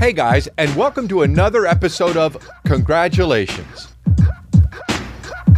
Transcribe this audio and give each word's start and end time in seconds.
Hey 0.00 0.14
guys, 0.14 0.48
and 0.56 0.74
welcome 0.76 1.08
to 1.08 1.20
another 1.24 1.66
episode 1.66 2.16
of 2.16 2.34
Congratulations. 2.64 3.92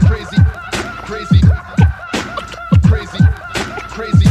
crazy, 0.00 0.36
crazy, 1.04 1.40
crazy, 2.82 3.18
crazy. 3.92 4.26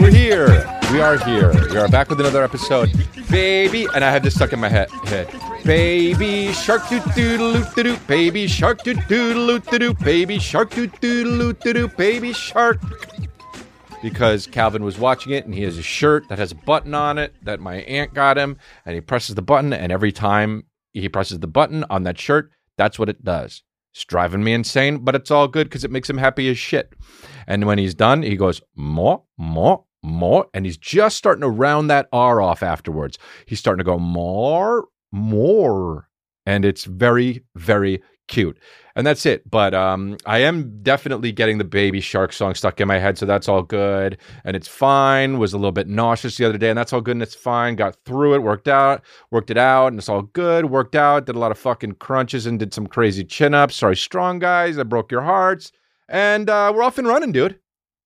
We're 0.00 0.10
here. 0.10 0.48
We 0.90 1.02
are 1.02 1.18
here. 1.18 1.52
We 1.68 1.76
are 1.76 1.88
back 1.88 2.08
with 2.08 2.20
another 2.20 2.42
episode. 2.42 2.90
Baby, 3.30 3.86
and 3.94 4.02
I 4.02 4.10
have 4.10 4.22
this 4.22 4.34
stuck 4.34 4.54
in 4.54 4.60
my 4.60 4.70
head. 4.70 4.90
head. 5.04 5.28
Baby 5.66 6.54
shark 6.54 6.88
doo 6.88 7.00
doo 7.14 7.36
doo 7.36 7.64
doo 7.74 7.82
doo. 7.82 7.96
baby 8.06 8.46
shark 8.46 8.82
doo 8.82 8.94
doo 8.94 9.34
doo 9.34 9.58
doo 9.58 9.78
doo. 9.78 9.94
baby 9.94 10.38
shark 10.38 10.70
doo 10.70 10.86
doo 10.86 11.52
doo 11.52 11.72
doo 11.74 11.88
baby 11.88 12.32
shark. 12.32 12.80
Because 14.04 14.46
Calvin 14.46 14.84
was 14.84 14.98
watching 14.98 15.32
it 15.32 15.46
and 15.46 15.54
he 15.54 15.62
has 15.62 15.78
a 15.78 15.82
shirt 15.82 16.28
that 16.28 16.38
has 16.38 16.52
a 16.52 16.56
button 16.56 16.94
on 16.94 17.16
it 17.16 17.34
that 17.42 17.58
my 17.58 17.76
aunt 17.76 18.12
got 18.12 18.36
him, 18.36 18.58
and 18.84 18.94
he 18.94 19.00
presses 19.00 19.34
the 19.34 19.40
button, 19.40 19.72
and 19.72 19.90
every 19.90 20.12
time 20.12 20.64
he 20.92 21.08
presses 21.08 21.40
the 21.40 21.46
button 21.46 21.86
on 21.88 22.02
that 22.02 22.18
shirt, 22.18 22.50
that's 22.76 22.98
what 22.98 23.08
it 23.08 23.24
does. 23.24 23.62
It's 23.94 24.04
driving 24.04 24.44
me 24.44 24.52
insane, 24.52 24.98
but 24.98 25.14
it's 25.14 25.30
all 25.30 25.48
good 25.48 25.68
because 25.68 25.84
it 25.84 25.90
makes 25.90 26.10
him 26.10 26.18
happy 26.18 26.50
as 26.50 26.58
shit. 26.58 26.92
And 27.46 27.64
when 27.64 27.78
he's 27.78 27.94
done, 27.94 28.22
he 28.22 28.36
goes, 28.36 28.60
more, 28.76 29.22
more, 29.38 29.84
more. 30.02 30.48
And 30.52 30.66
he's 30.66 30.76
just 30.76 31.16
starting 31.16 31.40
to 31.40 31.48
round 31.48 31.88
that 31.88 32.08
R 32.12 32.42
off 32.42 32.62
afterwards. 32.62 33.18
He's 33.46 33.58
starting 33.58 33.78
to 33.78 33.90
go, 33.90 33.98
more, 33.98 34.84
more. 35.12 36.10
And 36.44 36.66
it's 36.66 36.84
very, 36.84 37.42
very 37.56 38.02
cute. 38.28 38.58
And 38.96 39.06
that's 39.06 39.26
it. 39.26 39.50
But 39.50 39.74
um, 39.74 40.16
I 40.24 40.38
am 40.38 40.80
definitely 40.82 41.32
getting 41.32 41.58
the 41.58 41.64
baby 41.64 42.00
shark 42.00 42.32
song 42.32 42.54
stuck 42.54 42.80
in 42.80 42.86
my 42.86 42.98
head. 42.98 43.18
So 43.18 43.26
that's 43.26 43.48
all 43.48 43.62
good. 43.62 44.18
And 44.44 44.54
it's 44.56 44.68
fine. 44.68 45.38
Was 45.38 45.52
a 45.52 45.58
little 45.58 45.72
bit 45.72 45.88
nauseous 45.88 46.36
the 46.36 46.44
other 46.44 46.58
day. 46.58 46.68
And 46.68 46.78
that's 46.78 46.92
all 46.92 47.00
good. 47.00 47.16
And 47.16 47.22
it's 47.22 47.34
fine. 47.34 47.74
Got 47.74 47.96
through 48.04 48.34
it, 48.34 48.42
worked 48.42 48.68
out, 48.68 49.02
worked 49.32 49.50
it 49.50 49.58
out. 49.58 49.88
And 49.88 49.98
it's 49.98 50.08
all 50.08 50.22
good. 50.22 50.66
Worked 50.66 50.94
out. 50.94 51.26
Did 51.26 51.34
a 51.34 51.40
lot 51.40 51.50
of 51.50 51.58
fucking 51.58 51.96
crunches 51.96 52.46
and 52.46 52.58
did 52.58 52.72
some 52.72 52.86
crazy 52.86 53.24
chin 53.24 53.52
ups. 53.52 53.76
Sorry, 53.76 53.96
strong 53.96 54.38
guys. 54.38 54.78
I 54.78 54.84
broke 54.84 55.10
your 55.10 55.22
hearts. 55.22 55.72
And 56.08 56.48
uh, 56.48 56.72
we're 56.74 56.82
off 56.82 56.98
and 56.98 57.08
running, 57.08 57.32
dude. 57.32 57.58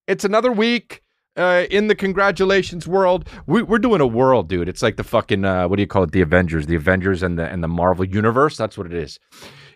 It's 0.07 0.25
another 0.25 0.51
week 0.51 1.03
uh, 1.35 1.65
in 1.69 1.87
the 1.87 1.95
congratulations 1.95 2.87
world. 2.87 3.29
We, 3.45 3.61
we're 3.61 3.79
doing 3.79 4.01
a 4.01 4.07
world, 4.07 4.49
dude. 4.49 4.67
It's 4.67 4.81
like 4.81 4.97
the 4.97 5.03
fucking 5.03 5.45
uh, 5.45 5.67
what 5.67 5.77
do 5.77 5.83
you 5.83 5.87
call 5.87 6.03
it? 6.03 6.11
The 6.11 6.21
Avengers, 6.21 6.65
the 6.65 6.75
Avengers, 6.75 7.21
and 7.21 7.37
the 7.37 7.45
and 7.45 7.63
the 7.63 7.67
Marvel 7.67 8.05
universe. 8.05 8.57
That's 8.57 8.77
what 8.77 8.87
it 8.87 8.93
is. 8.93 9.19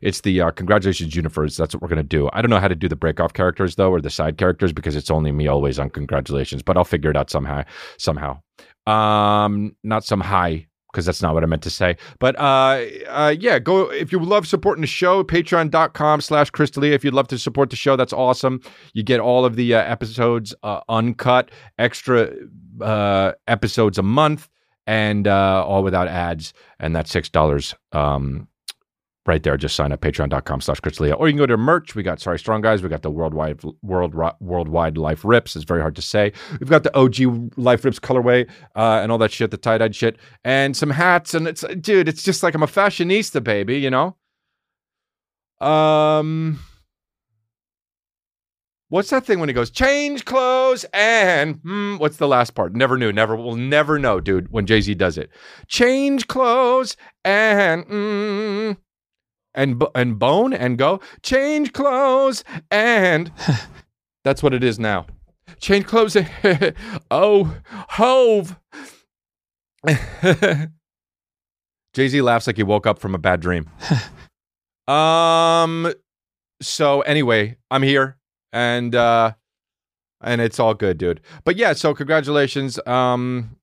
It's 0.04 0.22
the 0.22 0.42
uh, 0.42 0.52
congratulations 0.52 1.16
universe. 1.16 1.58
That's 1.58 1.74
what 1.74 1.82
we're 1.82 1.88
gonna 1.88 2.04
do. 2.04 2.30
I 2.34 2.42
don't 2.42 2.50
know 2.50 2.60
how 2.60 2.68
to 2.68 2.76
do 2.76 2.88
the 2.88 2.96
break 2.96 3.20
off 3.20 3.34
characters 3.34 3.76
though, 3.76 3.92
or 3.92 4.02
the 4.02 4.10
side 4.10 4.38
characters 4.38 4.74
because 4.74 4.96
it's 4.96 5.10
only 5.10 5.32
me 5.32 5.48
always 5.48 5.80
on 5.80 5.90
congratulations. 5.90 6.62
But 6.62 6.78
I'll 6.78 6.84
figure 6.84 7.10
it 7.10 7.18
out 7.18 7.30
somehow. 7.30 7.64
Somehow. 7.98 8.42
Um, 8.86 9.76
not 9.84 10.04
some 10.04 10.20
high 10.20 10.68
because 10.94 11.06
that's 11.08 11.22
not 11.22 11.34
what 11.34 11.44
I 11.44 11.48
meant 11.48 11.64
to 11.64 11.70
say. 11.72 11.98
But 12.20 12.40
uh, 12.40 12.86
uh, 13.08 13.36
yeah, 13.40 13.60
go 13.60 13.92
if 13.92 14.12
you 14.12 14.20
love 14.20 14.48
supporting 14.48 14.82
the 14.82 14.88
show, 14.88 15.24
patreon.com 15.24 16.22
slash 16.22 16.52
chrisdelia. 16.52 16.92
If 16.92 17.04
you'd 17.04 17.16
love 17.16 17.28
to 17.30 17.40
support 17.40 17.72
the 17.72 17.76
show, 17.76 17.96
that's 17.96 18.14
awesome. 18.14 18.62
You 18.94 19.04
get 19.04 19.20
all 19.20 19.44
of 19.44 19.56
the 19.56 19.74
uh, 19.74 19.80
episodes 19.82 20.54
uh, 20.64 20.82
uncut, 20.90 21.50
extra 21.80 22.32
uh, 22.80 23.34
episodes 23.48 23.98
a 23.98 24.04
month, 24.04 24.50
and 24.86 25.28
uh, 25.28 25.66
all 25.66 25.84
without 25.84 26.08
ads. 26.08 26.54
And 26.80 26.96
that's 26.96 27.12
six 27.12 27.28
dollars. 27.28 27.74
Um, 27.92 28.48
right 29.26 29.42
there. 29.42 29.58
Just 29.58 29.76
sign 29.76 29.92
up 29.92 30.02
patreon.com 30.02 30.62
slash 30.62 30.82
chrisdelia. 30.82 31.16
Or 31.18 31.28
you 31.28 31.34
can 31.34 31.38
go 31.38 31.46
to 31.46 31.58
merch. 31.58 31.96
We 31.96 32.04
got 32.04 32.20
Sorry 32.20 32.38
Strong 32.40 32.62
Guys. 32.62 32.84
We 32.84 32.90
got 32.90 33.02
the 33.02 33.12
worldwide 33.12 33.62
world 33.82 34.14
worldwide 34.40 34.98
life 34.98 35.24
rips. 35.24 35.56
It's 35.56 35.66
very 35.66 35.82
hard 35.82 35.96
to 35.96 36.02
say. 36.02 36.34
We've 36.60 36.70
got 36.70 36.84
the 36.84 36.96
OG 36.98 37.58
life 37.58 37.86
rips 37.86 38.00
colorway 38.00 38.50
uh, 38.76 39.00
and 39.02 39.12
all 39.12 39.18
that 39.20 39.32
shit, 39.32 39.52
the 39.52 39.58
tie-dyed 39.58 39.96
shit, 39.96 40.18
and 40.44 40.76
some 40.76 40.90
hats. 40.90 41.34
And 41.34 41.48
it's 41.48 41.64
dude, 41.80 42.08
it's 42.08 42.24
just 42.24 42.44
like 42.44 42.56
I'm 42.56 42.64
a 42.64 42.68
fashionista, 42.68 43.44
baby, 43.44 43.78
you 43.78 43.90
know? 43.90 44.16
Um 45.62 46.60
What's 48.94 49.10
that 49.10 49.26
thing 49.26 49.40
when 49.40 49.50
he 49.50 49.54
goes, 49.54 49.72
change 49.72 50.24
clothes 50.24 50.86
and 50.94 51.56
hmm, 51.64 51.96
what's 51.96 52.18
the 52.18 52.28
last 52.28 52.52
part? 52.52 52.76
Never 52.76 52.96
knew, 52.96 53.12
never 53.12 53.36
will 53.36 53.56
never 53.56 53.98
know, 53.98 54.20
dude, 54.20 54.52
when 54.52 54.68
Jay-Z 54.68 54.94
does 54.94 55.18
it. 55.18 55.32
Change 55.68 56.28
clothes 56.28 56.96
and 57.26 57.88
mm, 57.88 58.78
and 59.56 59.84
and 59.96 60.18
bone 60.20 60.54
and 60.54 60.78
go 60.78 61.00
change 61.22 61.74
clothes 61.74 62.44
and 62.72 63.32
that's 64.24 64.42
what 64.44 64.54
it 64.54 64.64
is 64.64 64.80
now. 64.80 65.06
Change 65.60 65.86
clothes. 65.86 66.16
and- 66.16 66.74
oh, 67.12 67.56
Hov. 67.90 68.58
Jay 71.94 72.08
Z 72.08 72.22
laughs 72.22 72.48
like 72.48 72.58
he 72.58 72.64
woke 72.64 72.88
up 72.88 73.00
from 73.00 73.14
a 73.16 73.20
bad 73.20 73.40
dream. 73.40 73.70
um. 74.88 75.94
So 76.62 77.02
anyway, 77.02 77.58
I'm 77.70 77.84
here 77.84 78.18
and 78.54 78.96
uh, 78.96 79.34
and 80.22 80.40
it's 80.42 80.60
all 80.60 80.74
good, 80.74 80.98
dude. 80.98 81.20
But 81.44 81.58
yeah, 81.58 81.74
so 81.74 81.94
congratulations. 81.94 82.80
Um, 82.88 83.58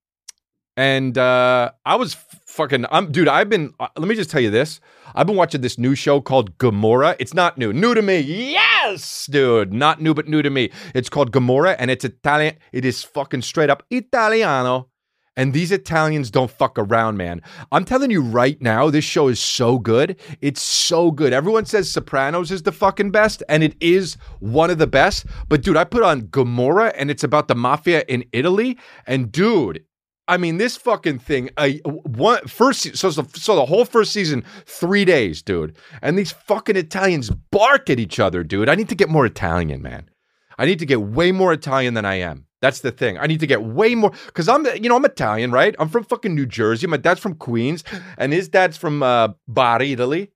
and 0.77 1.17
uh, 1.17 1.73
I 1.85 1.97
was 1.97 2.15
fucking. 2.51 2.87
I'm, 2.91 3.11
dude. 3.13 3.29
I've 3.29 3.49
been. 3.49 3.73
Uh, 3.81 3.89
let 3.97 4.09
me 4.09 4.15
just 4.15 4.31
tell 4.31 4.41
you 4.41 4.51
this. 4.51 4.81
I've 5.15 5.27
been 5.27 5.37
watching 5.37 5.61
this 5.61 5.79
new 5.79 5.95
show 5.95 6.21
called 6.21 6.59
Gomorrah. 6.59 7.17
It's 7.19 7.35
not 7.35 7.57
new. 7.57 7.73
New 7.73 7.95
to 7.95 8.03
me. 8.03 8.21
Yes, 8.21 9.27
dude. 9.27 9.73
Not 9.73 10.01
new, 10.01 10.15
but 10.15 10.29
new 10.29 10.43
to 10.43 10.51
me. 10.51 10.71
It's 10.95 11.09
called 11.09 11.33
Gomorrah, 11.33 11.77
and 11.79 11.91
it's 11.91 12.05
Italian. 12.05 12.57
It 12.73 12.85
is 12.85 13.03
fucking 13.03 13.43
straight 13.43 13.71
up 13.71 13.83
Italiano. 13.91 14.89
And 15.37 15.53
these 15.53 15.73
Italians 15.73 16.31
don't 16.31 16.51
fuck 16.51 16.77
around, 16.77 17.17
man. 17.17 17.41
I'm 17.73 17.85
telling 17.85 18.11
you 18.11 18.21
right 18.21 18.61
now, 18.61 18.91
this 18.91 19.05
show 19.05 19.29
is 19.29 19.41
so 19.41 19.79
good. 19.79 20.21
It's 20.41 20.61
so 20.61 21.11
good. 21.11 21.33
Everyone 21.33 21.65
says 21.65 21.91
Sopranos 21.91 22.51
is 22.51 22.63
the 22.63 22.73
fucking 22.73 23.11
best, 23.11 23.43
and 23.49 23.63
it 23.63 23.75
is 23.81 24.17
one 24.41 24.71
of 24.71 24.79
the 24.79 24.89
best. 24.89 25.25
But 25.49 25.63
dude, 25.63 25.77
I 25.77 25.85
put 25.85 26.03
on 26.03 26.27
Gomorrah, 26.27 26.93
and 26.97 27.11
it's 27.11 27.25
about 27.25 27.49
the 27.49 27.55
mafia 27.55 28.05
in 28.09 28.25
Italy. 28.33 28.77
And 29.07 29.31
dude, 29.31 29.85
I 30.31 30.37
mean, 30.37 30.59
this 30.59 30.77
fucking 30.77 31.19
thing. 31.19 31.51
Uh, 31.57 31.71
one 31.85 32.47
first, 32.47 32.97
so 32.97 33.11
so 33.11 33.27
so 33.35 33.57
the 33.57 33.67
whole 33.67 33.85
first 33.85 34.13
season, 34.13 34.45
three 34.65 35.05
days, 35.05 35.43
dude. 35.43 35.77
And 36.03 36.17
these 36.17 36.31
fucking 36.31 36.77
Italians 36.77 37.31
bark 37.51 37.91
at 37.91 37.99
each 37.99 38.21
other, 38.21 38.45
dude. 38.45 38.69
I 38.69 38.77
need 38.77 38.89
to 38.91 38.95
get 38.95 39.09
more 39.09 39.27
Italian, 39.27 39.83
man. 39.83 40.09
I 40.57 40.67
need 40.67 40.79
to 40.79 40.87
get 40.87 41.03
way 41.03 41.33
more 41.33 41.53
Italian 41.53 41.95
than 41.95 42.05
I 42.05 42.15
am. 42.15 42.47
That's 42.63 42.81
the 42.81 42.93
thing. 42.93 43.19
I 43.19 43.27
need 43.27 43.41
to 43.41 43.47
get 43.49 43.65
way 43.65 43.97
more 43.97 44.13
because 44.27 44.49
I'm, 44.49 44.65
you 44.81 44.89
know, 44.89 44.95
I'm 44.95 45.05
Italian, 45.05 45.51
right? 45.51 45.75
I'm 45.81 45.89
from 45.89 46.05
fucking 46.05 46.35
New 46.35 46.47
Jersey. 46.47 46.87
My 46.87 46.97
dad's 46.97 47.19
from 47.19 47.35
Queens, 47.35 47.83
and 48.17 48.33
his 48.33 48.49
dad's 48.49 48.77
from 48.77 49.03
uh, 49.03 49.29
Bari, 49.49 49.93
Italy. 49.93 50.31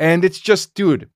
And 0.00 0.24
it's 0.24 0.40
just, 0.40 0.74
dude, 0.74 1.10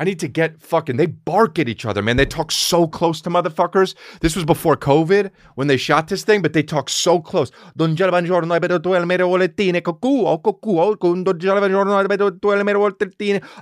I 0.00 0.04
need 0.04 0.18
to 0.20 0.28
get 0.28 0.62
fucking. 0.62 0.96
They 0.96 1.04
bark 1.04 1.58
at 1.58 1.68
each 1.68 1.84
other, 1.84 2.00
man. 2.00 2.16
They 2.16 2.24
talk 2.24 2.50
so 2.50 2.88
close 2.88 3.20
to 3.20 3.28
motherfuckers. 3.28 3.94
This 4.22 4.34
was 4.34 4.46
before 4.46 4.74
COVID 4.74 5.30
when 5.56 5.66
they 5.66 5.76
shot 5.76 6.08
this 6.08 6.24
thing, 6.24 6.40
but 6.40 6.54
they 6.54 6.62
talk 6.62 6.88
so 6.88 7.20
close. 7.20 7.50
Oh, 7.78 7.84
oh, 7.84 7.90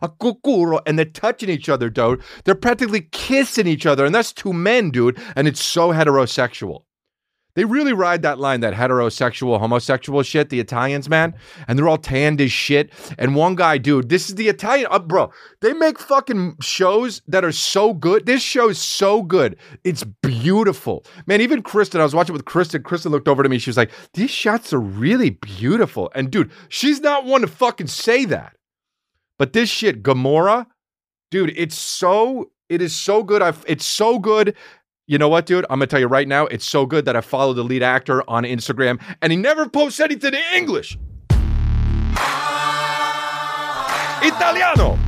A 0.01 0.09
cucuro, 0.09 0.81
and 0.87 0.97
they're 0.97 1.07
touching 1.07 1.49
each 1.49 1.69
other, 1.69 1.91
dude. 1.91 2.23
They're 2.45 2.55
practically 2.55 3.09
kissing 3.11 3.67
each 3.67 3.85
other, 3.85 4.07
and 4.07 4.15
that's 4.15 4.33
two 4.33 4.53
men, 4.53 4.93
dude. 4.93 5.19
And 5.35 5.49
it's 5.49 5.65
so 5.65 5.89
heterosexual. 5.89 6.83
They 7.59 7.65
really 7.65 7.93
ride 7.93 8.23
that 8.23 8.39
line, 8.39 8.61
that 8.61 8.73
heterosexual, 8.73 9.59
homosexual 9.59 10.23
shit, 10.23 10.49
the 10.49 10.61
Italians, 10.61 11.09
man. 11.09 11.35
And 11.67 11.77
they're 11.77 11.89
all 11.89 11.99
tanned 11.99 12.41
as 12.41 12.53
shit. 12.53 12.93
And 13.19 13.35
one 13.35 13.57
guy, 13.57 13.79
dude, 13.79 14.11
this 14.11 14.29
is 14.29 14.37
the 14.37 14.47
Italian, 14.47 14.87
uh, 14.93 15.01
bro. 15.01 15.33
They 15.61 15.73
make 15.73 15.99
fucking 15.99 16.59
shows 16.61 17.21
that 17.27 17.45
are 17.45 17.51
so 17.51 17.95
good. 17.95 18.27
This 18.27 18.43
show 18.43 18.69
is 18.69 18.81
so 18.81 19.25
good. 19.25 19.57
It's 19.83 20.05
beautiful. 20.23 21.05
Man, 21.27 21.41
even 21.41 21.63
Kristen, 21.63 22.01
I 22.01 22.05
was 22.05 22.15
watching 22.15 22.33
with 22.33 22.45
Kristen. 22.45 22.85
Kristen 22.85 23.11
looked 23.11 23.27
over 23.27 23.43
to 23.43 23.49
me. 23.49 23.59
She 23.59 23.71
was 23.71 23.77
like, 23.77 23.91
these 24.15 24.31
shots 24.31 24.73
are 24.73 24.79
really 24.79 25.31
beautiful. 25.31 26.13
And 26.15 26.31
dude, 26.31 26.53
she's 26.69 27.01
not 27.01 27.25
one 27.25 27.41
to 27.41 27.49
fucking 27.49 27.89
say 27.89 28.25
that. 28.27 28.55
But 29.37 29.53
this 29.53 29.69
shit, 29.69 30.05
Gomorrah, 30.05 30.69
dude, 31.33 31.55
it's 31.57 31.77
so, 31.77 32.53
it 32.69 32.81
is 32.81 32.95
so 32.95 33.25
good. 33.25 33.43
I've, 33.43 33.65
it's 33.67 33.85
so 33.85 34.21
good 34.21 34.55
you 35.09 35.17
know 35.17 35.29
what, 35.31 35.47
dude? 35.47 35.65
I'm 35.71 35.79
gonna 35.79 35.87
tell 35.87 35.99
you 35.99 36.07
right 36.07 36.29
now, 36.29 36.47
it's 36.47 36.67
so 36.67 36.85
good 36.85 37.07
that 37.07 37.17
I 37.17 37.23
follow 37.23 37.55
the 37.55 37.65
lead 37.65 37.83
actor 37.83 38.23
on 38.29 38.45
Instagram 38.45 39.01
and 39.23 39.33
he 39.33 39.39
never 39.39 39.67
posts 39.67 40.01
anything 40.01 40.35
in 40.35 40.43
English. 40.55 40.99
Italiano. 44.21 44.99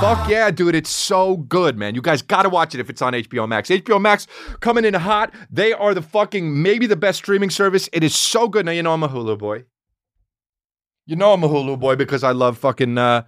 Fuck 0.00 0.28
yeah, 0.28 0.50
dude. 0.50 0.74
It's 0.74 0.90
so 0.90 1.36
good, 1.36 1.76
man. 1.76 1.94
You 1.94 2.02
guys 2.02 2.22
gotta 2.22 2.48
watch 2.48 2.74
it 2.74 2.80
if 2.80 2.90
it's 2.90 3.02
on 3.02 3.12
HBO 3.12 3.48
Max. 3.48 3.68
HBO 3.68 4.00
Max 4.00 4.26
coming 4.58 4.84
in 4.84 4.94
hot. 4.94 5.32
They 5.48 5.72
are 5.72 5.94
the 5.94 6.02
fucking 6.02 6.60
maybe 6.60 6.86
the 6.86 6.96
best 6.96 7.18
streaming 7.18 7.50
service. 7.50 7.88
It 7.92 8.02
is 8.02 8.16
so 8.16 8.48
good. 8.48 8.66
Now 8.66 8.72
you 8.72 8.82
know 8.82 8.94
I'm 8.94 9.02
a 9.04 9.08
Hulu 9.08 9.38
boy. 9.38 9.64
You 11.06 11.14
know 11.14 11.32
I'm 11.32 11.44
a 11.44 11.48
Hulu 11.48 11.78
boy 11.78 11.94
because 11.94 12.24
I 12.24 12.32
love 12.32 12.58
fucking 12.58 12.98
uh 12.98 13.22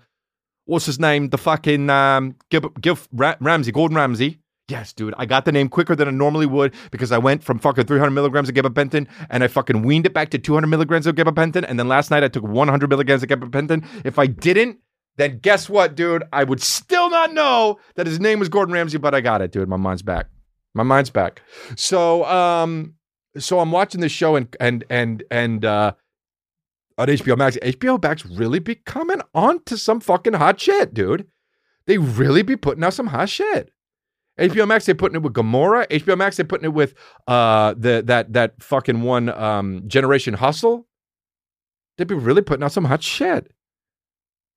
what's 0.71 0.87
his 0.87 0.99
name? 0.99 1.29
The 1.29 1.39
fucking 1.39 1.91
um 1.91 2.37
Gil, 2.51 2.99
Ra- 3.13 3.37
Ramsay, 3.41 3.73
Gordon 3.73 3.97
Ramsay. 3.97 4.39
Yes, 4.69 4.93
dude. 4.93 5.15
I 5.19 5.27
got 5.27 5.45
the 5.45 5.53
name 5.53 5.69
quicker 5.69 5.97
than 5.97 6.07
I 6.07 6.13
normally 6.13 6.47
would 6.47 6.73
because 6.93 7.11
I 7.11 7.19
went 7.19 7.43
from 7.43 7.59
fucking 7.59 7.87
300 7.87 8.13
milligrams 8.13 8.49
of 8.49 8.55
gabapentin 8.55 9.09
and 9.29 9.43
I 9.43 9.49
fucking 9.49 9.83
weaned 9.83 10.07
it 10.07 10.15
back 10.15 10.31
to 10.31 10.39
200 10.39 10.69
milligrams 10.69 11.09
of 11.09 11.17
gabapentin. 11.17 11.65
And 11.69 11.77
then 11.77 11.89
last 11.89 12.13
night 12.13 12.23
I 12.23 12.29
took 12.29 12.45
100 12.45 12.89
milligrams 12.89 13.25
of 13.25 13.29
gabapentin. 13.29 13.85
If 14.05 14.17
I 14.17 14.27
didn't, 14.29 14.79
then 15.17 15.41
guess 15.43 15.69
what, 15.69 15.97
dude? 15.97 16.23
I 16.33 16.45
would 16.45 16.63
still 16.63 17.11
not 17.11 17.33
know 17.33 17.81
that 17.97 18.07
his 18.07 18.21
name 18.21 18.39
was 18.39 18.49
Gordon 18.49 18.73
Ramsay, 18.73 18.99
but 18.99 19.13
I 19.13 19.21
got 19.21 19.43
it, 19.43 19.51
dude. 19.51 19.69
My 19.69 19.77
mind's 19.77 20.03
back. 20.03 20.29
My 20.73 20.85
mind's 20.85 21.11
back. 21.11 21.43
So, 21.75 22.25
um, 22.27 22.95
so 23.37 23.59
I'm 23.59 23.73
watching 23.73 24.01
this 24.01 24.13
show 24.13 24.37
and 24.37 24.57
and 24.61 24.85
and 24.89 25.25
and 25.31 25.65
uh 25.65 25.93
on 27.01 27.09
HBO 27.09 27.37
Max. 27.37 27.57
HBO 27.57 28.03
Max 28.03 28.25
really 28.27 28.59
be 28.59 28.75
coming 28.75 29.21
on 29.35 29.63
to 29.65 29.77
some 29.79 30.01
fucking 30.01 30.35
hot 30.35 30.61
shit, 30.61 30.93
dude. 30.95 31.27
They 31.87 31.99
really 31.99 32.43
be 32.43 32.57
putting 32.57 32.85
out 32.85 32.95
some 32.95 33.09
hot 33.09 33.29
shit. 33.29 33.71
HBO 34.39 34.67
Max, 34.67 34.87
they 34.87 34.95
putting 34.95 35.17
it 35.17 35.23
with 35.23 35.33
Gomorrah. 35.33 35.87
HBO 35.89 36.17
Max, 36.17 36.37
they 36.37 36.45
putting 36.45 36.67
it 36.67 36.75
with 36.75 36.95
uh 37.27 37.75
the 37.77 38.03
that 38.07 38.33
that 38.33 38.63
fucking 38.63 39.03
one 39.03 39.29
um 39.31 39.83
Generation 39.87 40.35
Hustle. 40.35 40.87
They 41.99 42.05
be 42.05 42.15
really 42.15 42.43
putting 42.43 42.65
out 42.65 42.73
some 42.73 42.85
hot 42.85 43.03
shit. 43.03 43.53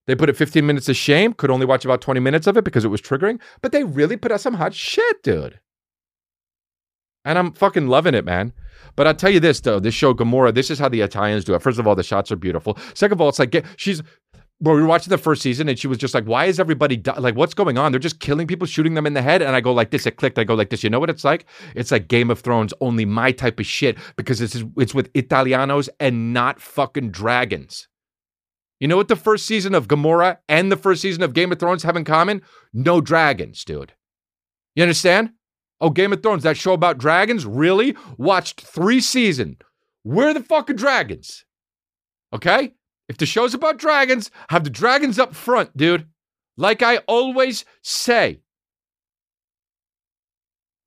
They 0.06 0.16
put 0.16 0.30
it 0.30 0.36
15 0.36 0.66
minutes 0.66 0.90
of 0.90 0.98
shame. 0.98 1.34
Could 1.34 1.50
only 1.50 1.66
watch 1.66 1.86
about 1.86 2.01
20 2.01 2.19
minutes 2.19 2.48
of 2.48 2.57
it 2.57 2.66
because 2.66 2.84
it 2.84 2.90
was 2.90 3.01
triggering. 3.01 3.40
But 3.62 3.72
they 3.72 3.84
really 3.84 4.18
put 4.18 4.31
out 4.31 4.42
some 4.42 4.56
hot 4.56 4.74
shit, 4.74 5.24
dude. 5.24 5.60
And 7.25 7.38
I'm 7.38 7.54
fucking 7.54 7.88
loving 7.88 8.14
it, 8.14 8.25
man. 8.25 8.54
But 8.96 9.08
I'll 9.08 9.16
tell 9.16 9.30
you 9.30 9.40
this 9.40 9.60
though, 9.62 9.80
this 9.80 9.94
show 9.94 10.14
Gomorrah, 10.14 10.52
this 10.52 10.70
is 10.70 10.80
how 10.80 10.90
the 10.90 11.02
Italians 11.02 11.46
do 11.46 11.56
it. 11.56 11.62
First 11.62 11.80
of 11.80 11.88
all, 11.88 11.96
the 11.96 12.04
shots 12.04 12.31
are 12.31 12.36
beautiful. 12.36 12.78
Second 12.94 13.14
of 13.14 13.22
all, 13.22 13.30
it's 13.30 13.40
like 13.40 13.66
she's 13.78 14.02
well, 14.64 14.75
we 14.75 14.81
were 14.81 14.88
watching 14.88 15.10
the 15.10 15.18
first 15.18 15.42
season 15.42 15.68
and 15.68 15.78
she 15.78 15.88
was 15.88 15.98
just 15.98 16.14
like, 16.14 16.24
why 16.24 16.46
is 16.46 16.58
everybody 16.58 16.96
di- 16.96 17.18
like, 17.20 17.36
what's 17.36 17.54
going 17.54 17.78
on? 17.78 17.92
They're 17.92 18.00
just 18.00 18.22
killing 18.22 18.48
people, 18.48 18.66
shooting 18.66 18.94
them 18.94 19.06
in 19.06 19.14
the 19.14 19.22
head. 19.22 19.42
And 19.42 19.58
I 19.58 19.62
go 19.62 19.74
like 19.74 19.92
this, 19.92 20.06
it 20.06 20.16
clicked. 20.16 20.40
I 20.40 20.46
go 20.46 20.54
like 20.54 20.70
this. 20.70 20.84
You 20.86 20.90
know 20.90 21.02
what 21.02 21.10
it's 21.10 21.25
like? 21.25 21.46
It's 21.75 21.92
like 21.92 22.08
Game 22.08 22.31
of 22.31 22.40
Thrones, 22.40 22.74
only 22.80 23.04
my 23.04 23.34
type 23.34 23.60
of 23.60 23.66
shit 23.66 23.98
because 24.16 24.40
it's 24.40 24.64
it's 24.78 24.94
with 24.94 25.12
Italianos 25.14 25.90
and 26.00 26.34
not 26.34 26.62
fucking 26.62 27.12
dragons. 27.12 27.90
You 28.80 28.88
know 28.88 28.96
what 28.96 29.10
the 29.10 29.18
first 29.18 29.46
season 29.46 29.76
of 29.76 29.90
Gomorrah 29.90 30.40
and 30.48 30.72
the 30.72 30.78
first 30.78 31.02
season 31.02 31.24
of 31.24 31.34
Game 31.34 31.52
of 31.52 31.60
Thrones 31.60 31.84
have 31.84 31.98
in 31.98 32.06
common? 32.06 32.42
No 32.74 33.02
dragons, 33.02 33.66
dude. 33.66 33.94
You 34.76 34.84
understand? 34.84 35.31
Oh, 35.83 35.89
Game 35.89 36.13
of 36.13 36.24
Thrones, 36.24 36.44
that 36.44 36.56
show 36.56 36.71
about 36.71 36.97
dragons? 36.97 37.45
Really? 37.45 37.94
Watched 38.18 38.62
three 38.62 39.01
seasons. 39.01 39.57
Where 40.03 40.33
the 40.33 40.39
fuck 40.39 40.69
are 40.69 40.74
dragons? 40.74 41.44
Okay? 42.31 42.71
If 43.09 43.18
the 43.18 43.25
show's 43.25 43.53
about 43.53 43.80
dragons, 43.80 44.31
have 44.50 44.63
the 44.63 44.69
dragons 44.69 45.19
up 45.19 45.35
front, 45.35 45.75
dude. 45.75 46.07
Like 46.56 46.81
I 46.81 47.00
always 47.00 47.65
say. 47.81 48.39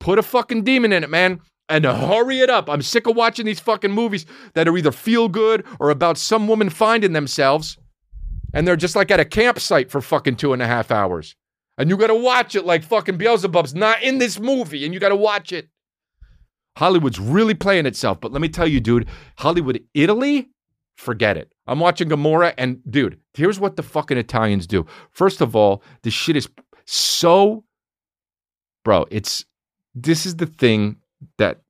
Put 0.01 0.19
a 0.19 0.23
fucking 0.23 0.65
demon 0.65 0.95
in 0.95 1.05
it, 1.05 1.11
man. 1.11 1.41
And 1.69 1.85
hurry 1.85 2.41
it 2.41 2.49
up. 2.49 2.71
I'm 2.71 2.81
sick 2.81 3.07
of 3.07 3.17
watching 3.17 3.45
these 3.45 3.61
fucking 3.61 3.93
movies 3.93 4.25
that 4.55 4.67
are 4.67 4.79
either 4.79 4.93
feel 4.93 5.29
good 5.29 5.67
or 5.79 5.91
about 5.91 6.17
some 6.17 6.49
woman 6.49 6.71
finding 6.71 7.13
themselves. 7.13 7.77
And 8.55 8.67
they're 8.67 8.77
just 8.77 8.97
like 8.97 9.11
at 9.11 9.21
a 9.21 9.27
campsite 9.27 9.91
for 9.91 10.01
fucking 10.01 10.37
two 10.37 10.55
and 10.55 10.63
a 10.63 10.67
half 10.67 10.91
hours. 10.91 11.37
And 11.79 11.91
you 11.91 11.97
gotta 11.97 12.15
watch 12.15 12.55
it 12.55 12.65
like 12.65 12.85
fucking 12.85 13.19
Beelzebub's 13.19 13.75
not 13.75 14.03
in 14.03 14.19
this 14.19 14.39
movie, 14.39 14.85
and 14.85 14.95
you 14.95 15.01
gotta 15.01 15.17
watch 15.17 15.53
it. 15.53 15.69
Hollywood's 16.77 17.19
really 17.19 17.55
playing 17.55 17.87
itself. 17.87 18.21
But 18.21 18.33
let 18.33 18.41
me 18.41 18.49
tell 18.49 18.67
you, 18.67 18.81
dude, 18.81 19.09
Hollywood, 19.39 19.83
Italy, 19.95 20.51
forget 20.97 21.37
it. 21.37 21.53
I'm 21.67 21.81
watching 21.81 22.09
Gomorrah, 22.09 22.55
and 22.59 22.81
dude, 22.89 23.19
here's 23.35 23.59
what 23.59 23.77
the 23.77 23.83
fucking 23.83 24.19
Italians 24.19 24.67
do. 24.67 24.87
First 25.11 25.41
of 25.41 25.57
all, 25.57 25.83
this 26.03 26.15
shit 26.15 26.37
is 26.37 26.49
so, 26.87 27.65
bro. 28.85 29.07
It's 29.11 29.45
this 29.95 30.27
is 30.27 30.37
the 30.37 30.47
thing 30.47 30.97
that 31.39 31.61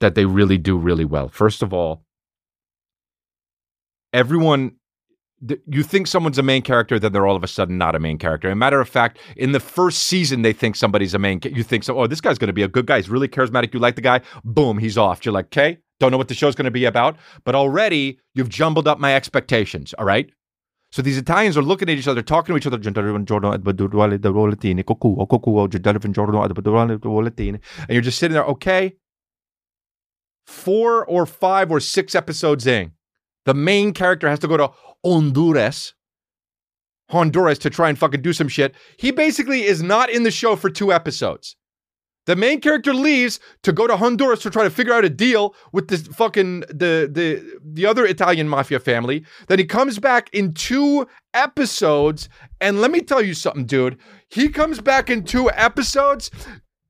that 0.00 0.14
they 0.14 0.24
really 0.24 0.58
do 0.58 0.76
really 0.76 1.04
well. 1.04 1.28
First 1.28 1.62
of 1.62 1.72
all, 1.72 2.04
everyone 4.12 4.76
you 5.66 5.82
think 5.82 6.06
someone's 6.06 6.38
a 6.38 6.42
main 6.42 6.62
character, 6.62 6.98
then 6.98 7.12
they're 7.12 7.26
all 7.26 7.36
of 7.36 7.42
a 7.42 7.48
sudden 7.48 7.76
not 7.76 7.94
a 7.94 7.98
main 7.98 8.18
character. 8.18 8.50
A 8.50 8.54
matter 8.54 8.80
of 8.80 8.88
fact, 8.88 9.18
in 9.36 9.52
the 9.52 9.60
first 9.60 10.04
season, 10.04 10.42
they 10.42 10.52
think 10.52 10.76
somebody's 10.76 11.14
a 11.14 11.18
main. 11.18 11.40
You 11.44 11.62
think 11.64 11.84
so? 11.84 11.98
Oh, 11.98 12.06
this 12.06 12.20
guy's 12.20 12.38
going 12.38 12.48
to 12.48 12.52
be 12.52 12.62
a 12.62 12.68
good 12.68 12.86
guy. 12.86 12.98
He's 12.98 13.08
really 13.08 13.28
charismatic. 13.28 13.74
You 13.74 13.80
like 13.80 13.96
the 13.96 14.02
guy. 14.02 14.20
Boom, 14.44 14.78
he's 14.78 14.96
off. 14.96 15.24
You're 15.24 15.32
like, 15.32 15.46
okay, 15.46 15.78
don't 15.98 16.10
know 16.12 16.18
what 16.18 16.28
the 16.28 16.34
show's 16.34 16.54
going 16.54 16.66
to 16.66 16.70
be 16.70 16.84
about, 16.84 17.16
but 17.44 17.54
already 17.54 18.20
you've 18.34 18.48
jumbled 18.48 18.86
up 18.86 19.00
my 19.00 19.14
expectations. 19.14 19.94
All 19.98 20.04
right. 20.04 20.30
So 20.92 21.00
these 21.00 21.16
Italians 21.16 21.56
are 21.56 21.62
looking 21.62 21.88
at 21.88 21.96
each 21.96 22.06
other, 22.06 22.20
talking 22.22 22.52
to 22.52 22.58
each 22.58 22.66
other. 22.66 22.76
And 22.76 22.86
you're 27.88 28.00
just 28.02 28.18
sitting 28.18 28.34
there, 28.34 28.44
okay. 28.44 28.94
Four 30.46 31.06
or 31.06 31.24
five 31.24 31.70
or 31.70 31.80
six 31.80 32.14
episodes 32.14 32.66
in, 32.66 32.92
the 33.44 33.54
main 33.54 33.92
character 33.92 34.28
has 34.28 34.38
to 34.40 34.48
go 34.48 34.56
to 34.56 34.70
Honduras, 35.04 35.94
Honduras 37.10 37.58
to 37.58 37.70
try 37.70 37.88
and 37.88 37.98
fucking 37.98 38.22
do 38.22 38.32
some 38.32 38.48
shit. 38.48 38.74
He 38.96 39.10
basically 39.10 39.64
is 39.64 39.82
not 39.82 40.10
in 40.10 40.22
the 40.22 40.30
show 40.30 40.56
for 40.56 40.70
two 40.70 40.92
episodes. 40.92 41.56
The 42.26 42.36
main 42.36 42.60
character 42.60 42.94
leaves 42.94 43.40
to 43.64 43.72
go 43.72 43.88
to 43.88 43.96
Honduras 43.96 44.40
to 44.42 44.50
try 44.50 44.62
to 44.62 44.70
figure 44.70 44.92
out 44.92 45.04
a 45.04 45.10
deal 45.10 45.56
with 45.72 45.88
this 45.88 46.06
fucking 46.06 46.60
the 46.68 47.10
the 47.10 47.58
the 47.64 47.84
other 47.84 48.06
Italian 48.06 48.48
mafia 48.48 48.78
family. 48.78 49.24
Then 49.48 49.58
he 49.58 49.64
comes 49.64 49.98
back 49.98 50.30
in 50.32 50.54
two 50.54 51.08
episodes, 51.34 52.28
and 52.60 52.80
let 52.80 52.92
me 52.92 53.00
tell 53.00 53.22
you 53.22 53.34
something, 53.34 53.66
dude. 53.66 53.98
He 54.28 54.50
comes 54.50 54.80
back 54.80 55.10
in 55.10 55.24
two 55.24 55.50
episodes 55.50 56.30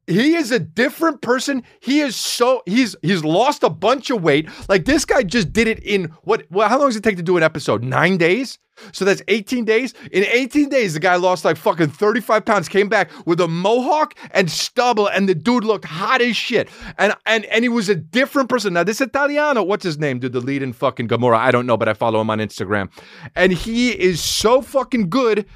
he 0.07 0.35
is 0.35 0.51
a 0.51 0.59
different 0.59 1.23
person. 1.23 1.63
He 1.81 2.01
is 2.01 2.17
so 2.17 2.63
he's 2.67 2.97
he's 3.03 3.25
lost 3.25 3.63
a 3.63 3.71
bunch 3.71 4.11
of 4.11 4.23
weight. 4.23 4.49
Like 4.69 4.85
this 4.85 5.05
guy 5.05 5.23
just 5.23 5.53
did 5.53 5.69
it 5.69 5.79
in 5.81 6.13
what? 6.23 6.45
Well, 6.51 6.69
how 6.69 6.79
long 6.79 6.89
does 6.89 6.97
it 6.97 7.05
take 7.05 7.17
to 7.17 7.23
do 7.23 7.37
an 7.37 7.43
episode? 7.43 7.83
Nine 7.83 8.17
days. 8.17 8.59
So 8.91 9.05
that's 9.05 9.23
18 9.29 9.65
days. 9.65 9.95
In 10.11 10.25
18 10.25 10.69
days, 10.69 10.95
the 10.95 11.01
guy 11.01 11.15
lost 11.17 11.45
like 11.45 11.57
fucking 11.57 11.91
35 11.91 12.45
pounds, 12.45 12.69
came 12.69 12.89
back 12.89 13.11
with 13.27 13.41
a 13.41 13.47
mohawk 13.47 14.15
and 14.33 14.51
stubble, 14.51 15.07
and 15.07 15.29
the 15.29 15.35
dude 15.35 15.63
looked 15.63 15.85
hot 15.85 16.21
as 16.21 16.37
shit. 16.37 16.69
And 16.99 17.15
and 17.27 17.45
and 17.47 17.65
he 17.65 17.69
was 17.69 17.89
a 17.89 17.95
different 17.95 18.49
person. 18.49 18.73
Now, 18.73 18.83
this 18.83 19.01
Italiano, 19.01 19.63
what's 19.63 19.85
his 19.85 19.99
name, 19.99 20.19
dude? 20.19 20.33
The 20.33 20.41
lead 20.41 20.63
in 20.63 20.73
fucking 20.73 21.07
Gomorrah. 21.07 21.39
I 21.39 21.51
don't 21.51 21.67
know, 21.67 21.77
but 21.77 21.89
I 21.89 21.95
follow 21.95 22.21
him 22.21 22.31
on 22.31 22.39
Instagram. 22.39 22.91
And 23.37 23.53
he 23.53 23.91
is 23.91 24.23
so 24.23 24.63
fucking 24.63 25.11
good. 25.11 25.47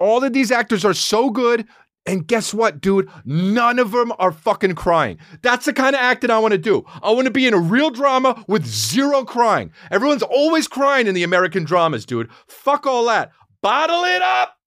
All 0.00 0.24
of 0.24 0.32
these 0.32 0.50
actors 0.50 0.84
are 0.84 0.94
so 0.94 1.30
good. 1.30 1.66
And 2.06 2.26
guess 2.26 2.52
what, 2.52 2.80
dude? 2.80 3.08
None 3.24 3.78
of 3.78 3.92
them 3.92 4.12
are 4.18 4.32
fucking 4.32 4.74
crying. 4.74 5.18
That's 5.42 5.64
the 5.64 5.72
kind 5.72 5.94
of 5.96 6.00
acting 6.00 6.30
I 6.30 6.38
want 6.38 6.52
to 6.52 6.58
do. 6.58 6.84
I 7.02 7.10
want 7.12 7.26
to 7.26 7.30
be 7.30 7.46
in 7.46 7.54
a 7.54 7.58
real 7.58 7.90
drama 7.90 8.44
with 8.46 8.66
zero 8.66 9.24
crying. 9.24 9.72
Everyone's 9.90 10.22
always 10.22 10.68
crying 10.68 11.06
in 11.06 11.14
the 11.14 11.22
American 11.22 11.64
dramas, 11.64 12.04
dude. 12.04 12.30
Fuck 12.46 12.86
all 12.86 13.06
that. 13.06 13.32
Bottle 13.62 14.04
it 14.04 14.20
up. 14.20 14.58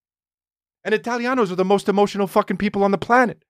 And 0.83 0.95
Italianos 0.95 1.51
are 1.51 1.55
the 1.55 1.65
most 1.65 1.87
emotional 1.87 2.27
fucking 2.27 2.57
people 2.57 2.83
on 2.83 2.91
the 2.91 2.97
planet. 2.97 3.43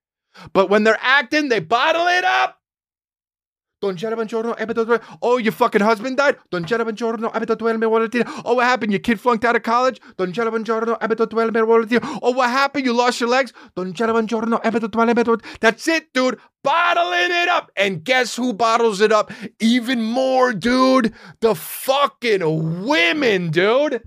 But 0.51 0.69
when 0.69 0.83
they're 0.83 0.99
acting, 1.01 1.49
they 1.49 1.59
bottle 1.59 2.07
it 2.07 2.25
up. 2.25 2.59
Don 3.79 3.95
due- 3.95 4.99
Oh, 5.21 5.37
your 5.37 5.51
fucking 5.51 5.81
husband 5.81 6.17
died? 6.17 6.37
Don 6.49 6.63
duelme. 6.63 8.41
Oh, 8.43 8.53
what 8.55 8.65
happened? 8.65 8.91
Your 8.91 8.99
kid 8.99 9.19
flunked 9.19 9.45
out 9.45 9.55
of 9.55 9.61
college? 9.63 10.01
Don 10.17 10.31
duelme. 10.33 11.99
Oh, 12.23 12.31
what 12.31 12.49
happened? 12.49 12.85
You 12.85 12.93
lost 12.93 13.19
your 13.19 13.29
legs? 13.29 13.53
Don 13.75 13.93
volatile. 13.93 15.37
That's 15.61 15.87
it, 15.87 16.11
dude. 16.13 16.39
Bottling 16.63 17.31
it 17.31 17.47
up. 17.49 17.71
And 17.77 18.03
guess 18.03 18.35
who 18.35 18.51
bottles 18.51 18.99
it 18.99 19.11
up 19.11 19.31
even 19.59 20.01
more, 20.01 20.53
dude? 20.53 21.13
The 21.41 21.53
fucking 21.53 22.83
women, 22.85 23.51
dude. 23.51 24.01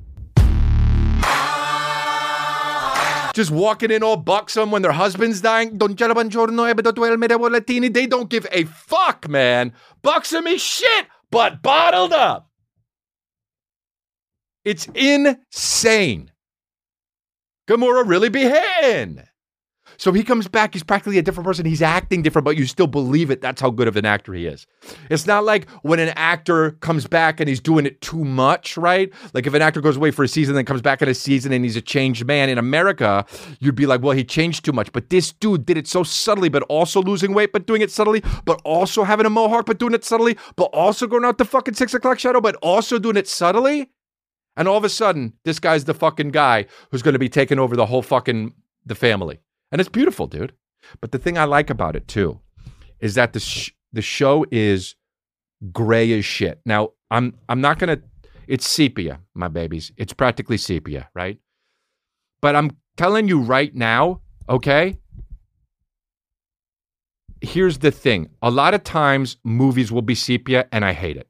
Just 3.40 3.52
walking 3.52 3.90
in 3.90 4.02
all 4.02 4.18
buxom 4.18 4.70
when 4.70 4.82
their 4.82 4.92
husband's 4.92 5.40
dying. 5.40 5.78
Volatile. 5.78 6.66
Eh, 6.66 7.88
they 7.88 8.06
don't 8.06 8.28
give 8.28 8.47
a 8.52 8.64
fuck, 8.64 9.30
man. 9.30 9.73
Buxom 10.02 10.47
is 10.47 10.61
shit, 10.61 11.06
but 11.30 11.62
bottled 11.62 12.12
up. 12.12 12.50
It's 14.62 14.87
insane. 14.94 16.32
Gomorrah 17.66 18.04
really 18.04 18.28
be 18.28 18.42
hitting. 18.42 19.23
So 20.00 20.14
he 20.14 20.23
comes 20.23 20.49
back, 20.49 20.73
he's 20.73 20.83
practically 20.83 21.19
a 21.19 21.23
different 21.23 21.47
person. 21.47 21.66
He's 21.66 21.83
acting 21.83 22.23
different, 22.23 22.47
but 22.47 22.57
you 22.57 22.64
still 22.64 22.87
believe 22.87 23.30
it. 23.30 23.42
That's 23.42 23.61
how 23.61 23.69
good 23.69 23.87
of 23.87 23.99
an 23.99 24.07
actor 24.07 24.33
he 24.33 24.47
is. 24.47 24.66
It's 25.11 25.26
not 25.26 25.45
like 25.45 25.69
when 25.83 25.99
an 25.99 26.09
actor 26.16 26.71
comes 26.80 27.07
back 27.07 27.38
and 27.38 27.50
he's 27.50 27.61
doing 27.61 27.85
it 27.85 28.00
too 28.00 28.25
much, 28.25 28.78
right? 28.78 29.12
Like 29.35 29.47
if 29.47 29.52
an 29.52 29.61
actor 29.61 29.83
goes 29.83 29.99
away 29.99 30.11
for 30.11 30.25
a 30.25 30.28
season, 30.28 30.54
then 30.54 30.64
comes 30.64 30.80
back 30.80 31.02
in 31.02 31.11
a 31.11 31.14
season 31.14 31.52
and 31.52 31.66
he's 31.66 31.76
a 31.76 31.83
changed 31.83 32.25
man. 32.25 32.49
In 32.49 32.57
America, 32.57 33.26
you'd 33.59 33.75
be 33.75 33.85
like, 33.85 34.00
well, 34.00 34.16
he 34.16 34.25
changed 34.25 34.64
too 34.64 34.73
much. 34.73 34.90
But 34.90 35.11
this 35.11 35.33
dude 35.33 35.66
did 35.66 35.76
it 35.76 35.87
so 35.87 36.02
subtly, 36.02 36.49
but 36.49 36.62
also 36.71 37.02
losing 37.02 37.35
weight, 37.35 37.52
but 37.52 37.66
doing 37.66 37.83
it 37.83 37.90
subtly, 37.90 38.23
but 38.47 38.59
also 38.64 39.04
having 39.04 39.26
a 39.26 39.30
mohawk, 39.30 39.66
but 39.66 39.78
doing 39.78 39.92
it 39.92 40.02
subtly, 40.02 40.38
but 40.57 40.71
also 40.73 41.07
going 41.07 41.26
out 41.26 41.37
the 41.37 41.45
fucking 41.45 41.75
six 41.75 41.92
o'clock 41.92 42.19
shadow, 42.19 42.40
but 42.40 42.57
also 42.62 42.99
doing 42.99 43.19
it 43.19 43.28
subtly. 43.28 43.90
And 44.57 44.66
all 44.66 44.78
of 44.78 44.85
a 44.85 44.88
sudden, 44.88 45.35
this 45.45 45.59
guy's 45.59 45.85
the 45.85 45.92
fucking 45.92 46.30
guy 46.30 46.64
who's 46.90 47.02
going 47.02 47.12
to 47.12 47.19
be 47.19 47.28
taking 47.28 47.59
over 47.59 47.76
the 47.76 47.85
whole 47.85 48.00
fucking 48.00 48.54
the 48.87 48.95
family. 48.95 49.40
And 49.73 49.81
it's 49.81 49.89
beautiful, 49.89 50.27
dude. 50.27 50.53
But 51.00 51.12
the 51.12 51.19
thing 51.19 51.39
I 51.39 51.45
like 51.45 51.71
about 51.71 51.97
it 51.97 52.09
too 52.09 52.41
is 53.00 53.15
that 53.15 53.33
the 53.33 53.41
sh- 53.41 53.73
the 53.93 54.03
show 54.03 54.45
is 54.50 54.95
gray 55.73 56.12
as 56.19 56.25
shit. 56.25 56.61
Now, 56.65 56.91
I'm 57.11 57.35
I'm 57.49 57.61
not 57.61 57.79
gonna. 57.79 57.99
It's 58.47 58.69
sepia, 58.69 59.21
my 59.35 59.49
babies. 59.49 59.93
It's 59.97 60.12
practically 60.12 60.57
sepia, 60.57 61.09
right? 61.15 61.39
But 62.41 62.57
I'm 62.57 62.77
telling 62.97 63.29
you 63.29 63.41
right 63.41 63.75
now, 63.75 64.23
okay? 64.49 64.97
Here's 67.41 67.79
the 67.79 67.91
thing. 67.91 68.31
A 68.43 68.50
lot 68.50 68.75
of 68.75 68.85
times 68.85 69.37
movies 69.45 69.93
will 69.93 70.03
be 70.03 70.15
sepia 70.15 70.67
and 70.73 70.85
I 70.85 70.93
hate 70.93 71.17
it. 71.17 71.29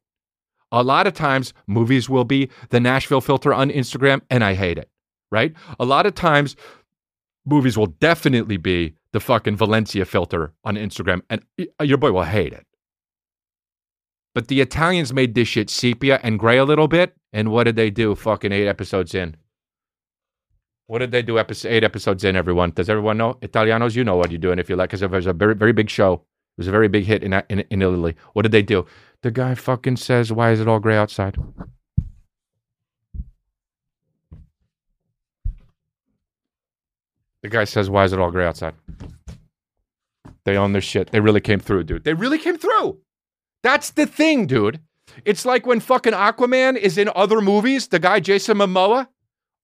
A 0.72 0.82
lot 0.82 1.06
of 1.06 1.14
times 1.14 1.52
movies 1.66 2.08
will 2.08 2.24
be 2.24 2.48
the 2.70 2.80
Nashville 2.80 3.20
filter 3.20 3.52
on 3.52 3.70
Instagram 3.70 4.22
and 4.30 4.42
I 4.42 4.54
hate 4.54 4.78
it, 4.78 4.88
right? 5.30 5.52
A 5.78 5.84
lot 5.84 6.06
of 6.06 6.14
times 6.14 6.56
movies 7.46 7.76
will 7.76 7.86
definitely 7.86 8.56
be 8.56 8.94
the 9.12 9.20
fucking 9.20 9.56
Valencia 9.56 10.04
filter 10.04 10.52
on 10.64 10.76
Instagram 10.76 11.22
and 11.28 11.42
uh, 11.80 11.84
your 11.84 11.98
boy 11.98 12.12
will 12.12 12.22
hate 12.22 12.52
it. 12.52 12.66
But 14.34 14.48
the 14.48 14.60
Italians 14.60 15.12
made 15.12 15.34
this 15.34 15.48
shit 15.48 15.70
sepia 15.70 16.20
and 16.22 16.38
gray 16.38 16.58
a 16.58 16.64
little 16.64 16.88
bit. 16.88 17.14
And 17.32 17.50
what 17.50 17.64
did 17.64 17.76
they 17.76 17.90
do 17.90 18.14
fucking 18.14 18.52
eight 18.52 18.68
episodes 18.68 19.14
in? 19.14 19.36
What 20.86 20.98
did 20.98 21.12
they 21.12 21.22
do 21.22 21.38
episode, 21.38 21.68
eight 21.68 21.84
episodes 21.84 22.24
in, 22.24 22.36
everyone? 22.36 22.70
Does 22.70 22.88
everyone 22.88 23.16
know? 23.16 23.34
Italianos, 23.42 23.94
you 23.94 24.02
know 24.02 24.16
what 24.16 24.30
you're 24.30 24.38
doing 24.38 24.58
if 24.58 24.68
you 24.68 24.76
like, 24.76 24.90
because 24.90 25.02
it 25.02 25.10
was 25.10 25.26
a 25.26 25.32
very, 25.32 25.54
very 25.54 25.72
big 25.72 25.88
show. 25.88 26.14
It 26.14 26.58
was 26.58 26.68
a 26.68 26.72
very 26.72 26.88
big 26.88 27.04
hit 27.04 27.22
in, 27.22 27.32
in, 27.48 27.60
in 27.70 27.82
Italy. 27.82 28.16
What 28.32 28.42
did 28.42 28.52
they 28.52 28.62
do? 28.62 28.86
The 29.22 29.30
guy 29.30 29.54
fucking 29.54 29.96
says, 29.96 30.32
Why 30.32 30.50
is 30.50 30.60
it 30.60 30.66
all 30.66 30.80
gray 30.80 30.96
outside? 30.96 31.36
The 37.42 37.48
guy 37.48 37.64
says, 37.64 37.88
Why 37.88 38.04
is 38.04 38.12
it 38.12 38.18
all 38.18 38.30
gray 38.30 38.46
outside? 38.46 38.74
They 40.44 40.56
own 40.56 40.72
their 40.72 40.82
shit. 40.82 41.10
They 41.10 41.20
really 41.20 41.40
came 41.40 41.60
through, 41.60 41.84
dude. 41.84 42.04
They 42.04 42.14
really 42.14 42.38
came 42.38 42.58
through. 42.58 42.98
That's 43.62 43.90
the 43.90 44.06
thing, 44.06 44.46
dude. 44.46 44.80
It's 45.24 45.44
like 45.44 45.66
when 45.66 45.80
fucking 45.80 46.12
Aquaman 46.12 46.76
is 46.76 46.96
in 46.96 47.10
other 47.14 47.40
movies, 47.40 47.88
the 47.88 47.98
guy 47.98 48.20
Jason 48.20 48.58
Momoa. 48.58 49.08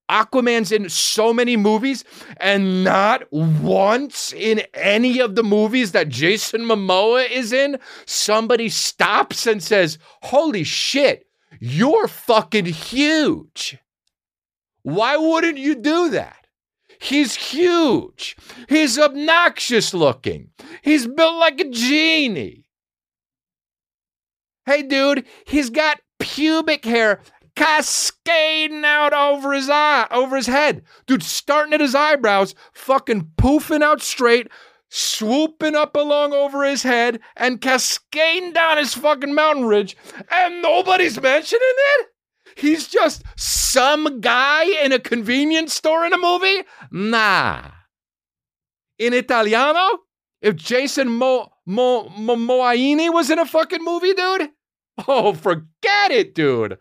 Aquaman's 0.08 0.70
in 0.70 0.88
so 0.88 1.32
many 1.32 1.56
movies, 1.56 2.04
and 2.36 2.84
not 2.84 3.24
once 3.32 4.32
in 4.32 4.62
any 4.72 5.18
of 5.18 5.34
the 5.34 5.42
movies 5.42 5.90
that 5.92 6.08
Jason 6.08 6.60
Momoa 6.60 7.28
is 7.28 7.52
in, 7.52 7.78
somebody 8.04 8.68
stops 8.68 9.48
and 9.48 9.60
says, 9.60 9.98
Holy 10.22 10.62
shit, 10.62 11.26
you're 11.58 12.06
fucking 12.06 12.66
huge. 12.66 13.78
Why 14.82 15.16
wouldn't 15.16 15.58
you 15.58 15.74
do 15.74 16.10
that? 16.10 16.45
He's 17.00 17.34
huge. 17.34 18.36
He's 18.68 18.98
obnoxious 18.98 19.92
looking. 19.92 20.50
He's 20.82 21.06
built 21.06 21.36
like 21.36 21.60
a 21.60 21.68
genie. 21.68 22.64
Hey, 24.64 24.82
dude, 24.82 25.26
he's 25.46 25.70
got 25.70 26.00
pubic 26.18 26.84
hair 26.84 27.20
cascading 27.56 28.84
out 28.84 29.12
over 29.12 29.52
his 29.52 29.68
eye, 29.68 30.06
over 30.10 30.36
his 30.36 30.46
head. 30.46 30.82
Dude, 31.06 31.22
starting 31.22 31.72
at 31.72 31.80
his 31.80 31.94
eyebrows, 31.94 32.54
fucking 32.72 33.32
poofing 33.36 33.82
out 33.82 34.02
straight, 34.02 34.48
swooping 34.90 35.74
up 35.74 35.96
along 35.96 36.32
over 36.32 36.62
his 36.64 36.82
head, 36.82 37.20
and 37.36 37.60
cascading 37.60 38.52
down 38.52 38.76
his 38.76 38.94
fucking 38.94 39.34
mountain 39.34 39.64
ridge, 39.64 39.96
and 40.30 40.62
nobody's 40.62 41.20
mentioning 41.20 41.60
it? 41.62 42.08
He's 42.56 42.88
just 42.88 43.22
some 43.36 44.20
guy 44.20 44.64
in 44.82 44.90
a 44.92 44.98
convenience 44.98 45.74
store 45.74 46.06
in 46.06 46.14
a 46.14 46.18
movie? 46.18 46.62
Nah. 46.90 47.70
In 48.98 49.12
Italiano? 49.12 50.00
If 50.40 50.56
Jason 50.56 51.08
Mo, 51.08 51.52
Mo, 51.66 52.08
Mo, 52.08 52.36
Moaini 52.36 53.12
was 53.12 53.30
in 53.30 53.38
a 53.38 53.44
fucking 53.44 53.84
movie, 53.84 54.14
dude? 54.14 54.50
Oh, 55.06 55.34
forget 55.34 56.10
it, 56.10 56.34
dude. 56.34 56.78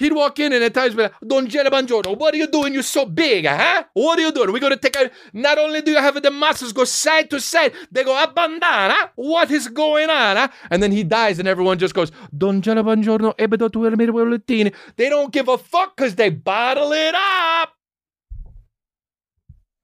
He'd 0.00 0.14
walk 0.14 0.38
in 0.38 0.54
and 0.54 0.64
at 0.64 0.72
times 0.72 0.94
be 0.94 1.02
like, 1.02 1.12
Don 1.26 1.46
Banjoro, 1.46 2.16
what 2.16 2.32
are 2.32 2.38
you 2.38 2.46
doing? 2.46 2.72
You're 2.72 2.82
so 2.82 3.04
big, 3.04 3.44
huh? 3.44 3.84
What 3.92 4.18
are 4.18 4.22
you 4.22 4.32
doing? 4.32 4.50
We're 4.50 4.58
going 4.58 4.72
to 4.72 4.78
take 4.78 4.96
a. 4.96 5.10
Not 5.34 5.58
only 5.58 5.82
do 5.82 5.90
you 5.90 5.98
have 5.98 6.22
the 6.22 6.30
muscles 6.30 6.72
go 6.72 6.84
side 6.84 7.28
to 7.28 7.38
side, 7.38 7.74
they 7.92 8.02
go 8.02 8.16
up 8.16 8.32
and 8.38 8.58
down, 8.58 8.92
huh? 8.92 9.08
What 9.16 9.50
is 9.50 9.68
going 9.68 10.08
on, 10.08 10.38
huh? 10.38 10.48
And 10.70 10.82
then 10.82 10.90
he 10.90 11.04
dies 11.04 11.38
and 11.38 11.46
everyone 11.46 11.78
just 11.78 11.92
goes, 11.92 12.12
Don 12.38 12.62
Banjoro, 12.62 13.36
ebedo 13.36 13.70
tu 13.70 13.86
el 13.86 14.70
They 14.96 15.08
don't 15.10 15.30
give 15.34 15.48
a 15.48 15.58
fuck 15.58 15.94
because 15.94 16.14
they 16.14 16.30
bottle 16.30 16.92
it 16.92 17.14
up. 17.14 17.74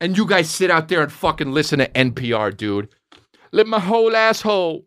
And 0.00 0.16
you 0.16 0.25
guys 0.26 0.49
sit 0.49 0.70
out 0.70 0.88
there 0.88 1.02
and 1.02 1.12
fucking 1.12 1.52
listen 1.52 1.80
to 1.80 1.88
NPR, 1.88 2.56
dude. 2.56 2.88
Let 3.52 3.66
my 3.66 3.80
whole 3.80 4.16
asshole. 4.16 4.87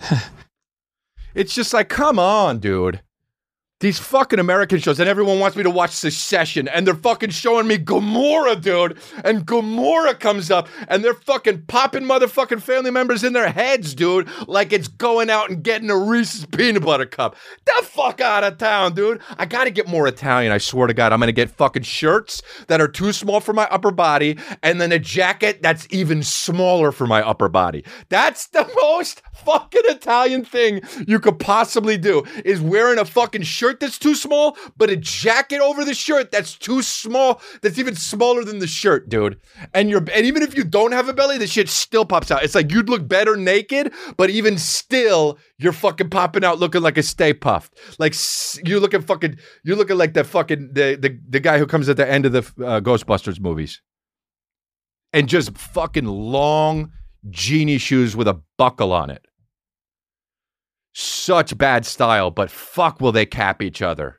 It's 1.36 1.54
just 1.54 1.74
like, 1.74 1.90
come 1.90 2.18
on, 2.18 2.60
dude. 2.60 3.02
These 3.80 3.98
fucking 3.98 4.38
American 4.38 4.78
shows, 4.78 4.98
and 4.98 5.06
everyone 5.06 5.38
wants 5.38 5.54
me 5.54 5.62
to 5.62 5.68
watch 5.68 5.90
Succession, 5.90 6.66
and 6.66 6.86
they're 6.86 6.94
fucking 6.94 7.28
showing 7.28 7.66
me 7.66 7.76
Gomorrah, 7.76 8.56
dude. 8.56 8.96
And 9.22 9.44
Gomorrah 9.44 10.14
comes 10.14 10.50
up, 10.50 10.66
and 10.88 11.04
they're 11.04 11.12
fucking 11.12 11.66
popping 11.66 12.04
motherfucking 12.04 12.62
family 12.62 12.90
members 12.90 13.22
in 13.22 13.34
their 13.34 13.50
heads, 13.50 13.94
dude, 13.94 14.30
like 14.48 14.72
it's 14.72 14.88
going 14.88 15.28
out 15.28 15.50
and 15.50 15.62
getting 15.62 15.90
a 15.90 15.98
Reese's 15.98 16.46
peanut 16.46 16.84
butter 16.84 17.04
cup. 17.04 17.36
The 17.66 17.82
fuck 17.82 18.22
out 18.22 18.44
of 18.44 18.56
town, 18.56 18.94
dude. 18.94 19.20
I 19.36 19.44
gotta 19.44 19.70
get 19.70 19.88
more 19.88 20.08
Italian, 20.08 20.52
I 20.52 20.58
swear 20.58 20.86
to 20.86 20.94
God. 20.94 21.12
I'm 21.12 21.20
gonna 21.20 21.32
get 21.32 21.50
fucking 21.50 21.82
shirts 21.82 22.40
that 22.68 22.80
are 22.80 22.88
too 22.88 23.12
small 23.12 23.40
for 23.40 23.52
my 23.52 23.68
upper 23.70 23.90
body, 23.90 24.38
and 24.62 24.80
then 24.80 24.90
a 24.90 24.98
jacket 24.98 25.60
that's 25.60 25.86
even 25.90 26.22
smaller 26.22 26.92
for 26.92 27.06
my 27.06 27.20
upper 27.20 27.50
body. 27.50 27.84
That's 28.08 28.46
the 28.46 28.66
most 28.80 29.20
fucking 29.44 29.82
Italian 29.84 30.44
thing 30.44 30.80
you 31.06 31.20
could 31.20 31.38
possibly 31.38 31.96
do, 31.96 32.24
is 32.44 32.60
wearing 32.60 32.98
a 32.98 33.04
fucking 33.04 33.42
shirt 33.42 33.80
that's 33.80 33.98
too 33.98 34.14
small, 34.14 34.56
but 34.76 34.90
a 34.90 34.96
jacket 34.96 35.60
over 35.60 35.84
the 35.84 35.94
shirt 35.94 36.30
that's 36.30 36.56
too 36.56 36.82
small, 36.82 37.40
that's 37.62 37.78
even 37.78 37.94
smaller 37.94 38.44
than 38.44 38.58
the 38.58 38.66
shirt, 38.66 39.08
dude. 39.08 39.38
And 39.74 39.90
you're 39.90 40.04
and 40.14 40.26
even 40.26 40.42
if 40.42 40.56
you 40.56 40.64
don't 40.64 40.92
have 40.92 41.08
a 41.08 41.12
belly, 41.12 41.38
the 41.38 41.46
shit 41.46 41.68
still 41.68 42.04
pops 42.04 42.30
out. 42.30 42.42
It's 42.42 42.54
like 42.54 42.70
you'd 42.70 42.88
look 42.88 43.06
better 43.06 43.36
naked, 43.36 43.92
but 44.16 44.30
even 44.30 44.58
still, 44.58 45.38
you're 45.58 45.72
fucking 45.72 46.10
popping 46.10 46.44
out 46.44 46.58
looking 46.58 46.82
like 46.82 46.98
a 46.98 47.02
Stay 47.02 47.34
Puft. 47.34 47.70
Like 47.98 48.14
you're 48.66 48.80
looking 48.80 49.02
fucking, 49.02 49.36
you're 49.64 49.76
looking 49.76 49.98
like 49.98 50.14
the 50.14 50.24
fucking 50.24 50.70
the 50.72 50.96
the, 51.00 51.18
the 51.28 51.40
guy 51.40 51.58
who 51.58 51.66
comes 51.66 51.88
at 51.88 51.96
the 51.96 52.08
end 52.08 52.26
of 52.26 52.32
the 52.32 52.64
uh, 52.64 52.80
Ghostbusters 52.80 53.40
movies, 53.40 53.80
and 55.12 55.28
just 55.28 55.56
fucking 55.56 56.06
long 56.06 56.92
genie 57.30 57.78
shoes 57.78 58.16
with 58.16 58.28
a 58.28 58.40
buckle 58.58 58.92
on 58.92 59.10
it 59.10 59.26
such 60.98 61.56
bad 61.58 61.84
style, 61.84 62.30
but 62.30 62.50
fuck 62.50 63.02
will 63.02 63.12
they 63.12 63.26
cap 63.26 63.60
each 63.60 63.82
other. 63.82 64.18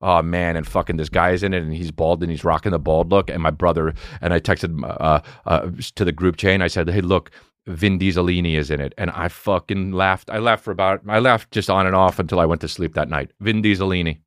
Oh 0.00 0.22
man, 0.22 0.56
and 0.56 0.66
fucking 0.66 0.96
this 0.96 1.10
guy 1.10 1.30
is 1.30 1.42
in 1.42 1.52
it, 1.52 1.62
and 1.62 1.74
he's 1.74 1.90
bald, 1.90 2.22
and 2.22 2.30
he's 2.30 2.44
rocking 2.44 2.72
the 2.72 2.78
bald 2.78 3.10
look. 3.10 3.28
And 3.28 3.42
my 3.42 3.50
brother 3.50 3.92
and 4.22 4.32
I 4.32 4.40
texted 4.40 4.82
uh, 4.82 5.20
uh, 5.44 5.70
to 5.96 6.04
the 6.04 6.12
group 6.12 6.36
chain. 6.36 6.62
I 6.62 6.68
said, 6.68 6.88
"Hey, 6.88 7.02
look, 7.02 7.30
Vin 7.66 7.98
Dieselini 7.98 8.56
is 8.56 8.70
in 8.70 8.80
it," 8.80 8.94
and 8.96 9.10
I 9.10 9.28
fucking 9.28 9.92
laughed. 9.92 10.30
I 10.30 10.38
laughed 10.38 10.64
for 10.64 10.70
about, 10.70 11.00
I 11.08 11.18
laughed 11.18 11.50
just 11.50 11.68
on 11.68 11.86
and 11.86 11.96
off 11.96 12.18
until 12.18 12.40
I 12.40 12.46
went 12.46 12.60
to 12.62 12.68
sleep 12.68 12.94
that 12.94 13.08
night. 13.08 13.32
Vin 13.40 13.62
Dieselini, 13.62 14.20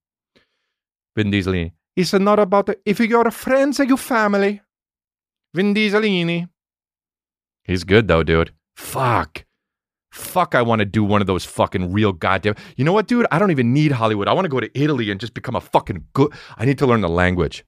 Vin 1.16 1.32
Dieselini. 1.32 1.72
It's 1.96 2.14
not 2.14 2.40
about 2.40 2.68
the, 2.68 2.78
if 2.86 3.00
you're 3.00 3.32
friends 3.32 3.80
or 3.80 3.86
your 3.86 3.98
family. 3.98 4.62
Vin 5.54 5.74
Dieselini. 5.74 6.48
He's 7.64 7.84
good 7.84 8.08
though, 8.08 8.24
dude. 8.24 8.52
Fuck. 8.76 9.46
Fuck, 10.12 10.56
I 10.56 10.62
want 10.64 10.80
to 10.80 10.86
do 10.86 11.04
one 11.04 11.22
of 11.22 11.28
those 11.28 11.46
fucking 11.46 11.94
real 11.94 12.12
goddamn. 12.12 12.56
You 12.76 12.84
know 12.84 12.94
what, 12.94 13.08
dude? 13.08 13.28
I 13.32 13.38
don't 13.38 13.52
even 13.52 13.74
need 13.74 13.92
Hollywood. 13.92 14.28
I 14.28 14.34
want 14.34 14.46
to 14.46 14.50
go 14.50 14.60
to 14.60 14.70
Italy 14.74 15.12
and 15.12 15.20
just 15.20 15.34
become 15.34 15.56
a 15.56 15.62
fucking 15.62 16.06
good. 16.14 16.34
I 16.58 16.66
need 16.66 16.80
to 16.80 16.88
learn 16.88 17.02
the 17.02 17.10
language. 17.10 17.64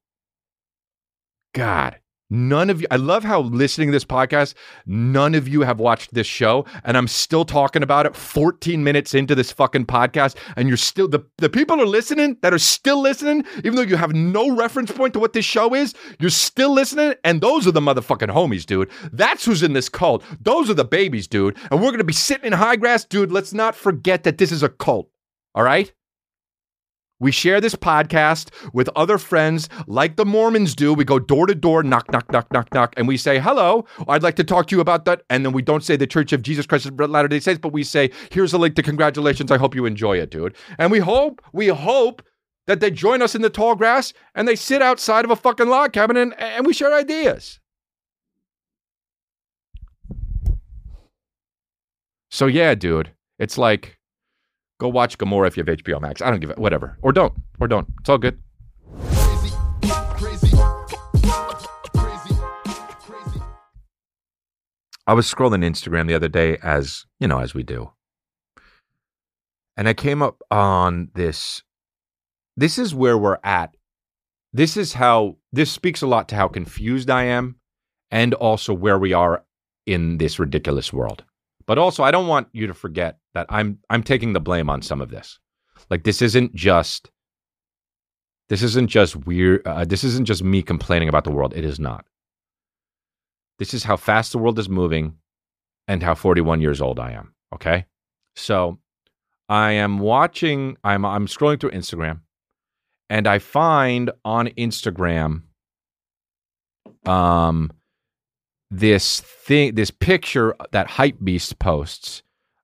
God, 1.54 2.00
none 2.32 2.72
of 2.72 2.82
you. 2.82 2.88
I 2.90 2.96
love 2.96 3.24
how 3.24 3.42
listening 3.42 3.90
to 3.90 3.92
this 3.92 4.06
podcast, 4.06 4.56
none 4.88 5.36
of 5.36 5.48
you 5.48 5.62
have 5.62 5.80
watched 5.80 6.14
this 6.14 6.26
show, 6.26 6.66
and 6.84 6.98
I'm 6.98 7.08
still 7.08 7.46
talking 7.46 7.84
about 7.84 8.08
it 8.08 8.16
14 8.16 8.84
minutes 8.84 9.14
into 9.14 9.36
this 9.36 9.52
fucking 9.52 9.86
podcast, 9.86 10.36
and 10.56 10.68
you're 10.68 10.78
still 10.78 11.08
the 11.08 11.24
the 11.38 11.50
people 11.50 11.80
are 11.80 11.86
listening 11.86 12.38
that 12.42 12.54
are 12.54 12.58
still 12.58 13.00
listening, 13.00 13.46
even 13.58 13.76
though 13.76 13.82
you 13.82 13.98
have 13.98 14.14
no 14.14 14.56
reference 14.56 14.92
point 14.92 15.14
to 15.14 15.20
what 15.20 15.34
this 15.34 15.46
show 15.46 15.76
is. 15.76 15.94
You're 16.20 16.30
still 16.32 16.74
listening, 16.74 17.14
and 17.24 17.42
those 17.42 17.68
are 17.68 17.72
the 17.72 17.82
motherfucking 17.82 18.34
homies, 18.34 18.66
dude. 18.66 18.90
That's 19.12 19.46
who's 19.46 19.62
in 19.62 19.74
this 19.74 19.90
cult. 19.90 20.24
Those 20.40 20.70
are 20.70 20.74
the 20.74 20.86
babies, 20.86 21.28
dude. 21.28 21.58
And 21.70 21.82
we're 21.82 21.92
gonna 21.92 22.04
be 22.04 22.14
sitting 22.14 22.46
in 22.46 22.54
high 22.54 22.78
grass, 22.78 23.06
dude. 23.06 23.32
Let's 23.32 23.54
not 23.54 23.76
forget 23.76 24.24
that 24.24 24.38
this 24.38 24.52
is 24.52 24.64
a 24.64 24.70
cult. 24.70 25.10
All 25.54 25.64
right. 25.64 25.92
We 27.22 27.32
share 27.32 27.62
this 27.62 27.76
podcast 27.76 28.50
with 28.74 28.90
other 28.96 29.20
friends 29.20 29.70
like 29.86 30.16
the 30.16 30.26
Mormons 30.26 30.74
do. 30.74 30.92
We 30.92 31.06
go 31.06 31.20
door 31.20 31.46
to 31.46 31.54
door, 31.54 31.84
knock, 31.84 32.12
knock, 32.12 32.32
knock, 32.32 32.52
knock, 32.52 32.74
knock, 32.74 32.96
and 32.98 33.08
we 33.08 33.16
say, 33.16 33.38
hello, 33.38 33.86
I'd 34.08 34.24
like 34.24 34.36
to 34.38 34.44
talk 34.44 34.66
to 34.68 34.76
you 34.76 34.82
about 34.82 35.06
that. 35.06 35.22
And 35.30 35.46
then 35.46 35.54
we 35.54 35.62
don't 35.62 35.84
say 35.84 35.96
the 35.96 36.08
Church 36.08 36.34
of 36.34 36.42
Jesus 36.42 36.66
Christ 36.66 36.88
of 36.88 37.00
Latter 37.00 37.28
day 37.28 37.40
Saints, 37.40 37.60
but 37.62 37.74
we 37.74 37.84
say, 37.84 38.10
here's 38.32 38.54
a 38.54 38.58
link 38.58 38.74
to 38.74 38.82
congratulations. 38.82 39.52
I 39.52 39.60
hope 39.60 39.76
you 39.76 39.86
enjoy 39.86 40.18
it, 40.18 40.32
dude. 40.32 40.56
And 40.80 40.92
we 40.92 40.98
hope, 40.98 41.44
we 41.54 41.68
hope 41.68 42.24
that 42.66 42.80
they 42.80 42.90
join 42.90 43.22
us 43.22 43.36
in 43.36 43.44
the 43.44 43.52
tall 43.52 43.76
grass 43.76 44.14
and 44.34 44.48
they 44.48 44.56
sit 44.56 44.82
outside 44.82 45.24
of 45.24 45.30
a 45.30 45.36
fucking 45.36 45.70
log 45.70 45.94
cabin 45.94 46.18
and, 46.18 46.34
and 46.40 46.66
we 46.66 46.74
share 46.74 46.92
ideas. 46.92 47.60
So 52.32 52.48
yeah, 52.48 52.74
dude, 52.74 53.12
it's 53.38 53.60
like 53.60 54.00
go 54.82 54.90
watch 54.90 55.20
Gomorrah 55.20 55.48
if 55.48 55.56
you 55.56 55.64
have 55.64 55.78
HBO 55.78 56.02
Max. 56.02 56.24
I 56.24 56.32
don't 56.32 56.40
give 56.40 56.50
it 56.50 56.58
whatever. 56.58 56.98
Or 57.04 57.14
don't. 57.14 57.34
Or 57.60 57.68
don't. 57.68 57.88
It's 58.00 58.10
all 58.10 58.18
good. 58.18 58.40
I 65.06 65.14
was 65.14 65.32
scrolling 65.32 65.64
Instagram 65.64 66.08
the 66.08 66.16
other 66.16 66.28
day 66.28 66.58
as, 66.64 67.06
you 67.20 67.28
know, 67.28 67.40
as 67.40 67.54
we 67.54 67.62
do. 67.62 67.92
And 69.78 69.88
I 69.88 69.94
came 69.94 70.24
up 70.24 70.42
on 70.50 71.10
this 71.14 71.62
this 72.58 72.78
is 72.78 72.94
where 72.94 73.18
we're 73.18 73.40
at. 73.44 73.76
This 74.52 74.76
is 74.78 74.94
how 74.94 75.38
this 75.54 75.72
speaks 75.72 76.02
a 76.02 76.08
lot 76.08 76.28
to 76.30 76.36
how 76.36 76.48
confused 76.48 77.10
I 77.10 77.24
am 77.26 77.56
and 78.10 78.34
also 78.34 78.74
where 78.74 79.00
we 79.00 79.14
are 79.14 79.46
in 79.86 80.18
this 80.18 80.40
ridiculous 80.40 80.92
world. 80.92 81.24
But 81.72 81.78
also 81.78 82.04
I 82.04 82.12
don't 82.12 82.28
want 82.28 82.50
you 82.52 82.68
to 82.68 82.74
forget 82.74 83.20
that 83.34 83.46
I'm 83.48 83.80
I'm 83.90 84.04
taking 84.04 84.34
the 84.34 84.42
blame 84.42 84.70
on 84.70 84.82
some 84.82 85.00
of 85.00 85.10
this. 85.10 85.40
Like 85.90 86.04
this 86.04 86.22
isn't 86.22 86.54
just 86.54 87.10
this 88.50 88.62
isn't 88.62 88.90
just 88.90 89.16
weird 89.16 89.66
uh, 89.66 89.86
this 89.86 90.04
isn't 90.04 90.26
just 90.26 90.44
me 90.44 90.64
complaining 90.64 91.08
about 91.08 91.24
the 91.24 91.32
world. 91.32 91.54
It 91.56 91.64
is 91.64 91.80
not. 91.80 92.04
This 93.58 93.74
is 93.74 93.86
how 93.86 93.96
fast 93.96 94.34
the 94.34 94.38
world 94.38 94.60
is 94.60 94.68
moving 94.68 95.16
and 95.88 96.04
how 96.04 96.14
41 96.14 96.60
years 96.60 96.82
old 96.82 97.00
I 97.00 97.12
am, 97.12 97.36
okay? 97.56 97.86
So 98.36 98.78
I 99.48 99.72
am 99.72 100.00
watching 100.00 100.76
I'm 100.84 101.06
I'm 101.06 101.26
scrolling 101.26 101.62
through 101.62 101.72
Instagram 101.72 102.20
and 103.10 103.28
I 103.28 103.40
find 103.40 104.12
on 104.26 104.48
Instagram 104.48 105.44
um 107.06 107.72
this 108.72 109.20
thing 109.20 109.76
this 109.76 109.92
picture 109.92 110.56
that 110.72 110.88
hype 110.88 111.18
beast 111.24 111.60
posts 111.60 112.24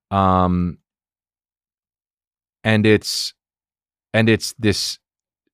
um 0.10 0.78
and 2.64 2.86
it's 2.86 3.34
and 4.14 4.30
it's 4.30 4.54
this 4.58 5.00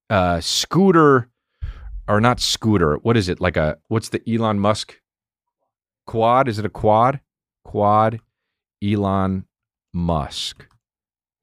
uh 0.10 0.40
scooter 0.40 1.30
or 2.08 2.22
not 2.22 2.40
scooter 2.40 2.96
what 3.02 3.18
is 3.18 3.28
it 3.28 3.42
like 3.42 3.58
a 3.58 3.78
what's 3.88 4.10
the 4.10 4.22
Elon 4.32 4.60
Musk 4.60 5.00
quad 6.06 6.48
is 6.48 6.60
it 6.60 6.66
a 6.66 6.70
quad 6.70 7.20
quad 7.66 8.22
Elon 8.84 9.46
Musk 9.92 10.68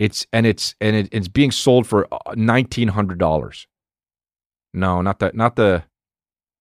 it's 0.00 0.26
and 0.32 0.46
it's 0.46 0.74
and 0.80 0.96
it, 0.96 1.08
it's 1.12 1.28
being 1.28 1.50
sold 1.50 1.86
for 1.86 2.08
uh, 2.10 2.34
nineteen 2.34 2.88
hundred 2.88 3.18
dollars. 3.18 3.66
No, 4.72 5.02
not 5.02 5.18
the 5.18 5.30
not 5.34 5.56
the. 5.56 5.84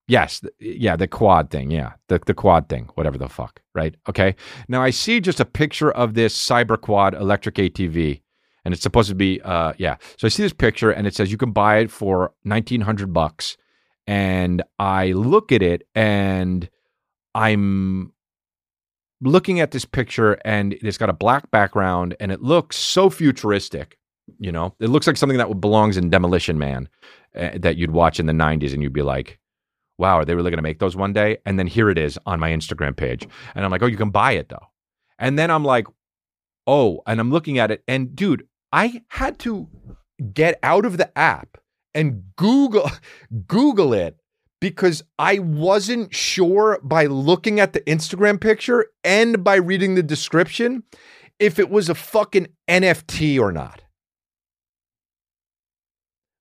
Yes, 0.09 0.41
yeah, 0.59 0.95
the 0.95 1.07
quad 1.07 1.51
thing. 1.51 1.69
Yeah, 1.69 1.93
the 2.07 2.19
the 2.25 2.33
quad 2.33 2.67
thing. 2.67 2.89
Whatever 2.95 3.17
the 3.17 3.29
fuck. 3.29 3.61
Right. 3.75 3.95
Okay. 4.09 4.35
Now 4.67 4.81
I 4.81 4.89
see 4.89 5.19
just 5.21 5.39
a 5.39 5.45
picture 5.45 5.91
of 5.91 6.15
this 6.15 6.35
Cyber 6.35 6.81
Quad 6.81 7.13
electric 7.13 7.55
ATV, 7.55 8.21
and 8.65 8.73
it's 8.73 8.81
supposed 8.81 9.09
to 9.09 9.15
be. 9.15 9.39
Uh, 9.41 9.73
yeah. 9.77 9.97
So 10.17 10.25
I 10.25 10.29
see 10.29 10.41
this 10.41 10.51
picture, 10.51 10.89
and 10.89 11.05
it 11.05 11.13
says 11.13 11.31
you 11.31 11.37
can 11.37 11.51
buy 11.51 11.77
it 11.77 11.91
for 11.91 12.33
nineteen 12.43 12.81
hundred 12.81 13.13
bucks, 13.13 13.55
and 14.07 14.63
I 14.79 15.11
look 15.11 15.51
at 15.51 15.61
it, 15.61 15.87
and 15.93 16.67
I'm 17.35 18.11
looking 19.21 19.59
at 19.59 19.71
this 19.71 19.85
picture 19.85 20.37
and 20.45 20.73
it's 20.73 20.97
got 20.97 21.09
a 21.09 21.13
black 21.13 21.51
background 21.51 22.15
and 22.21 22.31
it 22.31 22.41
looks 22.41 22.77
so 22.77 23.09
futuristic 23.09 23.97
you 24.39 24.49
know 24.49 24.73
it 24.79 24.87
looks 24.87 25.07
like 25.07 25.17
something 25.17 25.37
that 25.37 25.59
belongs 25.59 25.97
in 25.97 26.09
demolition 26.09 26.57
man 26.57 26.87
uh, 27.35 27.49
that 27.55 27.75
you'd 27.75 27.91
watch 27.91 28.17
in 28.17 28.27
the 28.27 28.33
90s 28.33 28.73
and 28.73 28.81
you'd 28.81 28.93
be 28.93 29.01
like 29.01 29.37
wow 29.99 30.17
are 30.17 30.25
they 30.25 30.35
really 30.35 30.51
going 30.51 30.57
to 30.57 30.63
make 30.63 30.79
those 30.79 30.95
one 30.95 31.13
day? 31.13 31.37
And 31.45 31.59
then 31.59 31.67
here 31.67 31.89
it 31.89 31.97
is 31.97 32.17
on 32.25 32.39
my 32.39 32.49
instagram 32.51 32.95
page. 32.95 33.27
And 33.55 33.63
i'm 33.63 33.71
like 33.71 33.83
oh 33.83 33.88
you 33.88 33.97
can 33.97 34.09
buy 34.09 34.31
it 34.33 34.49
though. 34.49 34.67
And 35.19 35.38
then 35.38 35.51
i'm 35.51 35.63
like 35.63 35.85
oh 36.65 37.01
and 37.05 37.19
i'm 37.19 37.31
looking 37.31 37.59
at 37.59 37.71
it 37.71 37.83
and 37.88 38.15
dude 38.15 38.47
i 38.71 39.01
had 39.09 39.39
to 39.39 39.67
get 40.33 40.59
out 40.63 40.85
of 40.85 40.97
the 40.97 41.17
app 41.17 41.57
and 41.93 42.23
google 42.35 42.89
google 43.47 43.93
it 43.93 44.17
because 44.59 45.03
I 45.17 45.39
wasn't 45.39 46.13
sure 46.13 46.79
by 46.83 47.05
looking 47.05 47.59
at 47.59 47.73
the 47.73 47.81
Instagram 47.81 48.39
picture 48.39 48.88
and 49.03 49.43
by 49.43 49.55
reading 49.55 49.95
the 49.95 50.03
description 50.03 50.83
if 51.39 51.59
it 51.59 51.69
was 51.69 51.89
a 51.89 51.95
fucking 51.95 52.47
NFT 52.67 53.39
or 53.39 53.51
not. 53.51 53.81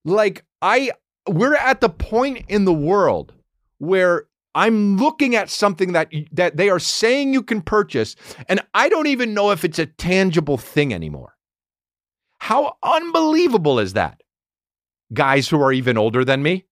Like 0.04 0.44
I 0.60 0.92
we're 1.28 1.54
at 1.54 1.80
the 1.80 1.90
point 1.90 2.46
in 2.48 2.64
the 2.64 2.72
world 2.72 3.34
where 3.78 4.26
I'm 4.54 4.96
looking 4.96 5.36
at 5.36 5.50
something 5.50 5.92
that 5.92 6.12
that 6.32 6.56
they 6.56 6.70
are 6.70 6.78
saying 6.80 7.32
you 7.32 7.42
can 7.42 7.62
purchase 7.62 8.16
and 8.48 8.60
I 8.74 8.88
don't 8.88 9.06
even 9.06 9.34
know 9.34 9.50
if 9.50 9.64
it's 9.64 9.78
a 9.78 9.86
tangible 9.86 10.58
thing 10.58 10.92
anymore. 10.92 11.36
How 12.38 12.76
unbelievable 12.82 13.78
is 13.78 13.92
that? 13.92 14.22
Guys 15.12 15.48
who 15.48 15.60
are 15.62 15.72
even 15.72 15.96
older 15.96 16.24
than 16.24 16.42
me? 16.42 16.64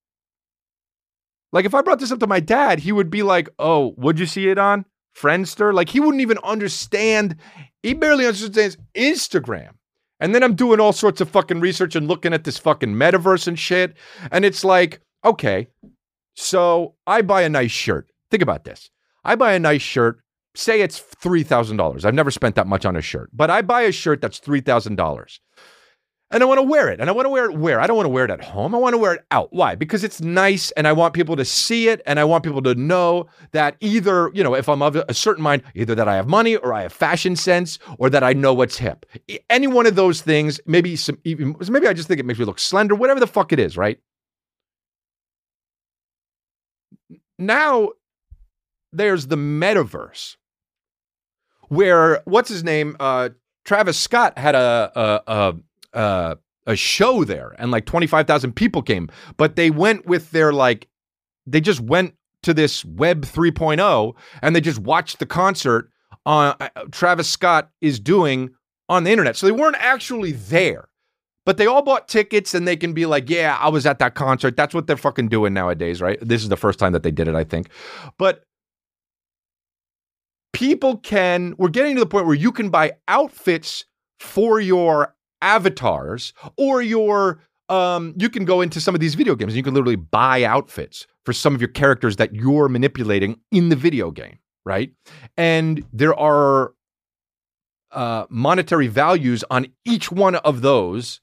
Like 1.53 1.65
if 1.65 1.75
I 1.75 1.83
brought 1.83 2.01
this 2.01 2.13
up 2.13 2.21
to 2.21 2.27
my 2.27 2.41
dad, 2.41 2.81
he 2.81 2.93
would 2.93 3.11
be 3.11 3.23
like, 3.23 3.49
"Oh, 3.59 3.95
would 3.97 4.19
you 4.19 4.27
see 4.27 4.49
it 4.49 4.59
on 4.59 4.85
Friendster?" 5.17 5.73
Like 5.73 5.89
he 5.89 6.01
wouldn't 6.01 6.21
even 6.21 6.39
understand. 6.45 7.37
He 7.83 7.95
barely 7.95 8.27
understands 8.27 8.77
Instagram. 8.95 9.71
And 10.19 10.35
then 10.35 10.43
I'm 10.43 10.55
doing 10.55 10.81
all 10.81 10.93
sorts 10.93 11.21
of 11.21 11.29
fucking 11.29 11.61
research 11.61 11.95
and 11.95 12.09
looking 12.09 12.33
at 12.33 12.45
this 12.45 12.59
fucking 12.59 12.95
metaverse 12.95 13.47
and 13.47 13.59
shit. 13.59 13.97
And 14.31 14.45
it's 14.45 14.65
like, 14.65 15.01
okay, 15.25 15.69
so 16.37 16.95
I 17.07 17.23
buy 17.23 17.43
a 17.43 17.49
nice 17.49 17.71
shirt. 17.71 18.11
Think 18.31 18.43
about 18.43 18.65
this. 18.65 18.91
I 19.25 19.35
buy 19.35 19.55
a 19.55 19.59
nice 19.59 19.83
shirt. 19.83 20.21
Say 20.55 20.81
it's 20.81 21.01
$3,000. 21.01 22.05
I've 22.05 22.15
never 22.15 22.31
spent 22.31 22.55
that 22.55 22.67
much 22.67 22.87
on 22.87 22.97
a 22.97 23.03
shirt, 23.03 23.31
but 23.33 23.51
I 23.51 23.63
buy 23.63 23.83
a 23.83 23.93
shirt 23.93 24.21
that's 24.21 24.41
$3,000 24.41 25.39
and 26.31 26.43
I 26.43 26.47
want 26.47 26.59
to 26.59 26.63
wear 26.63 26.89
it. 26.89 27.01
And 27.01 27.09
I 27.09 27.13
want 27.13 27.27
to 27.27 27.31
wear 27.31 27.45
it 27.45 27.57
where? 27.57 27.79
I 27.81 27.87
don't 27.87 27.97
want 27.97 28.07
to 28.07 28.11
wear 28.11 28.25
it 28.25 28.31
at 28.31 28.43
home. 28.43 28.75
I 28.75 28.79
want 28.79 28.95
to 28.95 28.99
wear 28.99 29.15
it 29.15 29.25
out. 29.31 29.49
Why? 29.53 29.75
Because 29.75 30.03
it's 30.03 30.21
nice 30.21 30.71
and 30.73 30.89
I 30.89 30.93
want 30.93 31.15
people 31.15 31.37
to 31.37 31.45
see 31.45 31.89
it 31.89 32.01
and 32.07 32.19
I 32.19 32.25
want 32.25 32.45
people 32.45 32.63
to 32.63 32.75
know 32.75 33.27
that 33.53 33.77
either, 33.81 34.31
you 34.35 34.43
know, 34.43 34.55
if 34.55 34.69
I'm 34.69 34.83
of 34.83 34.97
a 34.97 35.15
certain 35.15 35.43
mind, 35.43 35.63
either 35.75 35.95
that 35.95 36.09
I 36.09 36.17
have 36.17 36.27
money 36.27 36.57
or 36.57 36.73
I 36.73 36.83
have 36.83 36.93
fashion 36.93 37.37
sense 37.37 37.79
or 37.99 38.11
that 38.11 38.25
I 38.25 38.33
know 38.33 38.53
what's 38.55 38.79
hip. 38.79 39.07
Any 39.51 39.67
one 39.67 39.87
of 39.87 39.95
those 39.95 40.21
things, 40.21 40.61
maybe 40.67 40.97
some 40.97 41.19
even 41.25 41.55
maybe 41.69 41.87
I 41.87 41.93
just 41.93 42.09
think 42.09 42.21
it 42.21 42.27
makes 42.27 42.39
me 42.39 42.45
look 42.45 42.59
slender, 42.59 42.95
whatever 42.95 43.21
the 43.21 43.27
fuck 43.27 43.53
it 43.53 43.59
is, 43.59 43.77
right? 43.77 43.99
Now 47.39 47.91
there's 48.93 49.27
the 49.27 49.37
metaverse 49.37 50.37
where 51.69 52.23
what's 52.25 52.49
his 52.49 52.65
name? 52.65 52.97
Uh 53.01 53.31
Travis 53.65 53.99
Scott 53.99 54.39
had 54.39 54.55
a, 54.55 54.93
a, 54.95 55.23
a 55.27 55.99
uh, 55.99 56.35
a 56.67 56.77
show 56.77 57.25
there 57.25 57.55
and 57.59 57.71
like 57.71 57.87
25,000 57.87 58.53
people 58.53 58.83
came, 58.83 59.09
but 59.37 59.57
they 59.57 59.71
went 59.71 60.07
with 60.07 60.31
their 60.33 60.53
like, 60.53 60.89
they 61.47 61.61
just 61.61 61.81
went 61.81 62.15
to 62.43 62.53
this 62.53 62.85
Web 62.85 63.23
3.0 63.25 64.15
and 64.43 64.55
they 64.55 64.61
just 64.61 64.81
watched 64.81 65.19
the 65.19 65.27
concert 65.27 65.91
on 66.25 66.57
uh, 66.61 66.69
Travis 66.91 67.29
Scott 67.29 67.71
is 67.81 68.01
doing 68.01 68.51
on 68.89 69.05
the 69.05 69.11
internet. 69.11 69.37
So 69.37 69.47
they 69.47 69.53
weren't 69.53 69.77
actually 69.79 70.33
there, 70.33 70.89
but 71.47 71.57
they 71.57 71.67
all 71.67 71.81
bought 71.81 72.09
tickets 72.09 72.53
and 72.55 72.67
they 72.69 72.77
can 72.77 72.93
be 72.93 73.07
like, 73.07 73.31
yeah, 73.31 73.57
I 73.59 73.69
was 73.69 73.87
at 73.87 74.01
that 74.01 74.17
concert. 74.17 74.57
That's 74.57 74.75
what 74.75 74.89
they're 74.89 74.97
fucking 74.97 75.29
doing 75.29 75.55
nowadays, 75.55 76.03
right? 76.03 76.19
This 76.21 76.43
is 76.43 76.51
the 76.51 76.57
first 76.57 76.79
time 76.79 76.93
that 76.93 77.05
they 77.05 77.13
did 77.13 77.29
it, 77.29 77.37
I 77.37 77.45
think. 77.45 77.71
But 78.19 78.45
people 80.53 80.99
can, 80.99 81.55
we're 81.57 81.69
getting 81.69 81.95
to 81.95 82.01
the 82.01 82.07
point 82.07 82.27
where 82.27 82.35
you 82.35 82.51
can 82.51 82.69
buy 82.69 82.95
outfits 83.07 83.85
for 84.19 84.61
your 84.61 85.15
avatars 85.41 86.35
or 86.57 86.83
your 86.83 87.41
um, 87.69 88.15
you 88.17 88.31
can 88.31 88.45
go 88.45 88.61
into 88.61 88.81
some 88.81 88.95
of 88.95 89.01
these 89.01 89.17
video 89.17 89.35
games 89.35 89.53
and 89.53 89.57
you 89.57 89.63
can 89.63 89.75
literally 89.75 89.97
buy 89.97 90.45
outfits 90.45 91.07
for 91.25 91.33
some 91.33 91.55
of 91.55 91.61
your 91.61 91.69
characters 91.69 92.17
that 92.17 92.33
you're 92.33 92.69
manipulating 92.69 93.41
in 93.51 93.71
the 93.71 93.77
video 93.77 94.13
game, 94.13 94.39
right? 94.65 94.93
And 95.37 95.85
there 95.93 96.15
are 96.15 96.75
uh, 97.91 98.27
monetary 98.31 98.87
values 98.87 99.43
on 99.51 99.67
each 99.85 100.13
one 100.13 100.37
of 100.37 100.63
those 100.63 101.21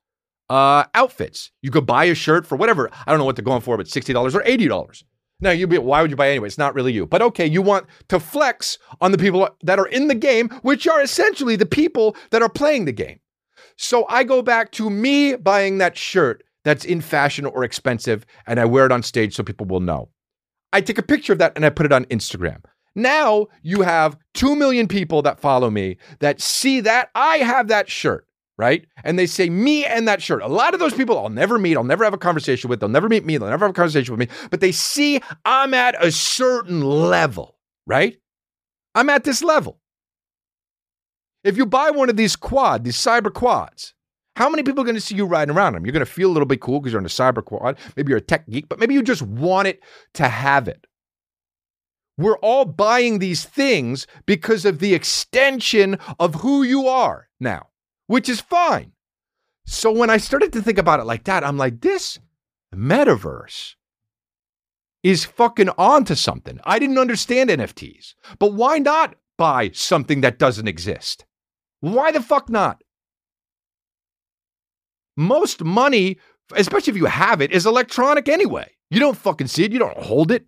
uh, 0.50 0.86
outfits. 0.94 1.52
You 1.62 1.72
could 1.72 1.86
buy 1.86 2.06
a 2.06 2.16
shirt 2.16 2.46
for 2.46 2.56
whatever. 2.56 2.90
I 3.06 3.12
don't 3.12 3.20
know 3.20 3.26
what 3.26 3.36
they're 3.36 3.46
going 3.46 3.62
for, 3.62 3.78
but 3.78 3.88
$60 3.88 4.36
or 4.36 4.42
$80. 4.42 5.04
Now 5.40 5.52
you'd 5.52 5.70
be, 5.70 5.78
why 5.78 6.02
would 6.02 6.12
you 6.12 6.16
buy 6.16 6.30
anyway? 6.30 6.48
It's 6.48 6.58
not 6.58 6.74
really 6.74 6.94
you. 6.94 7.06
But 7.06 7.22
okay, 7.22 7.46
you 7.46 7.62
want 7.62 7.88
to 8.08 8.20
flex 8.20 8.78
on 9.02 9.12
the 9.12 9.18
people 9.18 9.50
that 9.64 9.80
are 9.80 9.88
in 9.88 10.08
the 10.08 10.16
game, 10.16 10.50
which 10.62 10.88
are 10.88 11.02
essentially 11.02 11.56
the 11.56 11.66
people 11.66 12.16
that 12.32 12.42
are 12.42 12.50
playing 12.50 12.86
the 12.86 12.92
game. 12.94 13.20
So 13.76 14.06
I 14.08 14.24
go 14.24 14.42
back 14.42 14.72
to 14.74 14.90
me 14.90 15.36
buying 15.36 15.80
that 15.80 15.98
shirt 15.98 16.44
that's 16.64 16.86
in 16.86 17.02
fashion 17.02 17.46
or 17.46 17.64
expensive, 17.64 18.26
and 18.48 18.60
I 18.60 18.66
wear 18.66 18.86
it 18.86 18.92
on 18.92 19.04
stage 19.04 19.36
so 19.36 19.44
people 19.44 19.66
will 19.66 19.80
know. 19.80 20.10
I 20.72 20.82
take 20.82 20.98
a 20.98 21.04
picture 21.04 21.34
of 21.34 21.40
that 21.40 21.54
and 21.56 21.66
I 21.66 21.70
put 21.70 21.86
it 21.86 21.92
on 21.92 22.06
Instagram. 22.06 22.64
Now 22.96 23.48
you 23.64 23.82
have 23.82 24.18
2 24.36 24.56
million 24.56 24.88
people 24.88 25.22
that 25.24 25.40
follow 25.40 25.70
me 25.70 25.98
that 26.20 26.40
see 26.42 26.80
that 26.82 27.10
I 27.16 27.38
have 27.38 27.68
that 27.68 27.90
shirt. 27.90 28.28
Right? 28.58 28.86
And 29.04 29.18
they 29.18 29.26
say 29.26 29.50
me 29.50 29.86
and 29.86 30.08
that 30.08 30.22
shirt. 30.22 30.42
A 30.42 30.48
lot 30.48 30.74
of 30.74 30.80
those 30.80 30.94
people 30.94 31.18
I'll 31.18 31.30
never 31.30 31.58
meet, 31.58 31.76
I'll 31.76 31.84
never 31.84 32.04
have 32.04 32.14
a 32.14 32.18
conversation 32.18 32.70
with, 32.70 32.80
they'll 32.80 32.90
never 32.90 33.10
meet 33.10 33.26
me, 33.26 33.38
they'll 33.38 33.50
never 33.50 33.66
have 33.66 33.72
a 33.72 33.74
conversation 33.74 34.16
with 34.16 34.30
me, 34.30 34.36
but 34.50 34.62
they 34.62 34.72
see 34.72 35.22
I'm 35.46 35.74
at 35.74 36.04
a 36.04 36.12
certain 36.12 36.82
level, 36.82 37.58
right? 37.88 38.18
I'm 38.96 39.10
at 39.10 39.24
this 39.24 39.44
level. 39.44 39.80
If 41.44 41.58
you 41.58 41.66
buy 41.66 41.92
one 41.92 42.10
of 42.10 42.16
these 42.16 42.36
quad, 42.36 42.84
these 42.84 42.96
cyber 42.96 43.34
quads, 43.34 43.94
how 44.36 44.50
many 44.50 44.64
people 44.64 44.82
are 44.82 44.86
going 44.86 44.96
to 44.96 45.02
see 45.02 45.16
you 45.16 45.26
riding 45.26 45.56
around 45.56 45.74
them? 45.74 45.86
You're 45.86 45.94
going 45.94 46.06
to 46.06 46.12
feel 46.12 46.30
a 46.30 46.34
little 46.34 46.48
bit 46.48 46.62
cool 46.62 46.80
because 46.80 46.94
you're 46.94 47.02
in 47.02 47.06
a 47.06 47.10
cyber 47.10 47.44
quad. 47.44 47.78
Maybe 47.96 48.10
you're 48.10 48.18
a 48.18 48.22
tech 48.22 48.48
geek, 48.50 48.68
but 48.68 48.80
maybe 48.80 48.94
you 48.94 49.04
just 49.04 49.22
want 49.22 49.68
it 49.68 49.82
to 50.16 50.28
have 50.28 50.68
it. 50.68 50.88
We're 52.18 52.38
all 52.38 52.66
buying 52.66 53.20
these 53.20 53.44
things 53.44 54.08
because 54.26 54.66
of 54.66 54.80
the 54.80 54.94
extension 54.94 55.98
of 56.20 56.36
who 56.36 56.64
you 56.64 56.88
are 56.88 57.28
now, 57.40 57.68
which 58.08 58.30
is 58.30 58.42
fine. 58.42 58.92
So 59.66 59.92
when 59.92 60.10
I 60.10 60.18
started 60.18 60.52
to 60.54 60.62
think 60.62 60.78
about 60.78 61.00
it 61.00 61.06
like 61.06 61.24
that, 61.26 61.44
I'm 61.44 61.58
like, 61.58 61.82
this 61.82 62.20
metaverse 62.76 63.76
is 65.04 65.26
fucking 65.26 65.70
onto 65.78 66.16
something. 66.16 66.60
I 66.64 66.80
didn't 66.80 66.98
understand 66.98 67.50
NFTs, 67.50 68.16
but 68.40 68.54
why 68.54 68.80
not 68.80 69.16
buy 69.38 69.72
something 69.74 70.22
that 70.22 70.40
doesn't 70.40 70.68
exist? 70.68 71.26
Why 71.80 72.12
the 72.12 72.22
fuck 72.22 72.50
not? 72.50 72.82
Most 75.16 75.64
money, 75.64 76.18
especially 76.56 76.92
if 76.92 76.98
you 76.98 77.06
have 77.06 77.42
it, 77.42 77.52
is 77.52 77.66
electronic 77.66 78.28
anyway. 78.28 78.72
You 78.90 79.00
don't 79.00 79.18
fucking 79.18 79.48
see 79.48 79.64
it, 79.64 79.72
you 79.72 79.80
don't 79.80 79.98
hold 79.98 80.32
it. 80.32 80.46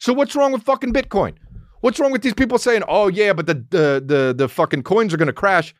So 0.00 0.12
what's 0.12 0.36
wrong 0.36 0.52
with 0.52 0.62
fucking 0.62 0.92
Bitcoin? 0.92 1.34
What's 1.80 2.00
wrong 2.00 2.12
with 2.12 2.22
these 2.22 2.34
people 2.34 2.58
saying, 2.58 2.82
"Oh 2.88 3.08
yeah, 3.08 3.32
but 3.32 3.46
the 3.46 3.54
the 3.54 4.02
the, 4.04 4.34
the 4.36 4.48
fucking 4.48 4.82
coins 4.82 5.12
are 5.12 5.16
going 5.16 5.26
to 5.26 5.32
crash"? 5.32 5.74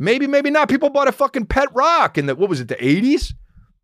Maybe, 0.00 0.26
maybe 0.26 0.50
not. 0.50 0.70
People 0.70 0.88
bought 0.88 1.08
a 1.08 1.12
fucking 1.12 1.44
pet 1.46 1.68
rock 1.74 2.16
in 2.16 2.24
the 2.24 2.34
what 2.34 2.48
was 2.48 2.58
it, 2.58 2.68
the 2.68 2.76
80s? 2.76 3.34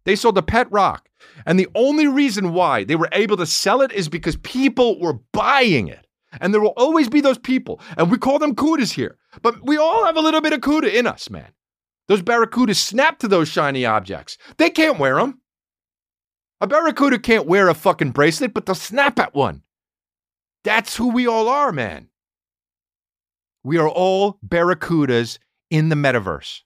They 0.06 0.16
sold 0.16 0.38
a 0.38 0.42
pet 0.42 0.66
rock. 0.72 1.10
And 1.44 1.60
the 1.60 1.68
only 1.74 2.06
reason 2.06 2.54
why 2.54 2.84
they 2.84 2.96
were 2.96 3.10
able 3.12 3.36
to 3.36 3.44
sell 3.44 3.82
it 3.82 3.92
is 3.92 4.08
because 4.08 4.36
people 4.36 4.98
were 4.98 5.20
buying 5.32 5.88
it. 5.88 6.06
And 6.40 6.54
there 6.54 6.60
will 6.62 6.74
always 6.78 7.10
be 7.10 7.20
those 7.20 7.36
people. 7.38 7.80
And 7.98 8.10
we 8.10 8.16
call 8.16 8.38
them 8.38 8.54
kudas 8.54 8.92
here. 8.92 9.18
But 9.42 9.56
we 9.66 9.76
all 9.76 10.06
have 10.06 10.16
a 10.16 10.20
little 10.20 10.40
bit 10.40 10.54
of 10.54 10.60
kuda 10.60 10.92
in 10.92 11.06
us, 11.06 11.28
man. 11.28 11.52
Those 12.08 12.22
barracudas 12.22 12.76
snap 12.76 13.18
to 13.18 13.28
those 13.28 13.48
shiny 13.48 13.84
objects. 13.84 14.38
They 14.56 14.70
can't 14.70 14.98
wear 14.98 15.16
them. 15.16 15.42
A 16.62 16.66
barracuda 16.66 17.18
can't 17.18 17.46
wear 17.46 17.68
a 17.68 17.74
fucking 17.74 18.12
bracelet, 18.12 18.54
but 18.54 18.64
they'll 18.64 18.74
snap 18.74 19.18
at 19.18 19.34
one. 19.34 19.62
That's 20.64 20.96
who 20.96 21.08
we 21.08 21.26
all 21.26 21.48
are, 21.48 21.72
man. 21.72 22.08
We 23.62 23.76
are 23.76 23.88
all 23.88 24.38
barracudas 24.46 25.38
in 25.70 25.88
the 25.88 25.96
metaverse. 25.96 26.60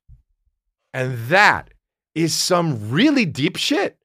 And 0.92 1.18
that 1.28 1.72
is 2.14 2.34
some 2.34 2.90
really 2.90 3.24
deep 3.24 3.56
shit. 3.56 3.96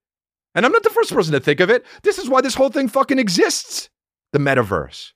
And 0.54 0.66
I'm 0.66 0.72
not 0.72 0.84
the 0.84 0.90
first 0.90 1.14
person 1.14 1.34
to 1.34 1.40
think 1.40 1.60
of 1.60 1.70
it. 1.70 1.86
This 2.04 2.18
is 2.18 2.30
why 2.30 2.42
this 2.42 2.56
whole 2.56 2.70
thing 2.70 2.88
fucking 2.88 3.20
exists 3.20 3.90
the 4.32 4.40
metaverse. 4.40 5.12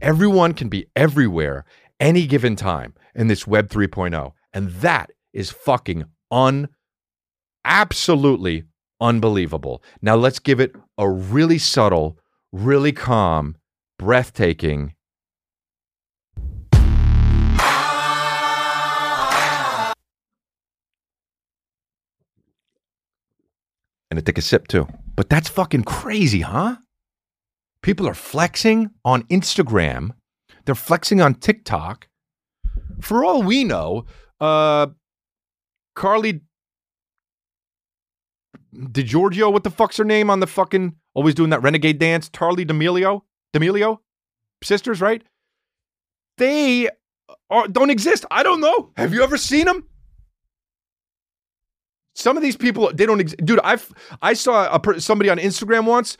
Everyone 0.00 0.52
can 0.52 0.68
be 0.68 0.86
everywhere 0.94 1.64
any 1.98 2.26
given 2.26 2.56
time 2.56 2.94
in 3.14 3.28
this 3.28 3.46
Web 3.46 3.68
3.0. 3.68 4.32
And 4.52 4.70
that 4.70 5.12
is 5.32 5.50
fucking 5.50 6.04
un 6.30 6.68
absolutely 7.64 8.64
unbelievable. 9.00 9.82
Now 10.02 10.16
let's 10.16 10.38
give 10.38 10.60
it 10.60 10.74
a 10.98 11.08
really 11.08 11.58
subtle, 11.58 12.18
really 12.52 12.92
calm, 12.92 13.56
breathtaking 13.98 14.94
and 24.10 24.18
to 24.18 24.22
take 24.22 24.38
a 24.38 24.42
sip 24.42 24.68
too. 24.68 24.86
But 25.14 25.28
that's 25.28 25.48
fucking 25.48 25.84
crazy, 25.84 26.40
huh? 26.40 26.76
People 27.82 28.08
are 28.08 28.14
flexing 28.14 28.90
on 29.04 29.22
Instagram. 29.24 30.10
They're 30.64 30.74
flexing 30.74 31.20
on 31.20 31.34
TikTok. 31.34 32.08
For 33.00 33.24
all 33.24 33.42
we 33.42 33.64
know, 33.64 34.06
uh, 34.40 34.88
Carly 35.94 36.40
DiGiorgio, 38.74 39.52
what 39.52 39.64
the 39.64 39.70
fuck's 39.70 39.96
her 39.96 40.04
name 40.04 40.30
on 40.30 40.40
the 40.40 40.46
fucking 40.46 40.96
always 41.14 41.34
doing 41.34 41.50
that 41.50 41.62
renegade 41.62 41.98
dance? 41.98 42.28
Tarly 42.28 42.66
D'Amelio, 42.66 43.22
D'Amelio, 43.52 43.98
sisters, 44.62 45.00
right? 45.00 45.22
They 46.38 46.88
are, 47.50 47.68
don't 47.68 47.90
exist. 47.90 48.26
I 48.30 48.42
don't 48.42 48.60
know. 48.60 48.92
Have 48.96 49.14
you 49.14 49.22
ever 49.22 49.36
seen 49.36 49.66
them? 49.66 49.88
Some 52.18 52.38
of 52.38 52.42
these 52.42 52.56
people, 52.56 52.90
they 52.94 53.04
don't, 53.04 53.20
ex- 53.20 53.34
dude. 53.44 53.60
I 53.62 53.76
I 54.22 54.32
saw 54.32 54.74
a 54.74 55.00
somebody 55.00 55.28
on 55.28 55.36
Instagram 55.36 55.84
once, 55.84 56.16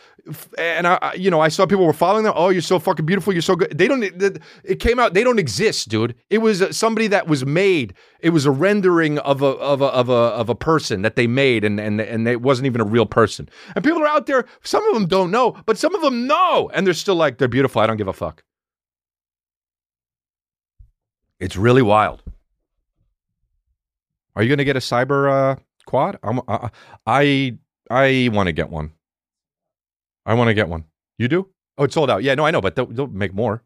and 0.59 0.87
I, 0.87 1.15
you 1.17 1.31
know, 1.31 1.41
I 1.41 1.49
saw 1.49 1.65
people 1.65 1.87
were 1.87 1.95
following 1.95 2.25
them. 2.25 2.35
Oh, 2.37 2.51
you're 2.51 2.61
so 2.61 2.79
fucking 2.79 3.07
beautiful. 3.07 3.33
You're 3.33 3.41
so 3.41 3.57
good. 3.57 3.77
They 3.77 3.89
don't. 3.89 4.03
It 4.03 4.43
it 4.63 4.79
came 4.79 4.99
out. 4.99 5.15
They 5.15 5.25
don't 5.25 5.39
exist, 5.39 5.89
dude. 5.89 6.15
It 6.29 6.39
was 6.39 6.61
uh, 6.61 6.71
somebody 6.71 7.07
that 7.07 7.29
was 7.29 7.47
made. 7.47 7.95
It 8.21 8.29
was 8.29 8.45
a 8.45 8.51
rendering 8.51 9.19
of 9.21 9.41
a 9.41 9.47
of 9.47 9.81
a 9.81 9.87
of 9.87 10.11
a 10.11 10.13
of 10.13 10.51
a 10.51 10.55
person 10.55 11.01
that 11.01 11.17
they 11.17 11.27
made, 11.27 11.65
and 11.65 11.81
and 11.81 11.99
and 11.99 12.29
it 12.29 12.43
wasn't 12.43 12.67
even 12.67 12.83
a 12.83 12.85
real 12.85 13.07
person. 13.07 13.49
And 13.75 13.83
people 13.83 14.03
are 14.03 14.07
out 14.07 14.27
there. 14.27 14.45
Some 14.63 14.87
of 14.89 14.93
them 14.93 15.07
don't 15.07 15.31
know, 15.31 15.57
but 15.65 15.79
some 15.79 15.95
of 15.95 16.03
them 16.03 16.27
know, 16.27 16.71
and 16.75 16.87
they're 16.87 16.93
still 16.93 17.17
like, 17.17 17.39
they're 17.39 17.49
beautiful. 17.49 17.81
I 17.81 17.87
don't 17.87 17.97
give 17.97 18.07
a 18.07 18.13
fuck. 18.13 18.45
It's 21.41 21.57
really 21.57 21.83
wild. 21.83 22.23
Are 24.35 24.43
you 24.43 24.51
going 24.51 24.59
to 24.59 24.65
get 24.65 24.77
a 24.77 24.81
cyber 24.81 25.31
uh, 25.33 25.57
quad? 25.87 26.19
I'm, 26.23 26.41
I 26.49 26.71
I, 27.07 27.59
I 27.91 28.29
want 28.33 28.49
to 28.49 28.53
get 28.53 28.71
one. 28.71 28.93
I 30.27 30.35
want 30.35 30.49
to 30.49 30.55
get 30.55 30.69
one. 30.69 30.85
You 31.19 31.29
do? 31.29 31.49
Oh, 31.79 31.85
it's 31.85 31.95
sold 31.95 32.11
out. 32.11 32.23
Yeah, 32.23 32.35
no, 32.35 32.45
I 32.45 32.51
know, 32.51 32.61
but 32.61 32.75
they'll, 32.75 32.87
they'll 32.87 33.07
make 33.07 33.33
more. 33.33 33.63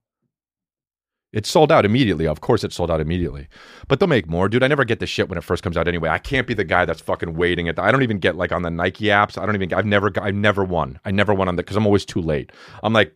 It's 1.33 1.49
sold 1.49 1.71
out 1.71 1.85
immediately. 1.85 2.27
Of 2.27 2.41
course, 2.41 2.65
it's 2.65 2.75
sold 2.75 2.91
out 2.91 3.01
immediately. 3.01 3.47
But 3.87 4.01
they'll 4.01 4.09
make 4.09 4.29
more, 4.29 4.49
dude. 4.49 4.65
I 4.65 4.69
never 4.69 4.85
get 4.85 4.99
the 4.99 5.07
shit 5.07 5.29
when 5.29 5.39
it 5.39 5.45
first 5.45 5.63
comes 5.63 5.77
out 5.77 5.87
anyway. 5.87 6.09
I 6.09 6.19
can't 6.19 6.47
be 6.47 6.55
the 6.55 6.65
guy 6.65 6.85
that's 6.85 7.01
fucking 7.01 7.35
waiting 7.35 7.67
it. 7.67 7.79
I 7.79 7.93
don't 7.93 8.03
even 8.03 8.19
get 8.19 8.35
like 8.37 8.51
on 8.51 8.63
the 8.63 8.71
Nike 8.71 9.07
apps. 9.07 9.41
I 9.41 9.47
don't 9.47 9.55
even. 9.55 9.73
I've 9.73 9.87
never. 9.87 10.11
I've 10.21 10.35
never 10.35 10.65
won. 10.65 10.99
I 11.05 11.13
never 11.13 11.33
won 11.33 11.47
on 11.49 11.55
that 11.57 11.63
because 11.63 11.77
I'm 11.77 11.87
always 11.87 12.05
too 12.05 12.21
late. 12.21 12.51
I'm 12.83 12.93
like. 12.93 13.15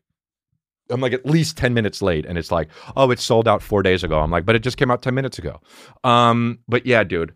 I'm 0.90 1.00
like 1.00 1.14
at 1.14 1.24
least 1.24 1.56
10 1.56 1.72
minutes 1.72 2.02
late 2.02 2.26
and 2.26 2.36
it's 2.36 2.52
like, 2.52 2.68
oh, 2.94 3.10
it's 3.10 3.24
sold 3.24 3.48
out 3.48 3.62
four 3.62 3.82
days 3.82 4.04
ago. 4.04 4.20
I'm 4.20 4.30
like, 4.30 4.44
but 4.44 4.54
it 4.54 4.58
just 4.58 4.76
came 4.76 4.90
out 4.90 5.00
10 5.00 5.14
minutes 5.14 5.38
ago. 5.38 5.62
Um, 6.04 6.58
but 6.68 6.84
yeah, 6.84 7.04
dude. 7.04 7.32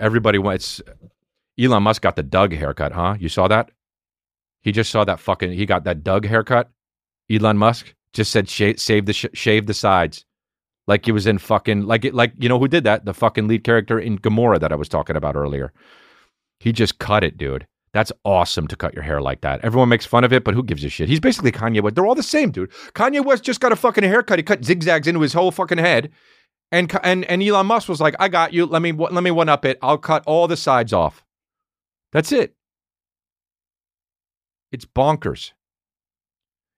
Everybody 0.00 0.38
wants 0.38 0.80
Elon 1.58 1.82
Musk 1.82 2.02
got 2.02 2.16
the 2.16 2.22
Doug 2.22 2.52
haircut, 2.54 2.92
huh? 2.92 3.16
You 3.18 3.28
saw 3.28 3.48
that? 3.48 3.70
He 4.62 4.72
just 4.72 4.90
saw 4.90 5.04
that 5.04 5.20
fucking 5.20 5.52
he 5.52 5.66
got 5.66 5.84
that 5.84 6.02
Doug 6.02 6.26
haircut. 6.26 6.70
Elon 7.30 7.58
Musk 7.58 7.94
just 8.12 8.32
said 8.32 8.48
shave, 8.48 8.80
save 8.80 9.06
the 9.06 9.12
sh- 9.12 9.26
shave 9.32 9.66
the 9.66 9.74
sides. 9.74 10.24
Like 10.86 11.04
he 11.04 11.12
was 11.12 11.26
in 11.26 11.38
fucking 11.38 11.82
like 11.82 12.04
it 12.04 12.14
like 12.14 12.32
you 12.38 12.48
know 12.48 12.58
who 12.58 12.68
did 12.68 12.84
that? 12.84 13.04
The 13.04 13.14
fucking 13.14 13.46
lead 13.46 13.64
character 13.64 13.98
in 13.98 14.16
Gomorrah 14.16 14.58
that 14.58 14.72
I 14.72 14.76
was 14.76 14.88
talking 14.88 15.16
about 15.16 15.36
earlier. 15.36 15.72
He 16.58 16.72
just 16.72 16.98
cut 16.98 17.24
it, 17.24 17.36
dude. 17.36 17.66
That's 17.92 18.12
awesome 18.24 18.68
to 18.68 18.76
cut 18.76 18.94
your 18.94 19.02
hair 19.02 19.20
like 19.20 19.40
that. 19.40 19.60
Everyone 19.64 19.88
makes 19.88 20.06
fun 20.06 20.22
of 20.22 20.32
it, 20.32 20.44
but 20.44 20.54
who 20.54 20.62
gives 20.62 20.84
a 20.84 20.88
shit? 20.88 21.08
He's 21.08 21.20
basically 21.20 21.50
Kanye 21.50 21.82
West. 21.82 21.96
They're 21.96 22.06
all 22.06 22.14
the 22.14 22.22
same, 22.22 22.50
dude. 22.52 22.70
Kanye 22.94 23.24
West 23.24 23.42
just 23.42 23.60
got 23.60 23.72
a 23.72 23.76
fucking 23.76 24.04
haircut. 24.04 24.38
He 24.38 24.42
cut 24.44 24.64
zigzags 24.64 25.08
into 25.08 25.20
his 25.20 25.32
whole 25.32 25.50
fucking 25.50 25.78
head. 25.78 26.10
And 26.72 26.90
and 27.02 27.24
and 27.24 27.42
Elon 27.42 27.66
Musk 27.66 27.88
was 27.88 28.00
like, 28.00 28.14
"I 28.20 28.28
got 28.28 28.52
you. 28.52 28.66
Let 28.66 28.82
me 28.82 28.92
let 28.92 29.22
me 29.22 29.30
one 29.30 29.48
up 29.48 29.64
it. 29.64 29.78
I'll 29.82 29.98
cut 29.98 30.22
all 30.26 30.46
the 30.46 30.56
sides 30.56 30.92
off." 30.92 31.24
That's 32.12 32.32
it. 32.32 32.54
It's 34.72 34.84
bonkers. 34.84 35.52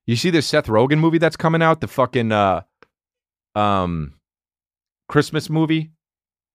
You 0.07 0.17
see 0.17 0.31
this 0.31 0.47
Seth 0.47 0.67
Rogen 0.67 0.99
movie 0.99 1.19
that's 1.19 1.37
coming 1.37 1.63
out, 1.63 1.81
the 1.81 1.89
fucking 1.89 2.33
uh 2.33 2.63
um 3.55 4.15
Christmas 5.09 5.51
movie 5.51 5.93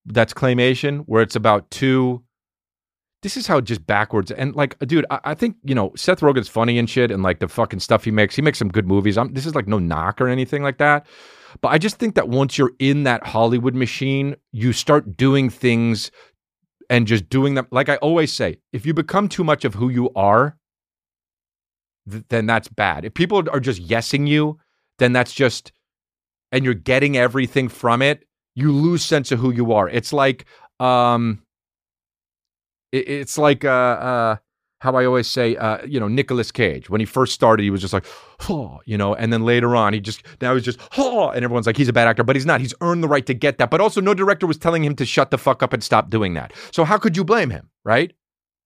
that's 0.06 0.34
claymation, 0.34 1.04
where 1.06 1.22
it's 1.22 1.36
about 1.36 1.70
two 1.70 2.24
this 3.24 3.36
is 3.38 3.48
how 3.48 3.60
just 3.60 3.86
backwards 3.86 4.32
and 4.32 4.56
like 4.56 4.78
dude 4.80 5.06
I, 5.10 5.20
I 5.26 5.34
think 5.34 5.58
you 5.64 5.76
know 5.76 5.92
seth 5.96 6.22
rogen's 6.22 6.48
funny 6.48 6.78
and 6.78 6.90
shit 6.90 7.12
and 7.12 7.24
like 7.24 7.40
the 7.40 7.48
fucking 7.48 7.80
stuff 7.80 8.04
he 8.04 8.12
makes 8.12 8.36
he 8.36 8.42
makes 8.42 8.60
some 8.60 8.70
good 8.70 8.88
movies 8.88 9.18
I'm, 9.18 9.34
this 9.34 9.46
is 9.46 9.56
like 9.56 9.68
no 9.68 9.80
knock 9.80 10.22
or 10.22 10.28
anything 10.28 10.64
like 10.64 10.78
that 10.78 11.06
but 11.62 11.70
i 11.70 11.78
just 11.78 11.98
think 11.98 12.16
that 12.16 12.30
once 12.30 12.58
you're 12.58 12.74
in 12.80 13.04
that 13.04 13.26
hollywood 13.28 13.76
machine 13.76 14.36
you 14.52 14.74
start 14.74 15.16
doing 15.18 15.50
things 15.50 16.12
and 16.90 17.06
just 17.06 17.28
doing 17.30 17.56
them. 17.56 17.68
Like 17.72 17.90
i 17.90 17.98
always 17.98 18.32
say 18.32 18.58
if 18.72 18.86
you 18.86 18.94
become 18.94 19.28
too 19.30 19.44
much 19.44 19.66
of 19.66 19.74
who 19.76 19.90
you 19.90 20.10
are 20.16 20.58
th- 22.10 22.24
then 22.30 22.46
that's 22.46 22.68
bad. 22.70 23.06
If 23.06 23.14
people 23.14 23.44
are 23.52 23.60
just 23.60 23.86
yesing 23.86 24.28
you 24.28 24.60
then 25.00 25.14
that's 25.14 25.34
just 25.34 25.72
and 26.52 26.64
you're 26.66 26.74
getting 26.74 27.18
everything 27.18 27.68
from 27.70 28.02
it 28.02 28.24
you 28.56 28.72
lose 28.72 29.04
sense 29.06 29.32
of 29.32 29.40
who 29.40 29.52
you 29.52 29.74
are. 29.74 29.90
It's 29.90 30.12
like 30.14 30.46
um 30.80 31.44
it- 32.92 33.08
it's 33.10 33.38
like 33.38 33.66
uh 33.66 33.68
uh 33.70 34.36
how 34.80 34.96
I 34.96 35.06
always 35.06 35.28
say, 35.28 35.56
uh, 35.56 35.84
you 35.86 36.00
know, 36.00 36.08
Nicolas 36.08 36.52
Cage. 36.52 36.90
When 36.90 37.02
he 37.02 37.06
first 37.06 37.34
started, 37.34 37.64
he 37.64 37.70
was 37.70 37.82
just 37.82 37.94
like, 37.94 38.06
oh, 38.50 38.80
you 38.86 38.98
know, 38.98 39.16
and 39.16 39.34
then 39.34 39.44
later 39.44 39.76
on, 39.76 39.94
he 39.94 40.00
just 40.00 40.24
now 40.42 40.54
he's 40.54 40.64
just, 40.64 40.80
oh, 40.98 41.30
and 41.30 41.44
everyone's 41.44 41.66
like, 41.66 41.78
he's 41.78 41.88
a 41.88 41.94
bad 41.94 42.08
actor, 42.08 42.24
but 42.24 42.36
he's 42.36 42.46
not. 42.46 42.62
He's 42.62 42.74
earned 42.82 43.04
the 43.04 43.08
right 43.08 43.26
to 43.26 43.34
get 43.34 43.58
that. 43.58 43.72
But 43.72 43.82
also, 43.82 44.02
no 44.02 44.14
director 44.14 44.46
was 44.46 44.58
telling 44.58 44.84
him 44.84 44.96
to 44.96 45.06
shut 45.06 45.32
the 45.32 45.38
fuck 45.38 45.64
up 45.64 45.74
and 45.74 45.84
stop 45.84 46.10
doing 46.10 46.36
that. 46.36 46.54
So 46.72 46.84
how 46.84 46.98
could 46.98 47.18
you 47.18 47.24
blame 47.24 47.50
him, 47.50 47.70
right? 47.84 48.14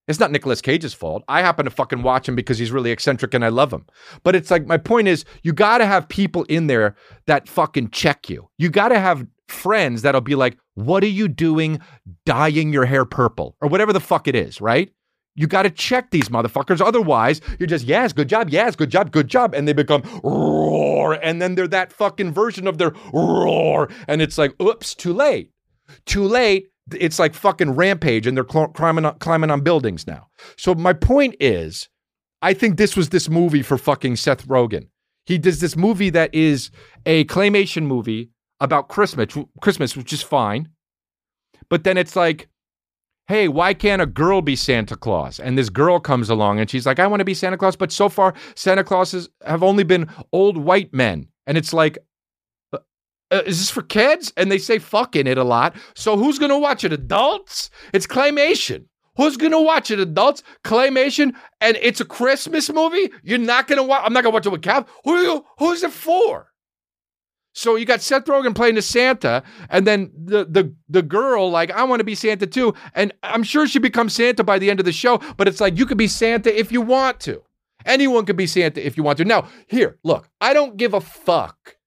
It's 0.07 0.19
not 0.19 0.31
Nicolas 0.31 0.61
Cage's 0.61 0.93
fault. 0.93 1.23
I 1.29 1.41
happen 1.41 1.63
to 1.65 1.71
fucking 1.71 2.01
watch 2.01 2.27
him 2.27 2.35
because 2.35 2.57
he's 2.57 2.71
really 2.71 2.91
eccentric 2.91 3.33
and 3.33 3.45
I 3.45 3.49
love 3.49 3.71
him. 3.71 3.85
But 4.23 4.35
it's 4.35 4.51
like 4.51 4.65
my 4.65 4.77
point 4.77 5.07
is, 5.07 5.23
you 5.43 5.53
got 5.53 5.77
to 5.77 5.85
have 5.85 6.09
people 6.09 6.43
in 6.49 6.67
there 6.67 6.95
that 7.27 7.47
fucking 7.47 7.91
check 7.91 8.29
you. 8.29 8.49
You 8.57 8.69
got 8.69 8.89
to 8.89 8.99
have 8.99 9.25
friends 9.47 10.01
that'll 10.01 10.19
be 10.19 10.35
like, 10.35 10.57
"What 10.73 11.03
are 11.03 11.07
you 11.07 11.27
doing 11.27 11.79
dyeing 12.25 12.73
your 12.73 12.85
hair 12.85 13.05
purple?" 13.05 13.55
or 13.61 13.69
whatever 13.69 13.93
the 13.93 13.99
fuck 13.99 14.27
it 14.27 14.35
is, 14.35 14.59
right? 14.59 14.91
You 15.35 15.47
got 15.47 15.63
to 15.63 15.69
check 15.69 16.11
these 16.11 16.29
motherfuckers. 16.29 16.85
Otherwise, 16.85 17.39
you're 17.57 17.67
just, 17.67 17.85
yes, 17.85 18.11
good 18.11 18.27
job, 18.27 18.49
yes, 18.49 18.75
good 18.75 18.89
job, 18.89 19.11
good 19.11 19.27
job. 19.27 19.53
And 19.53 19.67
they 19.67 19.73
become 19.73 20.03
roar. 20.23 21.13
And 21.13 21.41
then 21.41 21.55
they're 21.55 21.67
that 21.69 21.93
fucking 21.93 22.33
version 22.33 22.67
of 22.67 22.77
their 22.77 22.93
roar. 23.13 23.89
And 24.07 24.21
it's 24.21 24.37
like, 24.37 24.59
oops, 24.61 24.93
too 24.93 25.13
late. 25.13 25.51
Too 26.05 26.23
late. 26.23 26.67
It's 26.93 27.19
like 27.19 27.33
fucking 27.33 27.71
rampage 27.75 28.27
and 28.27 28.35
they're 28.35 28.47
cl- 28.49 28.69
climbing, 28.69 29.05
on, 29.05 29.17
climbing 29.19 29.51
on 29.51 29.61
buildings 29.61 30.05
now. 30.05 30.27
So 30.57 30.75
my 30.75 30.93
point 30.93 31.35
is, 31.39 31.87
I 32.41 32.53
think 32.53 32.77
this 32.77 32.97
was 32.97 33.09
this 33.09 33.29
movie 33.29 33.61
for 33.61 33.77
fucking 33.77 34.17
Seth 34.17 34.47
Rogen. 34.47 34.87
He 35.25 35.37
does 35.37 35.61
this 35.61 35.77
movie 35.77 36.09
that 36.09 36.33
is 36.33 36.71
a 37.05 37.23
claymation 37.25 37.83
movie 37.83 38.31
about 38.59 38.89
Christmas, 38.89 39.37
Christmas, 39.61 39.95
which 39.95 40.11
is 40.11 40.21
fine. 40.21 40.69
But 41.69 41.83
then 41.85 41.97
it's 41.97 42.15
like, 42.15 42.49
hey, 43.31 43.47
why 43.47 43.73
can't 43.73 44.01
a 44.01 44.05
girl 44.05 44.41
be 44.41 44.57
Santa 44.57 44.97
Claus? 44.97 45.39
And 45.39 45.57
this 45.57 45.69
girl 45.69 46.01
comes 46.01 46.29
along 46.29 46.59
and 46.59 46.69
she's 46.69 46.85
like, 46.85 46.99
I 46.99 47.07
want 47.07 47.21
to 47.21 47.25
be 47.25 47.33
Santa 47.33 47.57
Claus. 47.57 47.77
But 47.77 47.89
so 47.89 48.09
far, 48.09 48.33
Santa 48.55 48.83
Clauses 48.83 49.29
have 49.45 49.63
only 49.63 49.85
been 49.85 50.09
old 50.33 50.57
white 50.57 50.93
men. 50.93 51.29
And 51.47 51.57
it's 51.57 51.71
like, 51.71 51.97
uh, 52.73 52.79
uh, 53.31 53.41
is 53.45 53.59
this 53.59 53.69
for 53.69 53.83
kids? 53.83 54.33
And 54.35 54.51
they 54.51 54.57
say 54.57 54.79
fuck 54.79 55.15
in 55.15 55.27
it 55.27 55.37
a 55.37 55.45
lot. 55.45 55.77
So 55.95 56.17
who's 56.17 56.39
going 56.39 56.51
to 56.51 56.59
watch 56.59 56.83
it? 56.83 56.91
Adults? 56.91 57.69
It's 57.93 58.05
claymation. 58.05 58.87
Who's 59.15 59.37
going 59.37 59.53
to 59.53 59.61
watch 59.61 59.91
it? 59.91 59.99
Adults? 60.01 60.43
Claymation? 60.65 61.33
And 61.61 61.77
it's 61.81 62.01
a 62.01 62.05
Christmas 62.05 62.69
movie? 62.69 63.11
You're 63.23 63.37
not 63.37 63.67
going 63.69 63.77
to 63.77 63.83
watch? 63.83 64.03
I'm 64.05 64.11
not 64.11 64.23
going 64.23 64.33
to 64.33 64.35
watch 64.35 64.45
it 64.45 64.51
with 64.51 64.61
Cap. 64.61 64.89
Who 65.05 65.45
who's 65.57 65.83
it 65.83 65.91
for? 65.91 66.50
So 67.53 67.75
you 67.75 67.85
got 67.85 68.01
Seth 68.01 68.25
Rogen 68.25 68.55
playing 68.55 68.75
the 68.75 68.81
Santa, 68.81 69.43
and 69.69 69.85
then 69.85 70.11
the 70.15 70.45
the 70.45 70.73
the 70.87 71.01
girl 71.01 71.49
like 71.49 71.71
I 71.71 71.83
want 71.83 71.99
to 71.99 72.05
be 72.05 72.15
Santa 72.15 72.47
too, 72.47 72.73
and 72.95 73.13
I'm 73.23 73.43
sure 73.43 73.67
she 73.67 73.79
becomes 73.79 74.13
Santa 74.13 74.43
by 74.43 74.57
the 74.57 74.69
end 74.69 74.79
of 74.79 74.85
the 74.85 74.91
show. 74.91 75.19
But 75.37 75.47
it's 75.47 75.59
like 75.59 75.77
you 75.77 75.85
could 75.85 75.97
be 75.97 76.07
Santa 76.07 76.57
if 76.57 76.71
you 76.71 76.81
want 76.81 77.19
to. 77.21 77.41
Anyone 77.85 78.25
could 78.25 78.37
be 78.37 78.47
Santa 78.47 78.85
if 78.85 78.95
you 78.95 79.03
want 79.03 79.17
to. 79.17 79.25
Now 79.25 79.47
here, 79.67 79.97
look, 80.03 80.29
I 80.39 80.53
don't 80.53 80.77
give 80.77 80.93
a 80.93 81.01
fuck 81.01 81.77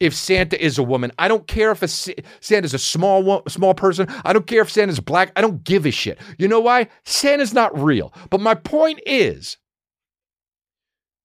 if 0.00 0.14
Santa 0.14 0.62
is 0.62 0.78
a 0.78 0.82
woman. 0.82 1.12
I 1.18 1.28
don't 1.28 1.46
care 1.46 1.70
if 1.70 1.82
a 1.82 1.88
Santa's 1.88 2.74
a 2.74 2.78
small 2.78 3.42
small 3.48 3.74
person. 3.74 4.08
I 4.24 4.32
don't 4.32 4.46
care 4.46 4.62
if 4.62 4.70
Santa's 4.70 5.00
black. 5.00 5.30
I 5.36 5.40
don't 5.42 5.62
give 5.62 5.84
a 5.84 5.90
shit. 5.90 6.18
You 6.38 6.48
know 6.48 6.60
why? 6.60 6.88
Santa's 7.04 7.52
not 7.52 7.78
real. 7.78 8.14
But 8.30 8.40
my 8.40 8.54
point 8.54 9.00
is, 9.06 9.58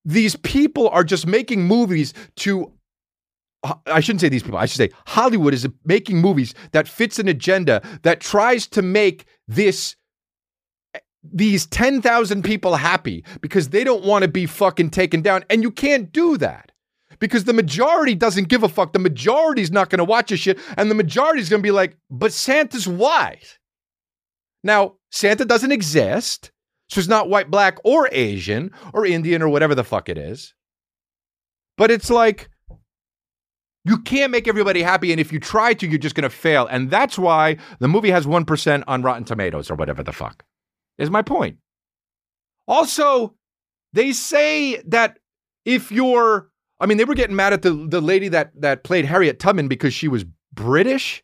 these 0.03 0.35
people 0.35 0.89
are 0.89 1.03
just 1.03 1.25
making 1.25 1.63
movies 1.63 2.13
to 2.37 2.71
I 3.85 3.99
shouldn't 3.99 4.21
say 4.21 4.29
these 4.29 4.43
people. 4.43 4.59
I 4.59 4.65
should 4.65 4.77
say 4.77 4.89
Hollywood 5.07 5.53
is 5.53 5.67
making 5.85 6.17
movies 6.17 6.53
that 6.71 6.87
fits 6.87 7.19
an 7.19 7.27
agenda 7.27 7.81
that 8.03 8.19
tries 8.19 8.67
to 8.67 8.81
make 8.81 9.25
this 9.47 9.95
these 11.23 11.65
10,000 11.65 12.43
people 12.43 12.75
happy 12.75 13.23
because 13.41 13.69
they 13.69 13.83
don't 13.83 14.05
want 14.05 14.23
to 14.23 14.29
be 14.29 14.45
fucking 14.45 14.89
taken 14.91 15.21
down 15.21 15.43
and 15.49 15.61
you 15.61 15.71
can't 15.71 16.11
do 16.11 16.37
that. 16.37 16.71
Because 17.19 17.45
the 17.45 17.53
majority 17.53 18.13
doesn't 18.13 18.47
give 18.47 18.61
a 18.63 18.69
fuck. 18.69 18.93
The 18.93 18.99
majority's 18.99 19.71
not 19.71 19.89
going 19.89 19.97
to 19.97 20.05
watch 20.05 20.31
a 20.31 20.37
shit 20.37 20.59
and 20.77 20.89
the 20.89 20.95
majority's 20.95 21.49
going 21.49 21.61
to 21.61 21.67
be 21.67 21.71
like, 21.71 21.97
"But 22.09 22.31
Santa's 22.31 22.87
white." 22.87 23.57
Now, 24.63 24.95
Santa 25.11 25.45
doesn't 25.45 25.71
exist. 25.71 26.51
So 26.89 26.99
it's 26.99 27.07
not 27.07 27.29
white, 27.29 27.51
black, 27.51 27.79
or 27.83 28.07
Asian, 28.11 28.71
or 28.93 29.05
Indian, 29.05 29.41
or 29.41 29.49
whatever 29.49 29.75
the 29.75 29.83
fuck 29.83 30.09
it 30.09 30.17
is. 30.17 30.53
But 31.77 31.91
it's 31.91 32.09
like, 32.09 32.49
you 33.87 33.97
can't 33.99 34.33
make 34.33 34.49
everybody 34.49 34.83
happy. 34.83 35.11
And 35.11 35.19
if 35.19 35.31
you 35.31 35.39
try 35.39 35.73
to, 35.75 35.87
you're 35.87 35.97
just 35.97 36.13
going 36.13 36.29
to 36.29 36.29
fail. 36.29 36.67
And 36.67 36.91
that's 36.91 37.17
why 37.17 37.55
the 37.79 37.87
movie 37.87 38.11
has 38.11 38.25
1% 38.25 38.83
on 38.85 39.01
Rotten 39.01 39.23
Tomatoes 39.23 39.71
or 39.71 39.75
whatever 39.75 40.03
the 40.03 40.11
fuck, 40.11 40.43
is 40.97 41.09
my 41.09 41.21
point. 41.21 41.57
Also, 42.67 43.33
they 43.93 44.11
say 44.11 44.81
that 44.87 45.19
if 45.63 45.89
you're, 45.89 46.49
I 46.81 46.85
mean, 46.85 46.97
they 46.97 47.05
were 47.05 47.15
getting 47.15 47.37
mad 47.37 47.53
at 47.53 47.61
the, 47.61 47.87
the 47.89 48.01
lady 48.01 48.27
that, 48.27 48.51
that 48.59 48.83
played 48.83 49.05
Harriet 49.05 49.39
Tubman 49.39 49.69
because 49.69 49.93
she 49.93 50.09
was 50.09 50.25
British. 50.51 51.23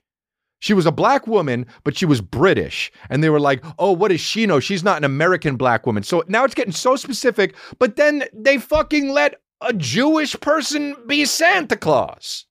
She 0.59 0.73
was 0.73 0.85
a 0.85 0.91
black 0.93 1.27
woman, 1.27 1.65
but 1.83 1.97
she 1.97 2.05
was 2.05 2.21
British. 2.21 2.93
And 3.09 3.21
they 3.21 3.29
were 3.29 3.41
like, 3.41 3.61
oh, 3.77 3.91
what 3.91 4.07
does 4.07 4.21
she 4.21 4.45
know? 4.45 4.61
She's 4.61 4.85
not 4.85 4.95
an 4.95 5.03
American 5.03 5.57
black 5.57 5.85
woman. 5.85 6.03
So 6.03 6.23
now 6.29 6.45
it's 6.45 6.55
getting 6.55 6.71
so 6.71 6.95
specific, 6.95 7.55
but 7.77 7.97
then 7.97 8.23
they 8.31 8.57
fucking 8.57 9.09
let 9.09 9.35
a 9.59 9.73
Jewish 9.73 10.39
person 10.39 10.95
be 11.07 11.25
Santa 11.25 11.75
Claus 11.75 12.45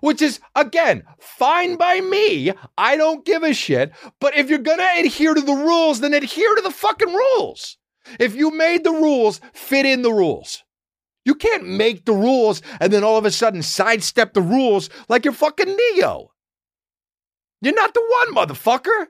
which 0.00 0.22
is 0.22 0.40
again 0.54 1.04
fine 1.18 1.76
by 1.76 2.00
me. 2.00 2.52
I 2.76 2.96
don't 2.96 3.24
give 3.24 3.42
a 3.42 3.52
shit. 3.52 3.92
But 4.20 4.36
if 4.36 4.48
you're 4.48 4.58
gonna 4.58 4.86
adhere 4.96 5.34
to 5.34 5.40
the 5.40 5.54
rules, 5.54 6.00
then 6.00 6.14
adhere 6.14 6.54
to 6.54 6.62
the 6.62 6.70
fucking 6.70 7.12
rules. 7.12 7.78
If 8.18 8.34
you 8.34 8.50
made 8.50 8.84
the 8.84 8.92
rules, 8.92 9.40
fit 9.52 9.86
in 9.86 10.02
the 10.02 10.12
rules. 10.12 10.62
You 11.24 11.34
can't 11.34 11.68
make 11.68 12.06
the 12.06 12.14
rules 12.14 12.62
and 12.80 12.92
then 12.92 13.04
all 13.04 13.18
of 13.18 13.26
a 13.26 13.30
sudden 13.30 13.62
sidestep 13.62 14.32
the 14.32 14.40
rules 14.40 14.88
like 15.08 15.24
you're 15.24 15.34
fucking 15.34 15.76
Neo. 15.76 16.32
You're 17.60 17.74
not 17.74 17.92
the 17.92 18.04
one, 18.26 18.34
motherfucker. 18.34 19.08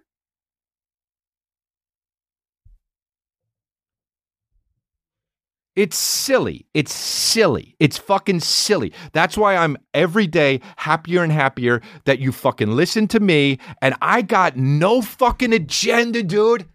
It's 5.78 5.96
silly. 5.96 6.66
It's 6.74 6.92
silly. 6.92 7.76
It's 7.78 7.96
fucking 7.96 8.40
silly. 8.40 8.92
That's 9.12 9.38
why 9.38 9.54
I'm 9.54 9.76
every 9.94 10.26
day 10.26 10.60
happier 10.76 11.22
and 11.22 11.30
happier 11.30 11.80
that 12.04 12.18
you 12.18 12.32
fucking 12.32 12.72
listen 12.72 13.06
to 13.06 13.20
me 13.20 13.60
and 13.80 13.94
I 14.02 14.22
got 14.22 14.56
no 14.56 15.00
fucking 15.02 15.52
agenda, 15.52 16.24
dude. 16.24 16.66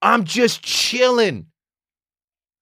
I'm 0.00 0.22
just 0.22 0.62
chilling. 0.62 1.46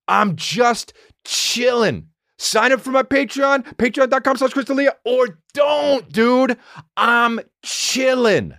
I'm 0.09 0.37
just 0.37 0.95
chilling. 1.27 2.09
Sign 2.39 2.73
up 2.73 2.81
for 2.81 2.93
my 2.93 3.03
Patreon, 3.03 3.77
patreon.com 3.77 4.39
slash 4.39 4.53
chrisdelia, 4.53 4.93
or 5.05 5.39
don't, 5.53 6.11
dude. 6.11 6.57
I'm 6.97 7.41
chilling. 7.63 8.55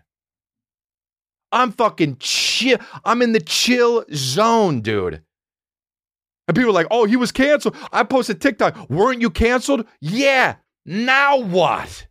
I'm 1.52 1.72
fucking 1.72 2.18
chill. 2.20 2.78
I'm 3.04 3.24
in 3.24 3.32
the 3.32 3.42
chill 3.42 4.06
zone, 4.14 4.82
dude. 4.82 5.24
And 6.48 6.56
people 6.56 6.72
are 6.72 6.74
like, 6.74 6.88
oh, 6.92 7.06
he 7.06 7.16
was 7.16 7.32
canceled. 7.32 7.76
I 7.92 8.04
posted 8.04 8.42
TikTok. 8.42 8.90
Weren't 8.90 9.22
you 9.22 9.30
canceled? 9.30 9.86
Yeah. 10.00 10.56
Now 10.86 11.38
what? 11.38 12.08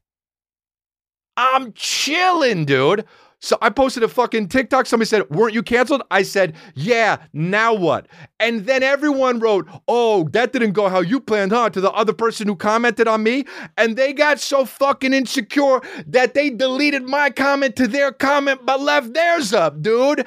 I'm 1.37 1.73
chilling, 1.73 2.65
dude. 2.65 3.05
So 3.43 3.57
I 3.63 3.71
posted 3.71 4.03
a 4.03 4.09
fucking 4.09 4.49
TikTok. 4.49 4.85
Somebody 4.85 5.09
said, 5.09 5.29
Weren't 5.31 5.55
you 5.55 5.63
canceled? 5.63 6.03
I 6.11 6.23
said, 6.23 6.55
Yeah, 6.75 7.17
now 7.33 7.73
what? 7.73 8.07
And 8.39 8.67
then 8.67 8.83
everyone 8.83 9.41
wrote, 9.41 9.67
Oh, 9.89 10.29
that 10.33 10.53
didn't 10.53 10.73
go 10.73 10.89
how 10.89 11.01
you 11.01 11.21
planned, 11.21 11.53
huh? 11.53 11.71
To 11.71 11.81
the 11.81 11.91
other 11.93 12.13
person 12.13 12.47
who 12.47 12.55
commented 12.55 13.09
on 13.09 13.23
me. 13.23 13.47
And 13.79 13.97
they 13.97 14.13
got 14.13 14.41
so 14.41 14.67
fucking 14.67 15.15
insecure 15.15 15.81
that 16.07 16.35
they 16.35 16.51
deleted 16.51 17.05
my 17.05 17.31
comment 17.31 17.77
to 17.77 17.89
their 17.89 18.13
comment 18.13 18.67
but 18.67 18.81
left 18.81 19.15
theirs 19.15 19.55
up, 19.55 19.81
dude. 19.81 20.27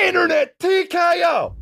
Internet 0.00 0.58
TKO. 0.58 1.54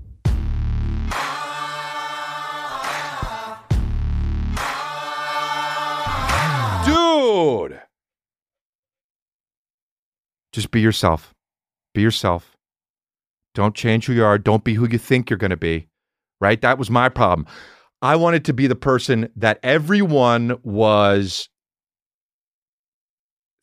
Dude. 7.26 7.80
Just 10.52 10.70
be 10.70 10.80
yourself. 10.80 11.34
Be 11.92 12.00
yourself. 12.00 12.56
Don't 13.52 13.74
change 13.74 14.06
who 14.06 14.12
you 14.12 14.24
are. 14.24 14.38
Don't 14.38 14.62
be 14.62 14.74
who 14.74 14.88
you 14.88 14.98
think 14.98 15.28
you're 15.28 15.36
going 15.36 15.50
to 15.50 15.56
be. 15.56 15.88
Right? 16.40 16.60
That 16.60 16.78
was 16.78 16.88
my 16.88 17.08
problem. 17.08 17.48
I 18.00 18.14
wanted 18.14 18.44
to 18.44 18.52
be 18.52 18.68
the 18.68 18.76
person 18.76 19.28
that 19.34 19.58
everyone 19.64 20.58
was 20.62 21.48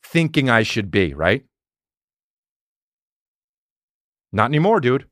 thinking 0.04 0.50
I 0.50 0.62
should 0.62 0.90
be, 0.90 1.14
right? 1.14 1.44
Not 4.30 4.50
anymore, 4.50 4.80
dude. 4.80 5.06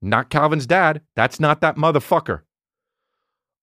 Not 0.00 0.30
Calvin's 0.30 0.66
dad. 0.66 1.02
That's 1.14 1.38
not 1.38 1.60
that 1.60 1.76
motherfucker. 1.76 2.42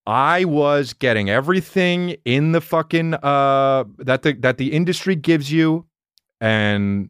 I 0.06 0.46
was 0.46 0.94
getting 0.94 1.30
everything 1.30 2.18
in 2.26 2.52
the 2.52 2.62
fucking 2.62 3.14
uh 3.16 3.86
that 4.00 4.24
the 4.24 4.34
that 4.34 4.58
the 4.58 4.74
industry 4.74 5.16
gives 5.16 5.52
you 5.52 5.86
and 6.42 7.10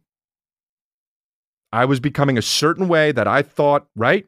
I 1.72 1.86
was 1.86 2.00
becoming 2.00 2.38
a 2.38 2.42
certain 2.44 2.88
way 2.88 3.12
that 3.12 3.28
I 3.28 3.42
thought, 3.42 3.88
right? 3.96 4.26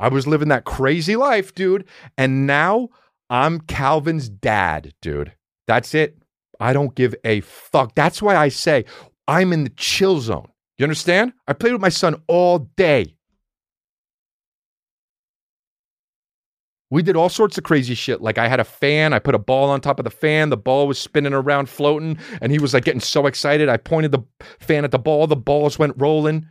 I 0.00 0.08
was 0.08 0.26
living 0.26 0.48
that 0.48 0.64
crazy 0.64 1.14
life, 1.14 1.54
dude. 1.54 1.84
And 2.18 2.46
now 2.46 2.88
I'm 3.30 3.60
Calvin's 3.60 4.28
dad, 4.28 4.92
dude. 5.00 5.32
That's 5.68 5.94
it. 5.94 6.18
I 6.58 6.72
don't 6.72 6.94
give 6.94 7.14
a 7.24 7.40
fuck. 7.42 7.94
That's 7.94 8.20
why 8.20 8.36
I 8.36 8.48
say 8.48 8.84
I'm 9.28 9.52
in 9.52 9.64
the 9.64 9.70
chill 9.70 10.20
zone. 10.20 10.48
You 10.78 10.84
understand? 10.84 11.32
I 11.46 11.52
played 11.52 11.72
with 11.72 11.80
my 11.80 11.88
son 11.88 12.22
all 12.26 12.58
day. 12.76 13.15
We 16.90 17.02
did 17.02 17.16
all 17.16 17.28
sorts 17.28 17.58
of 17.58 17.64
crazy 17.64 17.94
shit. 17.94 18.20
Like 18.20 18.38
I 18.38 18.46
had 18.46 18.60
a 18.60 18.64
fan, 18.64 19.12
I 19.12 19.18
put 19.18 19.34
a 19.34 19.40
ball 19.40 19.70
on 19.70 19.80
top 19.80 19.98
of 19.98 20.04
the 20.04 20.10
fan, 20.10 20.50
the 20.50 20.56
ball 20.56 20.86
was 20.86 20.98
spinning 20.98 21.32
around 21.32 21.68
floating, 21.68 22.18
and 22.40 22.52
he 22.52 22.58
was 22.58 22.74
like 22.74 22.84
getting 22.84 23.00
so 23.00 23.26
excited. 23.26 23.68
I 23.68 23.76
pointed 23.76 24.12
the 24.12 24.22
fan 24.60 24.84
at 24.84 24.92
the 24.92 24.98
ball, 24.98 25.26
the 25.26 25.34
balls 25.34 25.78
went 25.78 25.94
rolling. 25.96 26.48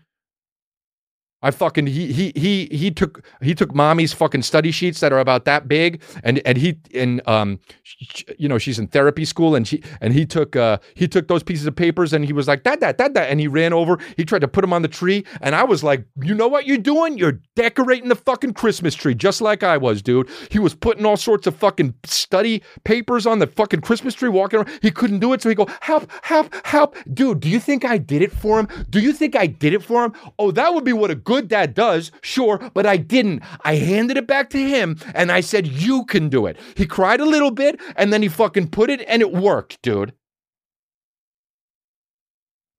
I 1.45 1.51
fucking 1.51 1.85
he 1.85 2.11
he 2.11 2.31
he 2.35 2.65
he 2.71 2.89
took 2.89 3.23
he 3.39 3.53
took 3.53 3.75
mommy's 3.75 4.13
fucking 4.13 4.41
study 4.41 4.71
sheets 4.71 4.99
that 5.01 5.13
are 5.13 5.19
about 5.19 5.45
that 5.45 5.67
big 5.67 6.01
and 6.23 6.41
and 6.43 6.57
he 6.57 6.79
and 6.95 7.21
um 7.27 7.59
sh- 7.83 8.23
you 8.39 8.49
know 8.49 8.57
she's 8.57 8.79
in 8.79 8.87
therapy 8.87 9.25
school 9.25 9.53
and 9.53 9.67
she 9.67 9.83
and 10.01 10.11
he 10.11 10.25
took 10.25 10.55
uh 10.55 10.79
he 10.95 11.07
took 11.07 11.27
those 11.27 11.43
pieces 11.43 11.67
of 11.67 11.75
papers 11.75 12.13
and 12.13 12.25
he 12.25 12.33
was 12.33 12.47
like 12.47 12.63
that 12.63 12.79
that 12.79 12.97
that 12.97 13.13
that 13.13 13.29
and 13.29 13.39
he 13.39 13.47
ran 13.47 13.73
over 13.73 13.99
he 14.17 14.25
tried 14.25 14.39
to 14.39 14.47
put 14.47 14.61
them 14.61 14.73
on 14.73 14.81
the 14.81 14.87
tree 14.87 15.23
and 15.39 15.53
I 15.53 15.63
was 15.63 15.83
like 15.83 16.03
you 16.23 16.33
know 16.33 16.47
what 16.47 16.65
you're 16.65 16.79
doing? 16.79 17.15
You're 17.15 17.39
decorating 17.55 18.09
the 18.09 18.15
fucking 18.15 18.53
Christmas 18.53 18.95
tree 18.95 19.13
just 19.13 19.39
like 19.39 19.61
I 19.61 19.77
was 19.77 20.01
dude. 20.01 20.27
He 20.49 20.57
was 20.57 20.73
putting 20.73 21.05
all 21.05 21.15
sorts 21.15 21.45
of 21.45 21.55
fucking 21.55 21.93
study 22.05 22.63
papers 22.85 23.27
on 23.27 23.37
the 23.37 23.45
fucking 23.45 23.81
Christmas 23.81 24.15
tree 24.15 24.29
walking 24.29 24.61
around. 24.61 24.79
He 24.81 24.89
couldn't 24.89 25.19
do 25.19 25.31
it 25.33 25.43
so 25.43 25.49
he 25.49 25.53
go 25.53 25.67
help 25.81 26.11
help 26.23 26.51
help. 26.65 26.95
Dude 27.13 27.39
do 27.41 27.49
you 27.49 27.59
think 27.59 27.85
I 27.85 27.99
did 27.99 28.23
it 28.23 28.31
for 28.31 28.59
him? 28.59 28.67
Do 28.89 28.99
you 28.99 29.13
think 29.13 29.35
I 29.35 29.45
did 29.45 29.73
it 29.73 29.83
for 29.83 30.05
him? 30.05 30.13
Oh 30.39 30.49
that 30.49 30.73
would 30.73 30.83
be 30.83 30.93
what 30.93 31.11
a 31.11 31.15
good 31.15 31.34
dad 31.41 31.73
does, 31.73 32.11
sure, 32.21 32.59
but 32.73 32.85
I 32.85 32.97
didn't. 32.97 33.43
I 33.63 33.75
handed 33.75 34.17
it 34.17 34.27
back 34.27 34.49
to 34.51 34.57
him 34.57 34.97
and 35.13 35.31
I 35.31 35.41
said, 35.41 35.67
You 35.67 36.05
can 36.05 36.29
do 36.29 36.45
it. 36.45 36.57
He 36.75 36.85
cried 36.85 37.19
a 37.19 37.25
little 37.25 37.51
bit 37.51 37.79
and 37.95 38.11
then 38.11 38.21
he 38.21 38.27
fucking 38.27 38.69
put 38.69 38.89
it 38.89 39.03
and 39.07 39.21
it 39.21 39.31
worked, 39.31 39.81
dude. 39.81 40.13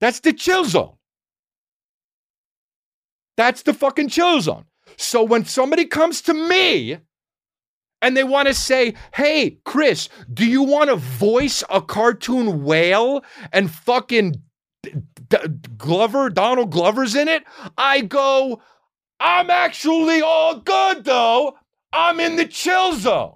That's 0.01 0.21
the 0.21 0.33
chill 0.33 0.65
zone. 0.65 0.95
That's 3.37 3.63
the 3.63 3.75
fucking 3.75 4.09
chill 4.09 4.41
zone. 4.41 4.65
So 4.97 5.23
when 5.23 5.45
somebody 5.45 5.85
comes 5.85 6.23
to 6.23 6.35
me 6.35 6.99
and 8.03 8.17
they 8.17 8.25
want 8.25 8.49
to 8.49 8.55
say, 8.55 8.95
Hey, 9.15 9.59
Chris, 9.65 10.09
do 10.33 10.47
you 10.47 10.63
want 10.63 10.91
to 10.91 10.97
voice 10.97 11.63
a 11.71 11.81
cartoon 11.81 12.65
whale 12.65 13.25
and 13.53 13.71
fucking 13.71 14.43
D- 15.29 15.39
Glover, 15.77 16.31
Donald 16.31 16.71
Glover's 16.71 17.15
in 17.15 17.29
it, 17.29 17.45
I 17.77 18.01
go, 18.03 18.61
I'm 19.21 19.51
actually 19.51 20.21
all 20.23 20.61
good 20.61 21.05
though. 21.05 21.57
I'm 21.93 22.21
in 22.21 22.37
the 22.37 22.47
chill 22.47 22.95
zone. 22.95 23.35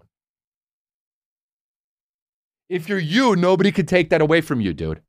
If 2.69 2.89
you're 2.89 2.99
you, 2.99 3.35
nobody 3.35 3.73
could 3.73 3.89
take 3.89 4.11
that 4.11 4.21
away 4.21 4.41
from 4.41 4.61
you, 4.61 4.73
dude. 4.73 5.03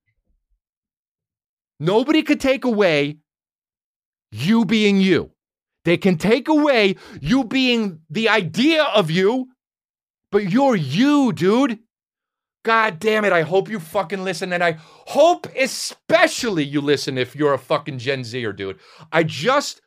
Nobody 1.80 2.24
could 2.24 2.40
take 2.40 2.64
away 2.64 3.18
you 4.32 4.66
being 4.66 5.02
you. 5.02 5.32
They 5.84 5.98
can 5.98 6.18
take 6.18 6.48
away 6.48 6.96
you 7.22 7.44
being 7.44 8.02
the 8.10 8.30
idea 8.30 8.84
of 8.84 9.12
you, 9.12 9.50
but 10.32 10.52
you're 10.52 10.76
you, 10.76 11.34
dude. 11.34 11.80
God 12.64 13.00
damn 13.00 13.26
it. 13.26 13.34
I 13.34 13.42
hope 13.42 13.70
you 13.70 13.80
fucking 13.80 14.24
listen. 14.24 14.54
And 14.54 14.64
I 14.64 14.78
hope 14.80 15.48
especially 15.58 16.64
you 16.64 16.80
listen 16.80 17.18
if 17.18 17.36
you're 17.36 17.54
a 17.54 17.60
fucking 17.60 17.98
Gen 17.98 18.24
Zer, 18.24 18.54
dude. 18.54 18.80
I 19.12 19.24
just, 19.24 19.82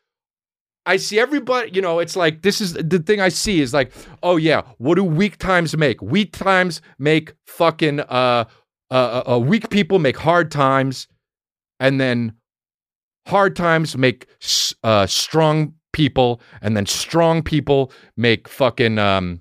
I 0.84 0.96
see 0.96 1.18
everybody, 1.18 1.70
you 1.72 1.80
know, 1.80 2.00
it's 2.00 2.16
like, 2.16 2.42
this 2.42 2.60
is 2.60 2.74
the 2.74 2.98
thing 2.98 3.20
I 3.20 3.28
see 3.28 3.60
is 3.60 3.72
like, 3.72 3.92
oh 4.22 4.36
yeah, 4.36 4.62
what 4.78 4.96
do 4.96 5.04
weak 5.04 5.38
times 5.38 5.76
make? 5.76 6.02
Weak 6.02 6.32
times 6.32 6.82
make 6.98 7.34
fucking, 7.46 8.00
uh, 8.00 8.44
uh, 8.90 9.22
uh, 9.26 9.38
weak 9.38 9.70
people 9.70 9.98
make 9.98 10.16
hard 10.16 10.50
times. 10.50 11.06
And 11.80 12.00
then 12.00 12.34
hard 13.26 13.54
times 13.54 13.96
make 13.96 14.26
uh, 14.82 15.06
strong 15.06 15.74
people. 15.92 16.40
And 16.60 16.76
then 16.76 16.86
strong 16.86 17.42
people 17.42 17.92
make 18.16 18.48
fucking, 18.48 18.98
um, 18.98 19.40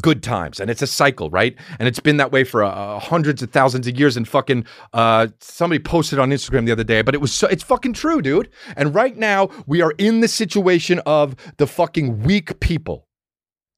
good 0.00 0.22
times 0.22 0.60
and 0.60 0.70
it's 0.70 0.82
a 0.82 0.86
cycle 0.86 1.30
right? 1.30 1.56
And 1.78 1.88
it's 1.88 2.00
been 2.00 2.16
that 2.16 2.32
way 2.32 2.44
for 2.44 2.62
uh, 2.64 2.98
hundreds 2.98 3.42
of 3.42 3.50
thousands 3.50 3.86
of 3.86 3.98
years 3.98 4.16
and 4.16 4.26
fucking 4.26 4.64
uh 4.92 5.28
somebody 5.40 5.78
posted 5.78 6.18
on 6.18 6.30
instagram 6.30 6.66
the 6.66 6.72
other 6.72 6.84
day 6.84 7.02
but 7.02 7.14
it 7.14 7.20
was 7.20 7.32
so 7.32 7.46
it's 7.48 7.62
fucking 7.62 7.92
true 7.92 8.22
dude. 8.22 8.48
And 8.76 8.94
right 8.94 9.16
now 9.16 9.48
we 9.66 9.82
are 9.82 9.92
in 9.98 10.20
the 10.20 10.28
situation 10.28 11.00
of 11.06 11.36
the 11.58 11.66
fucking 11.66 12.22
weak 12.22 12.60
people 12.60 13.08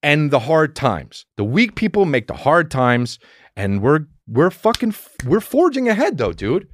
and 0.02 0.30
the 0.30 0.40
hard 0.40 0.76
times. 0.76 1.24
The 1.36 1.44
weak 1.44 1.74
people 1.74 2.04
make 2.04 2.26
the 2.26 2.34
hard 2.34 2.70
times 2.70 3.18
and 3.56 3.80
we're 3.82 4.06
we're 4.26 4.50
fucking 4.50 4.94
we're 5.26 5.40
forging 5.40 5.88
ahead 5.88 6.18
though 6.18 6.32
dude. 6.32 6.68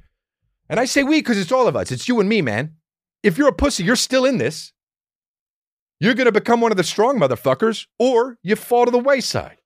And 0.69 0.79
i 0.79 0.85
say 0.85 1.03
we 1.03 1.19
because 1.19 1.37
it's 1.37 1.51
all 1.51 1.67
of 1.67 1.75
us. 1.75 1.91
It's 1.91 2.07
you 2.07 2.19
and 2.19 2.29
me 2.29 2.41
man. 2.41 2.75
If 3.23 3.37
you're 3.37 3.49
a 3.49 3.53
pussy 3.53 3.83
you're 3.83 3.95
still 3.95 4.25
in 4.25 4.37
this 4.37 4.73
you're 6.01 6.15
going 6.15 6.25
to 6.25 6.31
become 6.31 6.59
one 6.61 6.71
of 6.71 6.77
the 6.77 6.83
strong 6.83 7.19
motherfuckers 7.19 7.85
or 7.99 8.35
you 8.41 8.55
fall 8.55 8.85
to 8.85 8.91
the 8.91 8.97
wayside. 8.97 9.57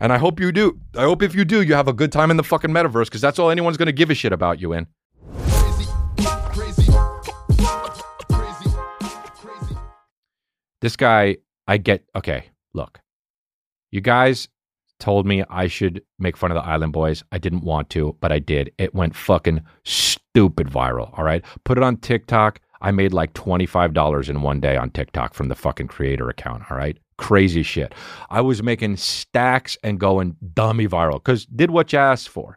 And 0.00 0.12
I 0.12 0.18
hope 0.18 0.40
you 0.40 0.50
do. 0.50 0.80
I 0.96 1.02
hope 1.02 1.22
if 1.22 1.32
you 1.32 1.44
do, 1.44 1.62
you 1.62 1.74
have 1.74 1.86
a 1.86 1.92
good 1.92 2.10
time 2.10 2.32
in 2.32 2.36
the 2.36 2.42
fucking 2.42 2.72
metaverse 2.72 3.04
because 3.04 3.20
that's 3.20 3.38
all 3.38 3.50
anyone's 3.50 3.76
going 3.76 3.86
to 3.86 3.92
give 3.92 4.10
a 4.10 4.14
shit 4.14 4.32
about 4.32 4.60
you 4.60 4.72
in. 4.72 4.88
Crazy, 5.38 5.86
crazy, 6.50 6.92
crazy. 9.38 9.76
This 10.80 10.96
guy, 10.96 11.36
I 11.68 11.76
get, 11.76 12.02
okay, 12.16 12.46
look. 12.74 12.98
You 13.92 14.00
guys 14.00 14.48
told 14.98 15.24
me 15.24 15.44
I 15.48 15.68
should 15.68 16.02
make 16.18 16.36
fun 16.36 16.50
of 16.50 16.56
the 16.56 16.68
Island 16.68 16.92
Boys. 16.92 17.22
I 17.30 17.38
didn't 17.38 17.62
want 17.62 17.90
to, 17.90 18.16
but 18.20 18.32
I 18.32 18.40
did. 18.40 18.72
It 18.76 18.92
went 18.92 19.14
fucking 19.14 19.62
stupid 19.84 20.66
viral. 20.66 21.16
All 21.16 21.24
right. 21.24 21.44
Put 21.62 21.78
it 21.78 21.84
on 21.84 21.96
TikTok. 21.98 22.60
I 22.80 22.90
made 22.90 23.12
like 23.12 23.34
$25 23.34 24.28
in 24.28 24.42
one 24.42 24.60
day 24.60 24.76
on 24.76 24.90
TikTok 24.90 25.34
from 25.34 25.48
the 25.48 25.54
fucking 25.54 25.88
creator 25.88 26.28
account. 26.28 26.64
All 26.70 26.76
right. 26.76 26.98
Crazy 27.18 27.62
shit. 27.62 27.94
I 28.30 28.40
was 28.40 28.62
making 28.62 28.96
stacks 28.96 29.76
and 29.84 30.00
going 30.00 30.36
dummy 30.54 30.88
viral 30.88 31.14
because 31.14 31.44
did 31.46 31.70
what 31.70 31.92
you 31.92 31.98
asked 31.98 32.28
for. 32.28 32.56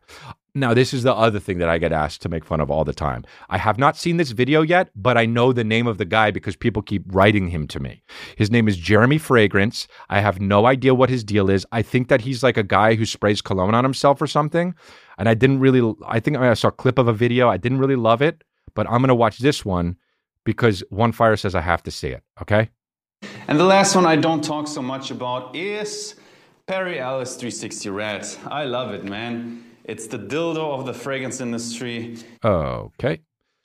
Now, 0.55 0.75
this 0.75 0.93
is 0.93 1.01
the 1.01 1.15
other 1.15 1.39
thing 1.39 1.57
that 1.57 1.67
I 1.67 1.79
get 1.79 1.91
asked 1.91 2.21
to 2.21 2.29
make 2.29 2.45
fun 2.45 2.61
of 2.61 2.69
all 2.69 2.83
the 2.83 2.93
time. 2.93 3.25
I 3.49 3.57
have 3.57 3.79
not 3.79 3.97
seen 3.97 4.17
this 4.17 4.29
video 4.29 4.61
yet, 4.61 4.91
but 4.95 5.17
I 5.17 5.25
know 5.25 5.51
the 5.51 5.63
name 5.63 5.87
of 5.87 5.97
the 5.97 6.05
guy 6.05 6.29
because 6.29 6.55
people 6.55 6.83
keep 6.83 7.03
writing 7.07 7.47
him 7.47 7.67
to 7.69 7.79
me. 7.79 8.03
His 8.37 8.51
name 8.51 8.67
is 8.67 8.77
Jeremy 8.77 9.17
Fragrance. 9.17 9.87
I 10.09 10.21
have 10.21 10.39
no 10.39 10.67
idea 10.67 10.93
what 10.93 11.09
his 11.09 11.23
deal 11.23 11.49
is. 11.49 11.65
I 11.71 11.81
think 11.81 12.07
that 12.09 12.21
he's 12.21 12.43
like 12.43 12.55
a 12.55 12.61
guy 12.61 12.93
who 12.93 13.03
sprays 13.03 13.41
cologne 13.41 13.73
on 13.73 13.83
himself 13.83 14.21
or 14.21 14.27
something. 14.27 14.75
And 15.17 15.27
I 15.27 15.33
didn't 15.33 15.59
really, 15.59 15.91
I 16.05 16.19
think 16.19 16.37
I 16.37 16.53
saw 16.53 16.67
a 16.67 16.71
clip 16.71 16.99
of 16.99 17.07
a 17.07 17.13
video. 17.13 17.49
I 17.49 17.57
didn't 17.57 17.79
really 17.79 17.95
love 17.95 18.21
it, 18.21 18.43
but 18.75 18.85
I'm 18.85 18.99
going 18.99 19.07
to 19.07 19.15
watch 19.15 19.39
this 19.39 19.65
one 19.65 19.97
because 20.43 20.83
One 20.89 21.11
Fire 21.11 21.35
says 21.35 21.55
I 21.55 21.61
have 21.61 21.83
to 21.83 21.91
see 21.91 22.09
it. 22.09 22.23
Okay. 22.41 22.69
And 23.47 23.59
the 23.59 23.63
last 23.63 23.95
one 23.95 24.05
I 24.05 24.15
don't 24.15 24.43
talk 24.43 24.67
so 24.67 24.81
much 24.81 25.11
about 25.11 25.55
is 25.55 26.15
Perry 26.67 26.99
Ellis 26.99 27.35
360 27.35 27.89
Red. 27.89 28.27
I 28.47 28.65
love 28.65 28.93
it, 28.93 29.03
man. 29.03 29.63
It's 29.83 30.07
the 30.07 30.17
dildo 30.17 30.77
of 30.79 30.85
the 30.85 30.93
fragrance 30.93 31.41
industry. 31.41 32.17
Okay. 32.43 33.21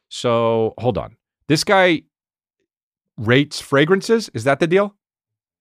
So 0.09 0.75
hold 0.79 0.99
on. 0.99 1.17
This 1.47 1.65
guy 1.65 2.03
rates 3.17 3.61
fragrances. 3.61 4.31
Is 4.35 4.45
that 4.45 4.61
the 4.61 4.67
deal? 4.67 4.95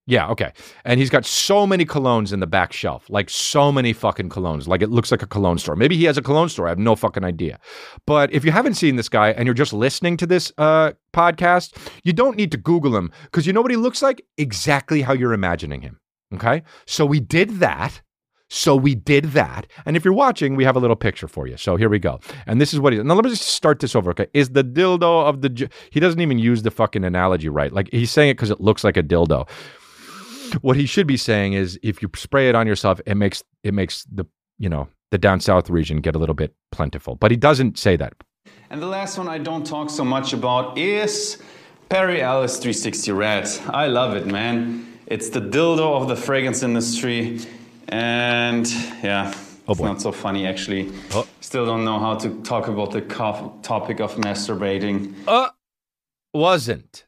Yeah, 0.10 0.30
okay. 0.30 0.54
And 0.86 1.02
he's 1.02 1.10
got 1.10 1.26
so 1.26 1.68
many 1.68 1.86
colognes 1.86 2.32
in 2.32 2.40
the 2.40 2.48
back 2.48 2.72
shelf, 2.72 3.10
like 3.10 3.30
so 3.30 3.74
many 3.74 3.92
fucking 3.92 4.30
colognes. 4.30 4.66
Like 4.66 4.82
it 4.82 4.90
looks 4.90 5.12
like 5.12 5.22
a 5.22 5.28
cologne 5.28 5.58
store. 5.58 5.76
Maybe 5.76 5.98
he 5.98 6.06
has 6.06 6.18
a 6.18 6.22
cologne 6.22 6.48
store. 6.48 6.68
I 6.68 6.70
have 6.70 6.80
no 6.80 6.96
fucking 6.96 7.26
idea. 7.26 7.60
But 8.06 8.32
if 8.32 8.46
you 8.46 8.54
haven't 8.54 8.76
seen 8.76 8.96
this 8.96 9.10
guy 9.10 9.32
and 9.32 9.46
you're 9.46 9.54
just 9.54 9.74
listening 9.74 10.16
to 10.18 10.26
this 10.26 10.54
uh, 10.58 10.94
podcast, 11.12 11.78
you 12.06 12.14
don't 12.14 12.38
need 12.38 12.52
to 12.52 12.58
Google 12.58 12.96
him 12.96 13.12
because 13.24 13.46
you 13.46 13.52
know 13.52 13.62
what 13.62 13.70
he 13.70 13.78
looks 13.78 14.02
like? 14.02 14.26
Exactly 14.38 15.02
how 15.02 15.12
you're 15.12 15.34
imagining 15.34 15.82
him. 15.82 16.00
Okay. 16.34 16.64
So 16.86 17.06
we 17.06 17.20
did 17.20 17.60
that. 17.60 18.02
So 18.50 18.78
we 18.78 18.96
did 18.96 19.26
that. 19.26 19.68
And 19.86 19.98
if 19.98 20.06
you're 20.06 20.14
watching, 20.14 20.56
we 20.56 20.64
have 20.64 20.78
a 20.78 20.80
little 20.80 20.96
picture 20.96 21.28
for 21.28 21.48
you. 21.48 21.58
So 21.58 21.76
here 21.76 21.90
we 21.90 22.00
go. 22.00 22.22
And 22.46 22.62
this 22.62 22.74
is 22.74 22.80
what 22.80 22.94
he 22.94 23.04
Now 23.04 23.14
let 23.14 23.26
me 23.26 23.30
just 23.30 23.44
start 23.44 23.80
this 23.80 23.94
over. 23.94 24.12
Okay. 24.12 24.28
Is 24.34 24.52
the 24.52 24.64
dildo 24.64 25.26
of 25.28 25.42
the. 25.42 25.70
He 25.90 26.00
doesn't 26.00 26.22
even 26.22 26.40
use 26.40 26.64
the 26.64 26.72
fucking 26.72 27.04
analogy 27.04 27.50
right. 27.50 27.74
Like 27.74 27.90
he's 27.92 28.10
saying 28.10 28.30
it 28.30 28.34
because 28.36 28.50
it 28.50 28.62
looks 28.62 28.86
like 28.86 28.96
a 28.96 29.04
dildo. 29.04 29.50
What 30.62 30.76
he 30.78 30.86
should 30.86 31.08
be 31.08 31.18
saying 31.18 31.54
is 31.54 31.80
if 31.84 32.02
you 32.02 32.10
spray 32.16 32.50
it 32.50 32.56
on 32.56 32.68
yourself, 32.68 33.00
it 33.06 33.16
makes 33.16 33.44
it 33.64 33.74
makes 33.74 34.04
the 34.06 34.26
you 34.60 34.70
know 34.70 34.88
the 35.12 35.18
down 35.18 35.40
south 35.40 35.70
region 35.70 36.02
get 36.02 36.16
a 36.16 36.20
little 36.20 36.36
bit 36.36 36.54
plentiful. 36.72 37.16
But 37.16 37.32
he 37.32 37.38
doesn't 37.38 37.78
say 37.78 37.96
that. 37.98 38.14
And 38.70 38.82
the 38.82 38.88
last 38.88 39.18
one 39.18 39.28
I 39.30 39.38
don't 39.38 39.66
talk 39.66 39.90
so 39.90 40.04
much 40.04 40.34
about 40.34 40.78
is 40.78 41.38
Perry 41.90 42.22
Ellis 42.22 42.58
360 42.58 43.12
Red. 43.14 43.48
I 43.70 43.88
love 43.88 44.16
it, 44.16 44.26
man. 44.28 44.86
It's 45.06 45.30
the 45.30 45.40
dildo 45.40 46.02
of 46.02 46.08
the 46.10 46.16
fragrance 46.16 46.64
industry. 46.64 47.40
And 47.90 48.68
yeah, 49.04 49.34
Oh, 49.70 49.72
it's 49.74 49.82
not 49.82 50.02
so 50.02 50.12
funny 50.12 50.46
actually. 50.46 50.92
Oh. 51.12 51.28
Still 51.42 51.66
don't 51.66 51.84
know 51.86 52.00
how 52.00 52.16
to 52.16 52.30
talk 52.44 52.68
about 52.68 52.92
the 52.92 53.02
co- 53.02 53.54
topic 53.64 54.00
of 54.00 54.16
masturbating. 54.16 55.14
Uh 55.28 55.50
wasn't. 56.34 57.06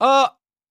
Uh 0.00 0.28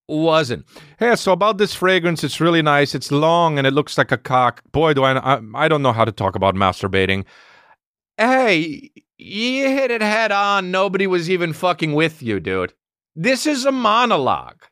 wasn't. 0.08 0.66
Hey, 1.00 1.16
so 1.16 1.32
about 1.32 1.58
this 1.58 1.74
fragrance, 1.74 2.24
it's 2.24 2.42
really 2.42 2.62
nice. 2.62 2.94
It's 2.94 3.12
long 3.12 3.58
and 3.58 3.66
it 3.66 3.74
looks 3.74 3.98
like 3.98 4.12
a 4.12 4.18
cock. 4.18 4.62
Boy, 4.72 4.94
do 4.94 5.04
I, 5.04 5.36
I, 5.36 5.42
I 5.56 5.68
don't 5.68 5.82
know 5.82 5.94
how 5.94 6.06
to 6.06 6.12
talk 6.12 6.36
about 6.36 6.56
masturbating. 6.56 7.26
Hey, 8.18 8.92
you 9.18 9.70
hit 9.70 9.92
it 9.92 10.02
head 10.02 10.32
on. 10.32 10.72
Nobody 10.72 11.08
was 11.08 11.30
even 11.30 11.54
fucking 11.54 11.94
with 11.94 12.22
you, 12.22 12.40
dude. 12.40 12.74
This 13.16 13.46
is 13.46 13.66
a 13.66 13.72
monologue. 13.72 14.64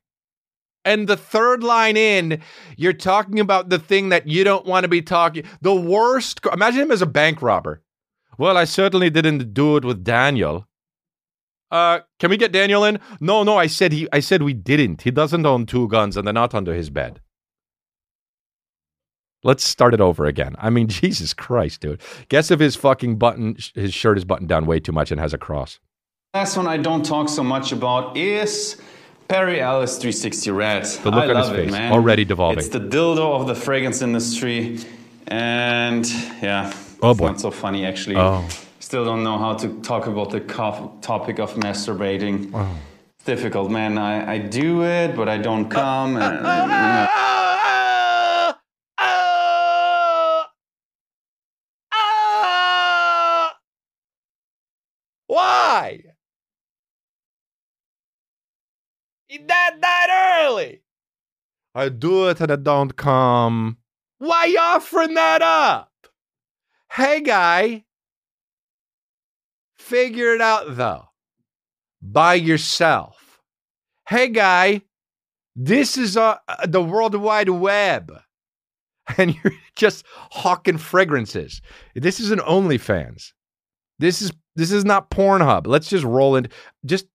And 0.84 1.08
the 1.08 1.18
third 1.18 1.64
line 1.64 1.96
in, 1.96 2.42
you're 2.76 2.94
talking 2.94 3.40
about 3.40 3.70
the 3.70 3.78
thing 3.78 4.10
that 4.10 4.28
you 4.28 4.44
don't 4.44 4.66
want 4.66 4.84
to 4.84 4.88
be 4.88 5.02
talking. 5.02 5.44
The 5.62 5.76
worst. 5.76 6.40
Imagine 6.52 6.82
him 6.82 6.92
as 6.92 7.04
a 7.04 7.08
bank 7.08 7.42
robber. 7.42 7.84
Well, 8.38 8.58
I 8.58 8.64
certainly 8.64 9.12
didn't 9.12 9.54
do 9.54 9.78
it 9.78 9.86
with 9.86 10.04
Daniel. 10.04 10.68
Uh, 11.72 12.00
can 12.20 12.30
we 12.30 12.38
get 12.38 12.52
Daniel 12.52 12.84
in? 12.84 13.00
No, 13.20 13.44
no, 13.44 13.58
I 13.58 13.68
said 13.68 13.94
he 13.94 14.08
I 14.12 14.20
said 14.20 14.42
we 14.44 14.54
didn't. 14.54 15.04
He 15.04 15.12
doesn't 15.12 15.46
own 15.46 15.66
two 15.66 15.88
guns 15.88 16.18
and 16.18 16.28
they're 16.28 16.34
not 16.34 16.54
under 16.54 16.74
his 16.74 16.90
bed. 16.90 17.22
Let's 19.44 19.64
start 19.64 19.94
it 19.94 20.02
over 20.02 20.26
again. 20.26 20.56
I 20.60 20.70
mean, 20.70 20.88
Jesus 21.02 21.34
Christ, 21.34 21.82
dude. 21.82 22.02
Guess 22.30 22.52
if 22.52 22.60
his 22.60 22.76
fucking 22.76 23.18
button 23.18 23.56
his 23.74 23.94
shirt 23.94 24.18
is 24.18 24.26
buttoned 24.26 24.50
down 24.50 24.66
way 24.66 24.80
too 24.80 24.92
much 24.92 25.12
and 25.12 25.20
has 25.20 25.34
a 25.34 25.38
cross. 25.38 25.80
Last 26.34 26.58
one 26.58 26.68
I 26.68 26.78
don't 26.78 27.04
talk 27.06 27.28
so 27.30 27.44
much 27.44 27.72
about 27.72 28.16
is 28.16 28.82
Perry 29.28 29.60
Ellis 29.62 29.98
360 29.98 30.52
Red. 30.52 30.86
The 30.86 31.12
look 31.12 31.26
I 31.26 31.30
on 31.30 31.36
his 31.38 31.50
face, 31.50 31.70
it, 31.70 31.72
man. 31.72 31.92
already 31.94 32.26
devolving. 32.26 32.60
It's 32.60 32.70
the 32.70 32.80
dildo 32.80 33.40
of 33.40 33.48
the 33.48 33.56
fragrance 33.56 34.02
industry, 34.02 34.80
and 35.28 36.06
yeah, 36.42 36.74
Oh, 37.02 37.14
boy. 37.14 37.28
not 37.28 37.40
so 37.42 37.52
funny 37.52 37.86
actually. 37.86 38.16
Oh. 38.18 38.48
Still 38.82 39.06
don't 39.06 39.24
know 39.24 39.38
how 39.38 39.54
to 39.54 39.80
talk 39.82 40.08
about 40.08 40.32
the 40.32 40.40
topic 41.02 41.38
of 41.40 41.54
masturbating. 41.54 42.50
Oh. 42.52 42.76
It's 43.16 43.26
difficult, 43.26 43.70
man. 43.70 44.00
I, 44.00 44.34
I 44.34 44.38
do 44.40 44.84
it, 44.84 45.16
but 45.16 45.30
I 45.30 45.38
don't 45.38 45.70
come. 45.70 46.18
and. 46.18 46.44
Why? 55.28 56.02
That 59.48 60.42
early. 60.44 60.82
I 61.76 61.90
do 61.90 62.28
it 62.30 62.42
and 62.42 62.52
I 62.52 62.56
don't 62.56 62.96
come. 62.96 63.78
Why 64.18 64.46
you 64.46 64.60
offering 64.60 65.14
that 65.14 65.42
up? 65.44 65.92
Hey 66.92 67.22
guy. 67.22 67.86
Figure 69.82 70.34
it 70.34 70.42
out 70.42 70.78
though. 70.78 71.06
By 72.02 72.36
yourself. 72.36 73.42
Hey 74.08 74.30
guy. 74.30 74.84
This 75.56 75.98
is 75.98 76.16
uh, 76.16 76.38
uh, 76.48 76.66
the 76.66 76.82
World 76.82 77.16
Wide 77.16 77.50
Web. 77.50 78.14
And 79.18 79.36
you're 79.36 79.54
just 79.76 80.06
hawking 80.30 80.78
fragrances. 80.78 81.62
This 81.96 82.22
is 82.22 82.32
an 82.32 82.40
OnlyFans. 82.40 83.34
This 84.00 84.22
is 84.22 84.32
this 84.56 84.72
is 84.72 84.86
not 84.86 85.10
Pornhub. 85.10 85.68
Let's 85.68 85.90
just 85.90 86.06
roll 86.06 86.38
in. 86.38 86.48
Just 86.86 87.08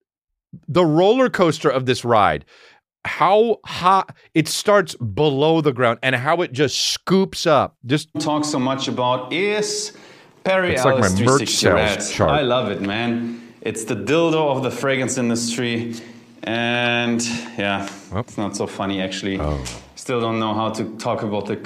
the 0.69 0.85
roller 0.85 1.31
coaster 1.31 1.71
of 1.71 1.87
this 1.87 2.05
ride. 2.05 2.45
How 3.07 3.59
hot 3.65 4.15
it 4.35 4.49
starts 4.49 4.95
below 4.97 5.63
the 5.63 5.73
ground 5.73 6.01
and 6.03 6.15
how 6.15 6.43
it 6.43 6.53
just 6.53 6.79
scoops 6.79 7.47
up. 7.47 7.77
Just 7.87 8.09
talk 8.19 8.45
so 8.45 8.59
much 8.59 8.89
about 8.89 9.33
is 9.33 9.97
Perry 10.47 10.75
It's 10.75 10.85
like 10.85 11.01
my 11.01 11.25
merch 11.25 11.49
sales 11.49 12.13
chart. 12.13 12.31
I 12.31 12.43
love 12.43 12.71
it, 12.71 12.81
man. 12.81 13.43
It's 13.63 13.83
the 13.83 13.97
dildo 13.97 14.57
of 14.57 14.63
the 14.63 14.71
fragrance 14.71 15.19
industry, 15.19 15.95
and 16.45 17.21
yeah, 17.59 17.89
Oh. 18.13 18.21
it's 18.21 18.39
not 18.39 18.55
so 18.57 18.69
funny 18.69 19.03
actually. 19.03 19.41
Oh. 19.41 19.59
Still 19.97 20.21
don't 20.21 20.39
know 20.39 20.55
how 20.55 20.71
to 20.71 20.85
talk 20.99 21.25
about 21.25 21.47
the 21.47 21.57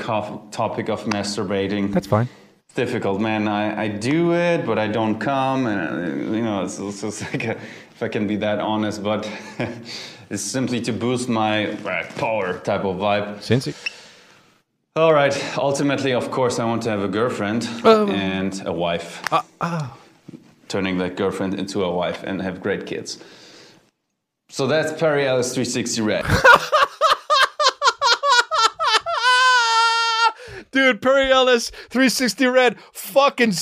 topic 0.50 0.88
of 0.88 1.04
masturbating. 1.04 1.92
that's 1.92 2.06
fine. 2.06 2.28
It's 2.64 2.74
difficult, 2.74 3.20
man. 3.20 3.48
I, 3.48 3.82
I 3.84 3.88
do 3.88 4.32
it, 4.32 4.64
but 4.64 4.78
I 4.78 4.88
don't 4.88 5.18
come, 5.18 5.66
and 5.66 6.32
uh, 6.32 6.36
you 6.36 6.42
know, 6.42 6.64
it's, 6.64 6.78
it's 6.78 7.02
just 7.02 7.20
like 7.32 7.44
a, 7.44 7.56
if 7.94 8.02
I 8.02 8.08
can 8.08 8.26
be 8.26 8.36
that 8.36 8.60
honest, 8.60 9.02
but 9.02 9.30
it's 10.30 10.42
simply 10.42 10.80
to 10.82 10.92
boost 10.92 11.28
my 11.28 11.72
uh, 11.72 12.04
power 12.16 12.58
type 12.60 12.84
of 12.86 12.96
vibe. 12.96 13.40
Cincy. 13.40 13.74
All 14.96 15.12
right. 15.14 15.32
Ultimately, 15.56 16.12
of 16.12 16.30
course, 16.30 16.58
I 16.58 16.64
want 16.64 16.82
to 16.82 16.90
have 16.90 17.00
a 17.02 17.08
girlfriend 17.08 17.68
Oh. 17.84 18.08
and 18.08 18.60
a 18.66 18.72
wife. 18.72 19.22
Ah, 19.30 19.44
ah. 19.60 19.96
Turning 20.68 20.98
that 20.98 21.16
girlfriend 21.16 21.54
into 21.54 21.84
a 21.84 21.92
wife 21.92 22.22
and 22.24 22.42
have 22.42 22.60
great 22.60 22.86
kids. 22.86 23.18
So 24.48 24.66
that's 24.66 24.92
Perry 25.00 25.26
Ellis 25.26 25.54
360 25.54 26.00
Red. 26.02 26.24
Dude, 30.72 31.02
Perry 31.02 31.30
Ellis, 31.32 31.70
360 31.90 32.46
Red, 32.46 32.76
fucking, 32.92 33.52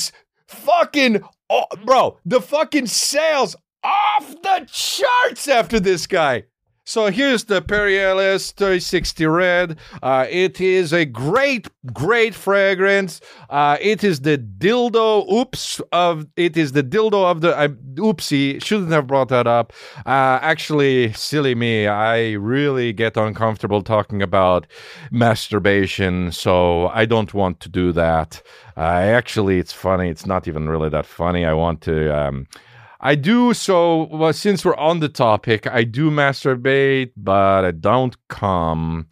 fucking, 0.47 1.21
oh, 1.49 1.63
bro, 1.83 2.17
the 2.25 2.39
fucking 2.41 2.85
sales 2.87 3.55
off 3.83 4.27
the 4.43 4.67
charts 4.71 5.47
after 5.47 5.79
this 5.79 6.05
guy. 6.05 6.43
So 6.89 7.11
here's 7.11 7.43
the 7.43 7.61
Perry 7.61 8.01
Ellis 8.01 8.51
360 8.51 9.27
Red. 9.27 9.77
Uh, 10.01 10.25
it 10.27 10.59
is 10.59 10.91
a 10.91 11.05
great, 11.05 11.67
great 11.93 12.33
fragrance. 12.33 13.21
Uh, 13.47 13.77
it 13.79 14.03
is 14.03 14.21
the 14.21 14.39
dildo. 14.39 15.31
Oops! 15.31 15.81
Of 15.91 16.25
it 16.35 16.57
is 16.57 16.71
the 16.71 16.81
dildo 16.81 17.29
of 17.29 17.41
the. 17.41 17.55
I 17.55 17.67
oopsie! 17.67 18.63
Shouldn't 18.63 18.91
have 18.91 19.05
brought 19.05 19.29
that 19.29 19.45
up. 19.45 19.71
Uh, 20.03 20.39
actually, 20.41 21.13
silly 21.13 21.53
me. 21.53 21.85
I 21.85 22.31
really 22.31 22.91
get 22.91 23.17
uncomfortable 23.17 23.83
talking 23.83 24.23
about 24.23 24.65
masturbation, 25.11 26.31
so 26.31 26.87
I 26.87 27.05
don't 27.05 27.35
want 27.35 27.59
to 27.59 27.69
do 27.69 27.91
that. 27.91 28.41
Actually, 28.77 29.59
it's 29.59 29.73
funny. 29.73 30.09
It's 30.09 30.25
not 30.25 30.47
even 30.47 30.67
really 30.67 30.89
that 30.89 31.05
funny. 31.05 31.45
I 31.45 31.53
want 31.53 31.81
to. 31.81 32.19
Um, 32.19 32.47
I 32.99 33.15
do 33.15 33.53
so. 33.53 34.03
Well, 34.11 34.33
since 34.33 34.65
we're 34.65 34.75
on 34.75 34.99
the 34.99 35.09
topic, 35.09 35.67
I 35.67 35.83
do 35.83 36.11
masturbate, 36.11 37.11
but 37.15 37.63
I 37.65 37.71
don't 37.71 38.15
come. 38.27 39.07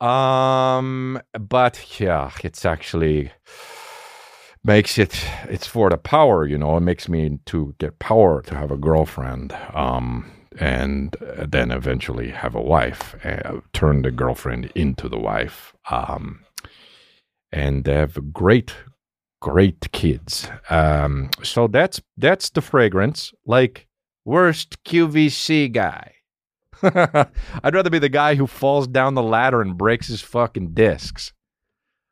Um, 0.00 1.20
but 1.38 2.00
yeah, 2.00 2.32
it's 2.42 2.64
actually 2.64 3.30
makes 4.64 4.98
it. 4.98 5.24
It's 5.48 5.66
for 5.66 5.90
the 5.90 5.96
power, 5.98 6.46
you 6.46 6.58
know. 6.58 6.76
It 6.76 6.80
makes 6.80 7.08
me 7.08 7.38
to 7.46 7.74
get 7.78 7.98
power 7.98 8.42
to 8.42 8.54
have 8.56 8.70
a 8.70 8.76
girlfriend. 8.76 9.52
Um, 9.74 10.30
and 10.58 11.16
then 11.46 11.70
eventually 11.70 12.30
have 12.30 12.56
a 12.56 12.60
wife. 12.60 13.14
Uh, 13.24 13.60
turn 13.72 14.02
the 14.02 14.10
girlfriend 14.10 14.72
into 14.74 15.08
the 15.08 15.18
wife. 15.18 15.72
Um, 15.90 16.44
and 17.52 17.86
have 17.86 18.16
a 18.16 18.20
great 18.20 18.74
great 19.40 19.90
kids. 19.92 20.48
Um, 20.68 21.30
so 21.42 21.66
that's 21.66 22.00
that's 22.16 22.50
the 22.50 22.60
fragrance. 22.60 23.32
Like 23.46 23.88
worst 24.24 24.82
QVC 24.84 25.72
guy. 25.72 26.14
I'd 26.82 27.74
rather 27.74 27.90
be 27.90 27.98
the 27.98 28.08
guy 28.08 28.36
who 28.36 28.46
falls 28.46 28.86
down 28.86 29.14
the 29.14 29.22
ladder 29.22 29.60
and 29.60 29.76
breaks 29.76 30.08
his 30.08 30.22
fucking 30.22 30.72
discs. 30.72 31.32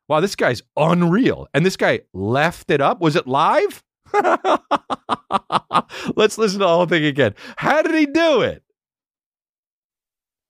Wow, 0.07 0.19
this 0.19 0.35
guy's 0.35 0.61
unreal. 0.75 1.47
And 1.53 1.65
this 1.65 1.77
guy 1.77 2.01
left 2.13 2.69
it 2.71 2.81
up. 2.81 2.99
Was 2.99 3.15
it 3.15 3.27
live? 3.27 3.83
Let's 6.15 6.37
listen 6.37 6.59
to 6.59 6.65
the 6.65 6.67
whole 6.67 6.87
thing 6.87 7.05
again. 7.05 7.35
How 7.57 7.81
did 7.81 7.95
he 7.95 8.05
do 8.07 8.41
it? 8.41 8.63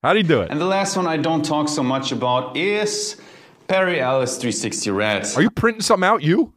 How 0.01 0.13
did 0.13 0.23
he 0.25 0.27
do 0.27 0.41
it? 0.41 0.49
and 0.49 0.61
the 0.61 0.65
last 0.65 0.95
one 0.95 1.07
I 1.07 1.17
don't 1.17 1.43
talk 1.43 1.67
so 1.67 1.84
much 1.84 2.13
about 2.13 2.55
is 2.55 3.19
Perry 3.67 3.99
Ellis 3.99 4.38
360 4.38 4.91
Red. 4.91 5.27
Are 5.36 5.41
you 5.41 5.51
printing 5.51 5.82
something 5.82 6.07
out, 6.07 6.23
you? 6.23 6.53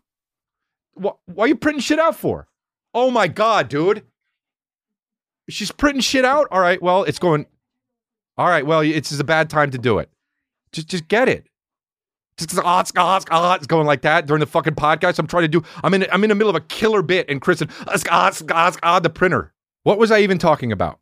What, 0.95 1.19
why 1.27 1.45
are 1.45 1.49
you 1.49 1.57
printing 1.57 1.81
shit 1.81 1.99
out 1.99 2.17
for? 2.17 2.49
Oh 2.95 3.11
my 3.11 3.29
god, 3.29 3.69
dude. 3.69 4.05
She's 5.49 5.73
printing 5.73 6.03
shit 6.03 6.25
out? 6.25 6.47
All 6.51 6.61
right, 6.61 6.81
well, 6.81 7.05
it's 7.05 7.19
going. 7.19 7.47
All 8.39 8.49
right, 8.49 8.65
well, 8.65 8.81
it's 8.81 9.11
just 9.11 9.21
a 9.21 9.25
bad 9.25 9.51
time 9.51 9.71
to 9.73 9.79
do 9.79 9.99
it. 9.99 10.11
Just 10.73 10.89
just 10.89 11.09
get 11.09 11.29
it. 11.29 11.47
Just 12.37 12.59
ah, 12.65 12.81
it's, 12.81 12.93
ah, 12.97 13.17
it's, 13.17 13.27
ah, 13.31 13.55
it's 13.55 13.67
going 13.67 13.87
like 13.87 14.03
that 14.03 14.27
during 14.27 14.41
the 14.41 14.47
fucking 14.47 14.75
podcast. 14.75 15.19
I'm 15.19 15.27
trying 15.27 15.45
to 15.45 15.49
do. 15.49 15.63
I'm 15.85 15.93
in. 15.95 16.07
I'm 16.11 16.25
in 16.25 16.31
the 16.31 16.35
middle 16.35 16.51
of 16.51 16.57
a 16.57 16.61
killer 16.61 17.03
bit, 17.03 17.29
and 17.29 17.41
Kristen, 17.41 17.69
ah, 17.87 17.99
ah, 18.11 18.33
ah, 18.51 18.77
ah, 18.83 19.01
the 19.01 19.11
printer. 19.11 19.53
What 19.83 19.99
was 19.99 20.11
I 20.11 20.21
even 20.21 20.39
talking 20.39 20.73
about? 20.73 20.99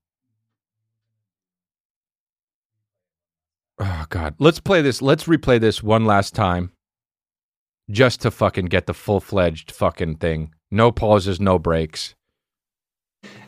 Oh 3.79 4.05
God, 4.09 4.35
let's 4.39 4.61
play 4.61 4.83
this. 4.83 5.01
Let's 5.01 5.25
replay 5.25 5.61
this 5.61 5.83
one 5.83 6.05
last 6.05 6.35
time, 6.35 6.73
just 7.91 8.21
to 8.23 8.31
fucking 8.31 8.67
get 8.67 8.87
the 8.87 8.95
full 8.95 9.21
fledged 9.21 9.71
fucking 9.71 10.17
thing. 10.17 10.55
No 10.71 10.93
pauses, 10.93 11.41
no 11.41 11.59
breaks. 11.59 12.15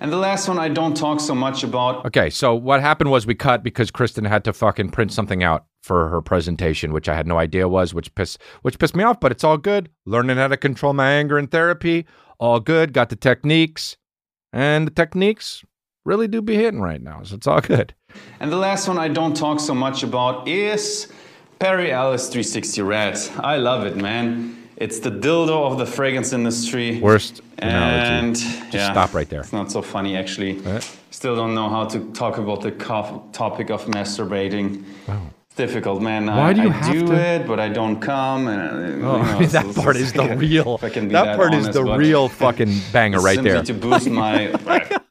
And 0.01 0.13
the 0.13 0.17
last 0.17 0.49
one 0.49 0.59
I 0.59 0.69
don't 0.69 0.97
talk 0.97 1.21
so 1.21 1.35
much 1.35 1.65
about 1.65 2.05
Okay, 2.05 2.29
so 2.29 2.55
what 2.55 2.81
happened 2.81 3.11
was 3.11 3.27
we 3.27 3.35
cut 3.35 3.63
because 3.63 3.91
Kristen 3.91 4.25
had 4.25 4.45
to 4.45 4.53
fucking 4.53 4.91
print 4.91 5.13
something 5.13 5.43
out 5.43 5.65
for 5.83 6.09
her 6.09 6.21
presentation, 6.21 6.93
which 6.93 7.09
I 7.09 7.15
had 7.15 7.27
no 7.27 7.39
idea 7.39 7.69
was, 7.69 7.95
which 7.95 8.15
pissed 8.15 8.41
which 8.63 8.79
pissed 8.79 8.97
me 8.97 9.05
off, 9.05 9.21
but 9.21 9.33
it's 9.33 9.45
all 9.45 9.59
good. 9.59 9.89
Learning 10.05 10.37
how 10.37 10.49
to 10.49 10.57
control 10.57 10.93
my 10.93 11.11
anger 11.11 11.39
in 11.39 11.47
therapy, 11.47 12.07
all 12.39 12.61
good. 12.61 12.93
Got 12.93 13.09
the 13.09 13.17
techniques, 13.17 13.97
and 14.53 14.87
the 14.87 14.91
techniques 14.91 15.65
really 16.05 16.29
do 16.29 16.43
be 16.43 16.57
hitting 16.57 16.81
right 16.81 17.01
now, 17.01 17.23
so 17.23 17.37
it's 17.37 17.47
all 17.47 17.61
good. 17.61 17.95
And 18.41 18.53
the 18.53 18.57
last 18.57 18.89
one 18.89 18.99
I 18.99 19.09
don't 19.09 19.35
talk 19.35 19.61
so 19.61 19.75
much 19.75 20.03
about 20.03 20.47
is 20.49 21.11
Perry 21.63 21.93
Ellis 21.93 22.27
360 22.29 22.83
Red. 22.83 23.17
I 23.39 23.57
love 23.57 23.87
it, 23.87 23.97
man. 23.97 24.57
It's 24.77 24.99
the 24.99 25.11
dildo 25.13 25.65
of 25.71 25.79
the 25.79 25.87
fragrance 25.87 26.33
industry. 26.33 26.99
Worst 26.99 27.41
analogy. 27.59 28.27
And 28.27 28.35
Just 28.37 28.75
yeah, 28.75 28.91
stop 28.91 29.15
right 29.15 29.29
there. 29.29 29.43
It's 29.43 29.53
not 29.53 29.71
so 29.71 29.81
funny, 29.81 30.17
actually. 30.17 30.59
Right. 30.59 30.83
Still 31.13 31.37
don't 31.37 31.55
know 31.55 31.69
how 31.69 31.85
to 31.85 32.01
talk 32.15 32.39
about 32.39 32.63
the 32.63 32.73
topic 33.33 33.71
of 33.71 33.85
masturbating. 33.85 34.83
Wow. 35.07 35.23
It's 35.47 35.55
difficult, 35.57 36.03
man. 36.03 36.27
Why 36.27 36.49
I, 36.49 36.53
do 36.53 36.63
you 36.63 36.69
I 36.71 36.73
have 36.73 36.93
do 36.95 37.07
to- 37.07 37.15
it, 37.15 37.47
but 37.47 37.61
I 37.61 37.69
don't 37.69 38.01
come. 38.01 38.49
And, 38.49 38.61
uh, 38.61 38.97
you 38.97 39.07
Oh, 39.07 39.23
know, 39.23 39.35
it's- 39.37 39.53
that 39.53 39.67
it's- 39.67 39.85
part 39.85 39.95
is 39.97 40.13
the 40.13 40.35
real. 40.37 40.81
I 40.83 40.89
That 40.89 41.09
that 41.11 41.37
part 41.37 41.55
is 41.55 41.67
honest, 41.67 41.79
the 41.79 41.85
but 41.85 41.97
real 41.97 42.29
fucking 42.29 42.75
banger 42.93 43.21
right 43.21 43.35
simply 43.37 43.53
there. 43.53 43.63
to 43.63 43.75
boost 43.75 44.11
my. 44.11 44.53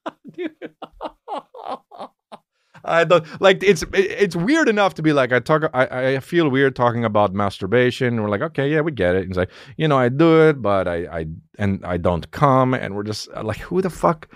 I 2.92 3.04
don't 3.04 3.26
like 3.42 3.64
it's 3.64 3.84
it's 3.94 4.36
weird 4.36 4.68
enough 4.68 4.94
to 4.96 5.02
be 5.02 5.14
like 5.14 5.32
I 5.32 5.40
talk 5.40 5.64
I, 5.74 6.16
I 6.16 6.20
feel 6.20 6.50
weird 6.50 6.76
talking 6.76 7.06
about 7.06 7.34
masturbation. 7.34 8.22
We're 8.22 8.30
like, 8.30 8.42
okay, 8.42 8.70
yeah, 8.72 8.82
we 8.82 8.92
get 8.92 9.16
it. 9.16 9.24
And 9.24 9.32
it's 9.32 9.38
like, 9.38 9.52
you 9.78 9.88
know, 9.88 9.98
I 9.98 10.10
do 10.10 10.50
it, 10.50 10.62
but 10.62 10.88
I 10.88 11.20
I 11.20 11.26
and 11.58 11.84
I 11.86 11.98
don't 11.98 12.30
come, 12.32 12.74
and 12.74 12.96
we're 12.96 13.04
just 13.04 13.30
uh, 13.36 13.44
like, 13.44 13.60
who 13.60 13.82
the 13.82 13.90
fuck? 13.90 14.28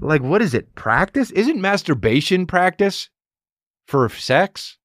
Like, 0.00 0.22
what 0.22 0.42
is 0.42 0.54
it? 0.54 0.74
Practice? 0.74 1.30
Isn't 1.30 1.60
masturbation 1.60 2.46
practice 2.46 3.08
for 3.86 4.08
sex? 4.08 4.78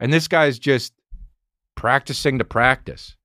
And 0.00 0.12
this 0.12 0.28
guy's 0.28 0.58
just 0.58 0.92
practicing 1.74 2.38
to 2.38 2.44
practice. 2.44 3.16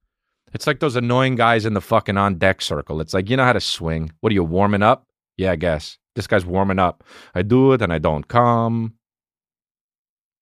It's 0.53 0.67
like 0.67 0.79
those 0.79 0.95
annoying 0.95 1.35
guys 1.35 1.65
in 1.65 1.73
the 1.73 1.81
fucking 1.81 2.17
on 2.17 2.37
deck 2.37 2.61
circle. 2.61 3.01
It's 3.01 3.13
like, 3.13 3.29
you 3.29 3.37
know 3.37 3.45
how 3.45 3.53
to 3.53 3.61
swing. 3.61 4.11
What 4.19 4.31
are 4.31 4.35
you 4.35 4.43
warming 4.43 4.83
up? 4.83 5.07
Yeah, 5.37 5.51
I 5.51 5.55
guess. 5.55 5.97
This 6.15 6.27
guy's 6.27 6.45
warming 6.45 6.79
up. 6.79 7.03
I 7.33 7.41
do 7.41 7.73
it 7.73 7.81
and 7.81 7.91
I 7.91 7.97
don't 7.99 8.27
come. 8.27 8.93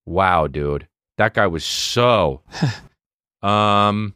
Wow, 0.06 0.48
dude. 0.48 0.88
That 1.18 1.34
guy 1.34 1.48
was 1.48 1.64
so 1.64 2.42
um 3.42 4.16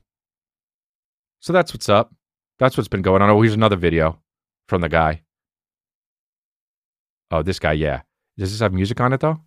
So 1.39 1.53
that's 1.53 1.73
what's 1.73 1.89
up. 1.89 2.13
That's 2.59 2.77
what's 2.77 2.87
been 2.87 3.01
going 3.01 3.21
on. 3.21 3.29
Oh, 3.29 3.41
here's 3.41 3.53
another 3.53 3.75
video 3.75 4.19
from 4.67 4.81
the 4.81 4.89
guy. 4.89 5.21
Oh, 7.31 7.41
this 7.43 7.59
guy, 7.59 7.73
yeah. 7.73 8.01
Does 8.37 8.51
this 8.51 8.59
have 8.61 8.73
music 8.73 8.99
on 9.01 9.13
it 9.13 9.19
though? 9.19 9.39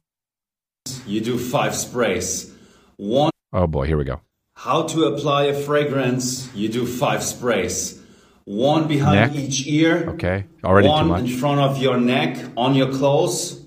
You 1.07 1.21
do 1.21 1.39
five 1.39 1.75
sprays. 1.75 2.55
One, 2.97 3.31
Oh 3.53 3.67
boy, 3.67 3.87
here 3.87 3.97
we 3.99 4.05
go. 4.05 4.21
how 4.57 4.83
to 4.85 5.05
apply 5.05 5.45
a 5.45 5.55
fragrance. 5.55 6.53
You 6.55 6.69
do 6.69 6.87
five 6.87 7.23
sprays. 7.23 7.98
One 8.49 8.89
behind 8.89 9.35
Neck. 9.35 9.45
each 9.45 9.67
ear. 9.67 10.09
Okay. 10.15 10.47
Already 10.65 10.89
too 10.89 10.93
one 10.93 11.09
much. 11.09 11.21
in 11.25 11.37
front 11.37 11.61
of 11.61 11.77
your 11.77 11.99
neck, 11.99 12.39
on 12.57 12.75
your 12.75 12.91
clothes, 12.91 13.61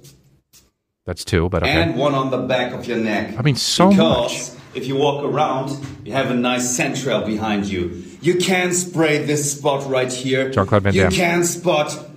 That's 1.06 1.24
two, 1.24 1.50
but 1.50 1.62
okay. 1.62 1.72
and 1.72 1.96
one 1.96 2.16
on 2.16 2.32
the 2.32 2.40
back 2.40 2.74
of 2.74 2.88
your 2.88 2.98
neck. 2.98 3.38
I 3.38 3.44
mean, 3.44 3.56
so 3.56 3.92
because 3.92 4.58
if 4.74 4.88
you 4.88 4.96
walk 4.96 5.24
around, 5.24 5.70
you 6.04 6.14
have 6.14 6.32
a 6.32 6.34
nice 6.34 6.76
central 6.76 7.22
behind 7.22 7.68
you. 7.68 8.04
You 8.22 8.40
can 8.40 8.74
spray 8.74 9.20
this 9.20 9.56
spot 9.56 9.88
right 9.88 10.12
here. 10.12 10.50
Jean-Claude 10.50 10.82
Van 10.84 10.94
You 10.96 11.10
can 11.10 11.44
spot 11.44 12.08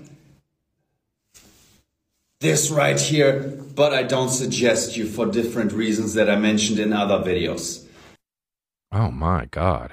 this 2.41 2.71
right 2.71 2.99
here, 2.99 3.59
but 3.75 3.93
I 3.93 4.05
don't 4.05 4.31
suggest 4.31 4.97
you 4.97 5.07
for 5.07 5.27
different 5.27 5.73
reasons 5.73 6.15
that 6.15 6.31
I 6.31 6.37
mentioned 6.37 6.79
in 6.79 6.95
other 6.95 7.19
videos. 7.19 7.85
Oh 8.91 9.11
my 9.11 9.45
god. 9.51 9.93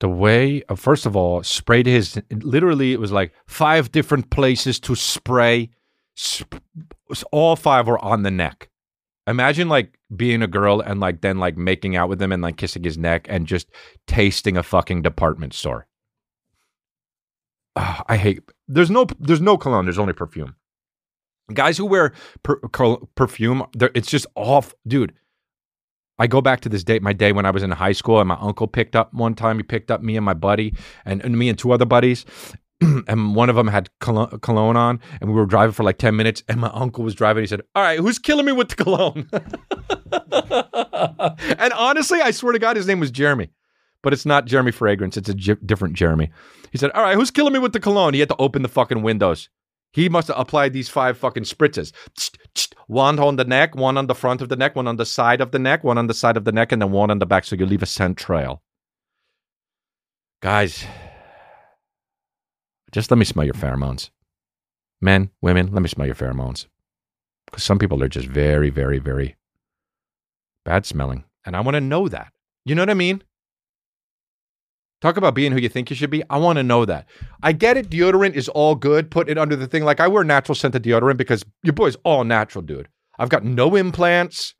The 0.00 0.08
way, 0.08 0.62
uh, 0.68 0.74
first 0.74 1.06
of 1.06 1.16
all, 1.16 1.42
sprayed 1.42 1.86
his. 1.86 2.20
Literally, 2.30 2.92
it 2.92 3.00
was 3.00 3.12
like 3.12 3.32
five 3.46 3.92
different 3.92 4.30
places 4.30 4.80
to 4.80 4.94
spray. 4.94 5.70
Sp- 6.14 6.60
all 7.32 7.56
five 7.56 7.86
were 7.86 8.02
on 8.04 8.22
the 8.22 8.30
neck. 8.30 8.68
Imagine 9.26 9.68
like 9.68 9.98
being 10.14 10.42
a 10.42 10.46
girl 10.46 10.80
and 10.80 11.00
like 11.00 11.20
then 11.22 11.38
like 11.38 11.56
making 11.56 11.96
out 11.96 12.08
with 12.08 12.20
him 12.20 12.32
and 12.32 12.42
like 12.42 12.56
kissing 12.56 12.84
his 12.84 12.98
neck 12.98 13.26
and 13.30 13.46
just 13.46 13.70
tasting 14.06 14.56
a 14.56 14.62
fucking 14.62 15.02
department 15.02 15.54
store. 15.54 15.86
Ah, 17.76 18.04
I 18.06 18.16
hate. 18.16 18.40
There's 18.68 18.90
no. 18.90 19.06
There's 19.18 19.40
no 19.40 19.56
cologne. 19.56 19.86
There's 19.86 19.98
only 19.98 20.12
perfume. 20.12 20.56
Guys 21.52 21.76
who 21.76 21.86
wear 21.86 22.14
per, 22.42 22.56
perfume, 23.14 23.66
it's 23.94 24.10
just 24.10 24.26
off, 24.34 24.74
dude. 24.86 25.12
I 26.18 26.26
go 26.26 26.40
back 26.40 26.60
to 26.60 26.68
this 26.68 26.84
day, 26.84 26.98
my 27.00 27.12
day 27.12 27.32
when 27.32 27.46
I 27.46 27.50
was 27.50 27.62
in 27.62 27.70
high 27.72 27.92
school, 27.92 28.20
and 28.20 28.28
my 28.28 28.38
uncle 28.40 28.66
picked 28.66 28.94
up 28.94 29.12
one 29.12 29.34
time. 29.34 29.56
He 29.56 29.62
picked 29.64 29.90
up 29.90 30.00
me 30.00 30.16
and 30.16 30.24
my 30.24 30.34
buddy, 30.34 30.74
and, 31.04 31.20
and 31.22 31.36
me 31.36 31.48
and 31.48 31.58
two 31.58 31.72
other 31.72 31.84
buddies, 31.84 32.24
and 32.80 33.34
one 33.34 33.50
of 33.50 33.56
them 33.56 33.68
had 33.68 33.88
colo- 34.00 34.38
cologne 34.38 34.76
on, 34.76 35.00
and 35.20 35.30
we 35.30 35.34
were 35.34 35.46
driving 35.46 35.72
for 35.72 35.82
like 35.82 35.98
ten 35.98 36.14
minutes. 36.14 36.44
And 36.48 36.60
my 36.60 36.70
uncle 36.72 37.02
was 37.02 37.14
driving. 37.14 37.42
He 37.42 37.48
said, 37.48 37.62
"All 37.74 37.82
right, 37.82 37.98
who's 37.98 38.18
killing 38.18 38.46
me 38.46 38.52
with 38.52 38.68
the 38.68 38.76
cologne?" 38.76 39.28
and 41.58 41.72
honestly, 41.72 42.20
I 42.20 42.30
swear 42.30 42.52
to 42.52 42.58
God, 42.58 42.76
his 42.76 42.86
name 42.86 43.00
was 43.00 43.10
Jeremy, 43.10 43.50
but 44.02 44.12
it's 44.12 44.26
not 44.26 44.46
Jeremy 44.46 44.70
Fragrance. 44.70 45.16
It's 45.16 45.28
a 45.28 45.34
j- 45.34 45.56
different 45.66 45.94
Jeremy. 45.94 46.30
He 46.70 46.78
said, 46.78 46.92
"All 46.92 47.02
right, 47.02 47.16
who's 47.16 47.32
killing 47.32 47.52
me 47.52 47.58
with 47.58 47.72
the 47.72 47.80
cologne?" 47.80 48.14
He 48.14 48.20
had 48.20 48.28
to 48.28 48.36
open 48.38 48.62
the 48.62 48.68
fucking 48.68 49.02
windows. 49.02 49.48
He 49.94 50.08
must 50.08 50.26
have 50.26 50.38
applied 50.38 50.72
these 50.72 50.88
five 50.88 51.16
fucking 51.16 51.44
spritzes. 51.44 51.92
One 52.88 53.20
on 53.20 53.36
the 53.36 53.44
neck, 53.44 53.76
one 53.76 53.96
on 53.96 54.08
the 54.08 54.14
front 54.14 54.42
of 54.42 54.48
the 54.48 54.56
neck, 54.56 54.74
one 54.74 54.88
on 54.88 54.96
the 54.96 55.06
side 55.06 55.40
of 55.40 55.52
the 55.52 55.58
neck, 55.58 55.84
one 55.84 55.98
on 55.98 56.08
the 56.08 56.14
side 56.14 56.36
of 56.36 56.44
the 56.44 56.52
neck, 56.52 56.72
and 56.72 56.82
then 56.82 56.90
one 56.90 57.12
on 57.12 57.20
the 57.20 57.26
back, 57.26 57.44
so 57.44 57.54
you 57.54 57.64
leave 57.64 57.82
a 57.82 57.86
scent 57.86 58.18
trail. 58.18 58.60
Guys, 60.42 60.84
just 62.90 63.10
let 63.10 63.18
me 63.18 63.24
smell 63.24 63.44
your 63.44 63.54
pheromones. 63.54 64.10
Men, 65.00 65.30
women, 65.40 65.72
let 65.72 65.80
me 65.80 65.88
smell 65.88 66.06
your 66.06 66.16
pheromones. 66.16 66.66
Because 67.46 67.62
some 67.62 67.78
people 67.78 68.02
are 68.02 68.08
just 68.08 68.26
very, 68.26 68.70
very, 68.70 68.98
very 68.98 69.36
bad 70.64 70.86
smelling. 70.86 71.24
And 71.44 71.54
I 71.54 71.60
want 71.60 71.76
to 71.76 71.80
know 71.80 72.08
that. 72.08 72.32
You 72.64 72.74
know 72.74 72.82
what 72.82 72.90
I 72.90 72.94
mean? 72.94 73.22
Talk 75.04 75.18
about 75.18 75.34
being 75.34 75.52
who 75.52 75.58
you 75.58 75.68
think 75.68 75.90
you 75.90 75.96
should 75.96 76.08
be. 76.08 76.22
I 76.30 76.38
want 76.38 76.56
to 76.56 76.62
know 76.62 76.86
that. 76.86 77.06
I 77.42 77.52
get 77.52 77.76
it. 77.76 77.90
Deodorant 77.90 78.32
is 78.32 78.48
all 78.48 78.74
good. 78.74 79.10
Put 79.10 79.28
it 79.28 79.36
under 79.36 79.54
the 79.54 79.66
thing. 79.66 79.84
Like 79.84 80.00
I 80.00 80.08
wear 80.08 80.24
natural 80.24 80.54
scented 80.54 80.82
deodorant 80.82 81.18
because 81.18 81.44
your 81.62 81.74
boy's 81.74 81.98
all 82.04 82.24
natural, 82.24 82.62
dude. 82.62 82.88
I've 83.18 83.28
got 83.28 83.44
no 83.44 83.76
implants. 83.76 84.54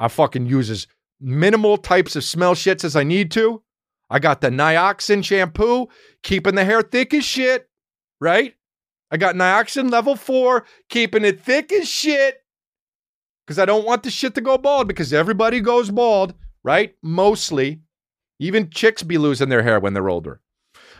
I 0.00 0.08
fucking 0.08 0.46
use 0.46 0.70
as 0.70 0.86
minimal 1.20 1.76
types 1.76 2.16
of 2.16 2.24
smell 2.24 2.54
shits 2.54 2.84
as 2.86 2.96
I 2.96 3.02
need 3.04 3.30
to. 3.32 3.62
I 4.08 4.18
got 4.18 4.40
the 4.40 4.48
Nioxin 4.48 5.22
shampoo, 5.22 5.88
keeping 6.22 6.54
the 6.54 6.64
hair 6.64 6.80
thick 6.80 7.12
as 7.12 7.26
shit, 7.26 7.68
right? 8.18 8.54
I 9.10 9.18
got 9.18 9.34
Nioxin 9.34 9.90
level 9.90 10.16
four, 10.16 10.64
keeping 10.88 11.22
it 11.22 11.42
thick 11.42 11.70
as 11.70 11.86
shit. 11.86 12.38
Because 13.46 13.58
I 13.58 13.66
don't 13.66 13.84
want 13.84 14.04
the 14.04 14.10
shit 14.10 14.34
to 14.36 14.40
go 14.40 14.56
bald 14.56 14.88
because 14.88 15.12
everybody 15.12 15.60
goes 15.60 15.90
bald, 15.90 16.32
right? 16.64 16.94
Mostly. 17.02 17.82
Even 18.38 18.70
chicks 18.70 19.02
be 19.02 19.18
losing 19.18 19.48
their 19.48 19.62
hair 19.62 19.80
when 19.80 19.94
they're 19.94 20.08
older. 20.08 20.40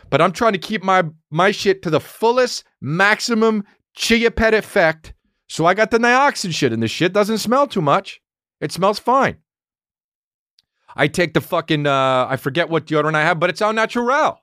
But 0.09 0.21
I'm 0.21 0.31
trying 0.31 0.53
to 0.53 0.59
keep 0.59 0.83
my 0.83 1.03
my 1.29 1.51
shit 1.51 1.81
to 1.83 1.89
the 1.89 1.99
fullest 1.99 2.63
maximum 2.81 3.63
chia 3.95 4.31
pet 4.31 4.53
effect. 4.53 5.13
So 5.49 5.65
I 5.65 5.73
got 5.73 5.91
the 5.91 5.97
nioxin 5.97 6.53
shit, 6.53 6.73
and 6.73 6.81
the 6.81 6.87
shit 6.87 7.13
doesn't 7.13 7.37
smell 7.39 7.67
too 7.67 7.81
much. 7.81 8.21
It 8.59 8.71
smells 8.71 8.99
fine. 8.99 9.37
I 10.95 11.07
take 11.07 11.33
the 11.33 11.41
fucking 11.41 11.85
uh 11.85 12.27
I 12.29 12.37
forget 12.37 12.69
what 12.69 12.85
deodorant 12.85 13.15
I 13.15 13.23
have, 13.23 13.39
but 13.39 13.49
it's 13.49 13.61
au 13.61 13.71
natural. 13.71 14.39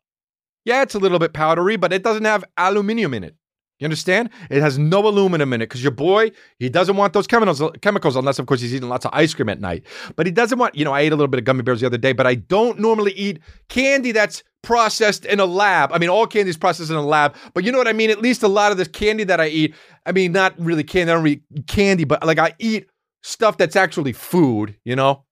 Yeah, 0.65 0.83
it's 0.83 0.95
a 0.95 0.99
little 0.99 1.19
bit 1.19 1.35
powdery, 1.35 1.77
but 1.77 1.93
it 1.93 2.03
doesn't 2.03 2.25
have 2.25 2.45
aluminium 2.57 3.13
in 3.13 3.25
it. 3.25 3.37
You 3.85 3.89
understand? 3.89 4.31
It 4.49 4.63
has 4.63 4.79
no 4.79 5.07
aluminum 5.07 5.53
in 5.53 5.61
it 5.61 5.67
because 5.67 5.83
your 5.83 5.93
boy, 5.93 6.31
he 6.59 6.71
doesn't 6.71 6.97
want 6.97 7.13
those 7.13 7.27
chemicals, 7.27 7.63
chemicals 7.83 8.17
unless, 8.17 8.39
of 8.39 8.47
course, 8.47 8.63
he's 8.63 8.75
eating 8.75 8.89
lots 8.89 9.05
of 9.05 9.11
ice 9.13 9.35
cream 9.35 9.51
at 9.51 9.61
night. 9.61 9.85
But 10.17 10.25
he 10.25 10.33
doesn't 10.33 10.59
want, 10.59 10.75
you 10.75 10.87
know, 10.87 10.93
I 10.93 11.03
ate 11.03 11.13
a 11.13 11.17
little 11.17 11.29
bit 11.29 11.37
of 11.37 11.45
gummy 11.45 11.61
bears 11.61 11.83
the 11.83 11.87
other 11.87 11.99
day, 11.99 12.15
but 12.15 12.27
I 12.27 12.37
don't 12.37 12.79
normally 12.79 13.13
eat 13.13 13.41
candy 13.69 14.11
that's 14.11 14.43
processed 14.63 15.27
in 15.27 15.39
a 15.39 15.45
lab. 15.45 15.93
I 15.93 15.99
mean, 15.99 16.09
all 16.09 16.27
candy 16.27 16.49
is 16.49 16.57
processed 16.57 16.89
in 16.89 16.97
a 16.97 17.05
lab, 17.05 17.37
but 17.53 17.63
you 17.63 17.73
know 17.73 17.77
what 17.77 17.87
I 17.87 17.93
mean? 17.93 18.09
At 18.09 18.23
least 18.23 18.43
a 18.43 18.49
lot 18.49 18.73
of 18.73 18.79
this 18.79 18.89
candy 18.89 19.25
that 19.25 19.39
I 19.39 19.49
eat, 19.49 19.75
I 20.07 20.13
mean, 20.13 20.33
not 20.33 20.59
really 20.59 20.83
candy, 20.83 21.13
I 21.13 21.17
don't 21.17 21.25
really 21.25 21.43
eat 21.55 21.67
candy, 21.67 22.05
but 22.05 22.25
like 22.25 22.39
I 22.39 22.55
eat 22.59 22.89
stuff 23.23 23.59
that's 23.59 23.77
actually 23.77 24.15
food, 24.15 24.79
you 24.85 24.97
know? 24.97 25.27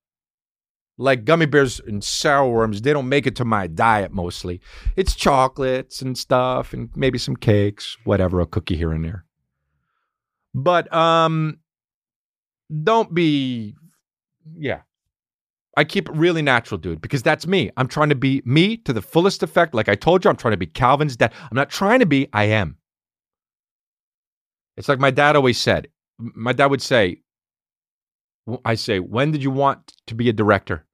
Like 0.99 1.24
gummy 1.24 1.47
bears 1.47 1.80
and 1.80 2.03
sour 2.03 2.49
worms, 2.51 2.82
they 2.82 2.93
don't 2.93 3.09
make 3.09 3.26
it 3.26 3.36
to 3.36 3.45
my 3.45 3.66
diet 3.66 4.12
mostly. 4.12 4.61
It's 4.97 5.14
chocolates 5.14 6.03
and 6.03 6.16
stuff 6.16 6.72
and 6.72 6.90
maybe 6.95 7.18
some 7.18 7.36
cakes, 7.36 7.97
whatever, 8.05 8.40
a 8.40 8.47
cookie 8.47 8.76
here 8.76 8.93
and 8.93 9.05
there. 9.05 9.24
But 10.55 10.93
um 10.93 11.59
don't 12.82 13.12
be 13.14 13.74
yeah. 14.57 14.82
I 15.76 15.84
keep 15.84 16.09
it 16.09 16.14
really 16.14 16.43
natural, 16.43 16.76
dude, 16.78 17.01
because 17.01 17.22
that's 17.22 17.47
me. 17.47 17.70
I'm 17.78 17.88
trying 17.88 18.11
to 18.11 18.14
be 18.14 18.43
me 18.45 18.76
to 18.78 18.93
the 18.93 19.01
fullest 19.01 19.43
effect. 19.43 19.74
Like 19.74 19.88
I 19.88 19.95
told 19.95 20.22
you, 20.22 20.28
I'm 20.30 20.36
trying 20.36 20.53
to 20.53 20.59
be 20.59 20.66
Calvin's 20.66 21.16
dad. 21.16 21.32
I'm 21.51 21.57
not 21.57 21.70
trying 21.70 22.01
to 22.01 22.07
be, 22.07 22.28
I 22.34 22.45
am. 22.45 22.76
It's 24.76 24.88
like 24.88 24.99
my 24.99 25.11
dad 25.11 25.34
always 25.34 25.59
said. 25.59 25.88
My 26.18 26.53
dad 26.53 26.66
would 26.66 26.82
say, 26.82 27.22
I 28.64 28.74
say, 28.74 28.99
when 28.99 29.30
did 29.30 29.43
you 29.43 29.51
want 29.51 29.95
to 30.07 30.14
be 30.14 30.28
a 30.28 30.32
director? 30.32 30.84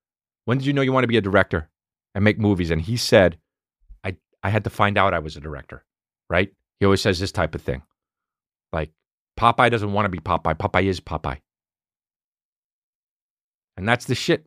When 0.44 0.58
did 0.58 0.66
you 0.66 0.72
know 0.72 0.82
you 0.82 0.92
want 0.92 1.04
to 1.04 1.08
be 1.08 1.16
a 1.16 1.22
director 1.22 1.68
and 2.14 2.24
make 2.24 2.38
movies? 2.38 2.70
And 2.70 2.80
he 2.80 2.96
said, 2.96 3.38
I, 4.04 4.16
I 4.42 4.50
had 4.50 4.64
to 4.64 4.70
find 4.70 4.98
out 4.98 5.14
I 5.14 5.18
was 5.18 5.36
a 5.36 5.40
director, 5.40 5.84
right? 6.28 6.50
He 6.78 6.86
always 6.86 7.00
says 7.00 7.18
this 7.18 7.32
type 7.32 7.54
of 7.54 7.62
thing. 7.62 7.82
Like, 8.72 8.90
Popeye 9.38 9.70
doesn't 9.70 9.92
want 9.92 10.06
to 10.06 10.10
be 10.10 10.18
Popeye. 10.18 10.54
Popeye 10.54 10.84
is 10.84 11.00
Popeye. 11.00 11.40
And 13.76 13.88
that's 13.88 14.06
the 14.06 14.14
shit. 14.14 14.46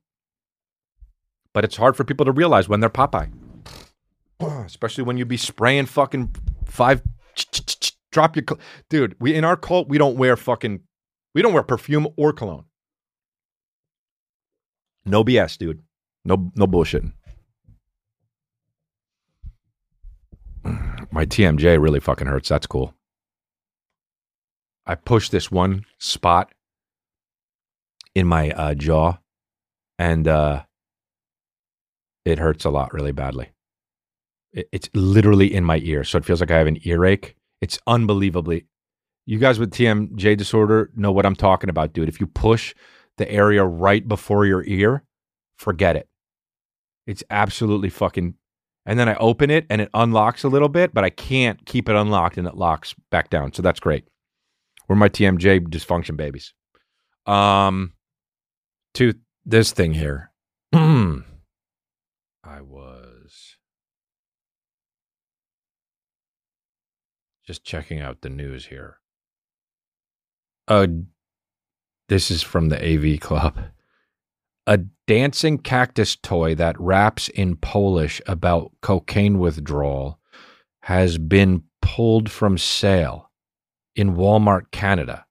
But 1.54 1.66
it's 1.66 1.76
hard 1.78 1.95
for 1.95 2.04
people 2.04 2.26
to 2.26 2.32
realize 2.32 2.70
when 2.70 2.80
they're 2.80 2.89
Popeye. 2.89 3.32
Especially 4.66 5.04
when 5.04 5.18
you 5.18 5.26
be 5.26 5.38
spraying 5.38 5.86
fucking 5.86 6.36
five 6.66 7.02
drop 8.12 8.36
your 8.36 8.45
dude, 8.89 9.16
we 9.20 9.34
in 9.34 9.45
our 9.45 9.56
cult 9.56 9.88
we 9.88 9.97
don't 9.97 10.18
wear 10.18 10.36
fucking 10.36 10.82
we 11.34 11.41
don't 11.41 11.54
wear 11.54 11.64
perfume 11.64 12.08
or 12.18 12.34
cologne. 12.34 12.66
No 15.06 15.24
BS, 15.24 15.58
dude. 15.58 15.82
No 16.26 16.52
no 16.56 16.68
bullshitting. 16.68 17.14
My 21.12 21.26
TMJ 21.26 21.82
really 21.82 21.99
fucking 21.99 22.28
hurts. 22.28 22.49
That's 22.49 22.68
cool. 22.68 22.93
I 24.86 24.95
pushed 24.95 25.32
this 25.32 25.52
one 25.52 25.86
spot 25.99 26.54
in 28.16 28.28
my 28.28 28.52
uh, 28.52 28.74
jaw, 28.76 29.18
and 29.99 30.28
uh, 30.28 30.64
it 32.26 32.39
hurts 32.39 32.66
a 32.66 32.70
lot, 32.70 32.93
really 32.93 33.12
badly. 33.12 33.52
It, 34.54 34.68
it's 34.72 34.89
literally 34.93 35.54
in 35.54 35.64
my 35.64 35.78
ear, 35.84 36.04
so 36.04 36.18
it 36.18 36.26
feels 36.26 36.39
like 36.39 36.52
I 36.52 36.58
have 36.58 36.68
an 36.68 36.80
earache. 36.88 37.36
It's 37.62 37.80
unbelievably. 37.88 38.66
You 39.26 39.38
guys 39.38 39.60
with 39.60 39.72
TMJ 39.72 40.38
disorder 40.38 40.91
know 40.95 41.12
what 41.12 41.26
I'm 41.26 41.36
talking 41.36 41.70
about, 41.70 41.93
dude. 41.93 42.10
If 42.10 42.20
you 42.20 42.28
push 42.28 42.74
the 43.22 43.32
area 43.32 43.64
right 43.64 44.06
before 44.08 44.46
your 44.46 44.64
ear, 44.66 45.04
forget 45.56 45.96
it. 45.96 46.10
It's 47.06 47.24
absolutely 47.30 47.90
fucking. 47.90 48.34
And 48.86 48.98
then 48.98 49.08
I 49.08 49.16
open 49.16 49.52
it 49.52 49.66
and 49.70 49.80
it 49.80 49.90
unlocks 49.94 50.44
a 50.44 50.50
little 50.50 50.70
bit, 50.70 50.94
but 50.94 51.04
I 51.04 51.12
can't 51.12 51.64
keep 51.66 51.88
it 51.88 51.96
unlocked 51.96 52.38
and 52.38 52.48
it 52.48 52.56
locks 52.56 52.96
back 53.12 53.30
down. 53.30 53.54
So 53.54 53.62
that's 53.62 53.80
great. 53.80 54.06
We're 54.88 54.96
my 54.96 55.08
TMJ 55.08 55.68
dysfunction 55.68 56.18
babies. 56.18 56.54
Um, 57.28 57.94
to 58.96 59.14
this 59.46 59.72
thing 59.72 59.94
here. 59.94 60.32
I 60.74 61.22
was 62.62 63.58
just 67.46 67.64
checking 67.64 68.02
out 68.02 68.22
the 68.22 68.30
news 68.30 68.66
here. 68.66 68.98
Uh, 70.68 70.88
this 72.12 72.30
is 72.30 72.43
from 72.43 72.68
the 72.68 72.78
AV 72.78 73.22
Club. 73.22 73.57
A 74.68 74.80
dancing 75.07 75.57
cactus 75.57 76.18
toy 76.18 76.53
that 76.55 76.78
raps 76.78 77.30
in 77.30 77.55
Polish 77.55 78.22
about 78.28 78.74
cocaine 78.82 79.39
withdrawal 79.39 80.20
has 80.82 81.18
been 81.18 81.64
pulled 81.82 82.30
from 82.30 82.57
sale 82.57 83.32
in 83.95 84.18
Walmart 84.18 84.72
Canada. 84.72 85.26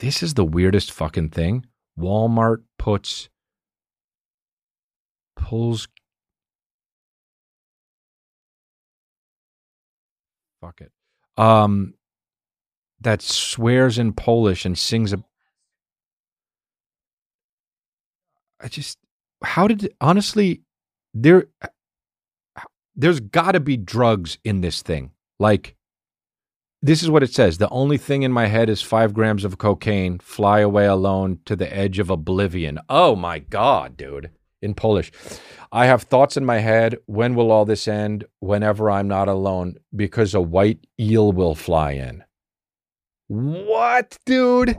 This 0.00 0.22
is 0.22 0.34
the 0.34 0.44
weirdest 0.44 0.92
fucking 0.92 1.30
thing. 1.30 1.64
Walmart 1.98 2.62
puts 2.78 3.30
pulls 5.36 5.88
fuck 10.60 10.82
it. 10.82 10.92
Um 11.38 11.95
that 13.00 13.22
swears 13.22 13.98
in 13.98 14.12
Polish 14.12 14.64
and 14.64 14.78
sings 14.78 15.12
a 15.12 15.22
I 18.60 18.68
just 18.68 18.98
how 19.44 19.68
did 19.68 19.92
honestly 20.00 20.62
there 21.12 21.46
there's 22.94 23.20
got 23.20 23.52
to 23.52 23.60
be 23.60 23.76
drugs 23.76 24.38
in 24.44 24.62
this 24.62 24.82
thing. 24.82 25.10
Like 25.38 25.76
this 26.82 27.02
is 27.02 27.10
what 27.10 27.22
it 27.22 27.32
says. 27.32 27.58
The 27.58 27.68
only 27.70 27.98
thing 27.98 28.22
in 28.22 28.32
my 28.32 28.46
head 28.46 28.68
is 28.70 28.80
5 28.80 29.12
grams 29.12 29.44
of 29.44 29.58
cocaine, 29.58 30.18
fly 30.18 30.60
away 30.60 30.86
alone 30.86 31.40
to 31.46 31.56
the 31.56 31.74
edge 31.74 31.98
of 31.98 32.10
oblivion. 32.10 32.78
Oh 32.88 33.16
my 33.16 33.40
god, 33.40 33.96
dude. 33.96 34.30
In 34.62 34.74
Polish. 34.74 35.12
I 35.70 35.86
have 35.86 36.02
thoughts 36.02 36.36
in 36.36 36.44
my 36.44 36.58
head, 36.58 36.96
when 37.06 37.34
will 37.34 37.50
all 37.50 37.64
this 37.66 37.86
end? 37.86 38.24
Whenever 38.40 38.90
I'm 38.90 39.08
not 39.08 39.28
alone 39.28 39.76
because 39.94 40.32
a 40.32 40.40
white 40.40 40.86
eel 40.98 41.32
will 41.32 41.54
fly 41.54 41.92
in. 41.92 42.24
What, 43.28 44.16
dude? 44.24 44.76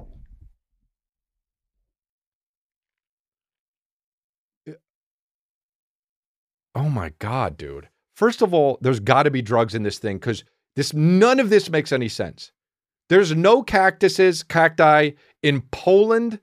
Oh 6.73 6.89
my 6.89 7.11
god, 7.19 7.57
dude. 7.57 7.89
First 8.15 8.41
of 8.41 8.53
all, 8.53 8.77
there's 8.81 8.99
got 8.99 9.23
to 9.23 9.31
be 9.31 9.41
drugs 9.41 9.75
in 9.75 9.83
this 9.83 9.99
thing 9.99 10.19
cuz 10.19 10.43
this 10.75 10.93
none 10.93 11.39
of 11.39 11.49
this 11.49 11.69
makes 11.69 11.91
any 11.91 12.07
sense. 12.07 12.51
There's 13.09 13.35
no 13.35 13.63
cactuses, 13.63 14.43
cacti 14.43 15.11
in 15.41 15.61
Poland 15.71 16.39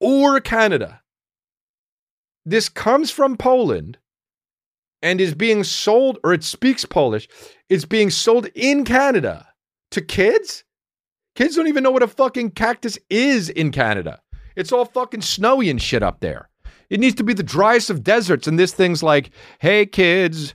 or 0.00 0.40
Canada. 0.40 1.02
This 2.44 2.68
comes 2.68 3.10
from 3.10 3.36
Poland 3.36 3.98
and 5.02 5.20
is 5.20 5.34
being 5.34 5.64
sold 5.64 6.18
or 6.22 6.32
it 6.32 6.44
speaks 6.44 6.84
Polish. 6.84 7.28
It's 7.68 7.84
being 7.84 8.10
sold 8.10 8.46
in 8.54 8.84
Canada 8.84 9.48
to 9.92 10.00
kids? 10.00 10.64
Kids 11.36 11.54
don't 11.54 11.68
even 11.68 11.82
know 11.82 11.90
what 11.90 12.02
a 12.02 12.08
fucking 12.08 12.50
cactus 12.52 12.98
is 13.10 13.50
in 13.50 13.70
Canada. 13.70 14.20
It's 14.56 14.72
all 14.72 14.86
fucking 14.86 15.20
snowy 15.20 15.68
and 15.68 15.80
shit 15.80 16.02
up 16.02 16.20
there. 16.20 16.48
It 16.88 16.98
needs 16.98 17.14
to 17.16 17.24
be 17.24 17.34
the 17.34 17.42
driest 17.42 17.90
of 17.90 18.02
deserts. 18.02 18.46
And 18.46 18.58
this 18.58 18.72
thing's 18.72 19.02
like, 19.02 19.30
hey, 19.58 19.84
kids, 19.84 20.54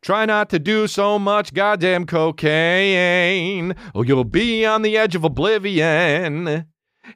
try 0.00 0.24
not 0.24 0.48
to 0.48 0.58
do 0.58 0.86
so 0.86 1.18
much 1.18 1.52
goddamn 1.52 2.06
cocaine, 2.06 3.74
or 3.94 4.06
you'll 4.06 4.24
be 4.24 4.64
on 4.64 4.80
the 4.80 4.96
edge 4.96 5.14
of 5.14 5.22
oblivion. 5.22 6.66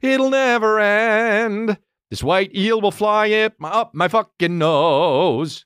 It'll 0.03 0.29
never 0.29 0.79
end. 0.79 1.79
This 2.11 2.21
white 2.23 2.55
eel 2.55 2.81
will 2.81 2.91
fly 2.91 3.31
up 3.31 3.93
my, 3.93 4.07
fucking 4.07 4.59
nose. 4.59 5.65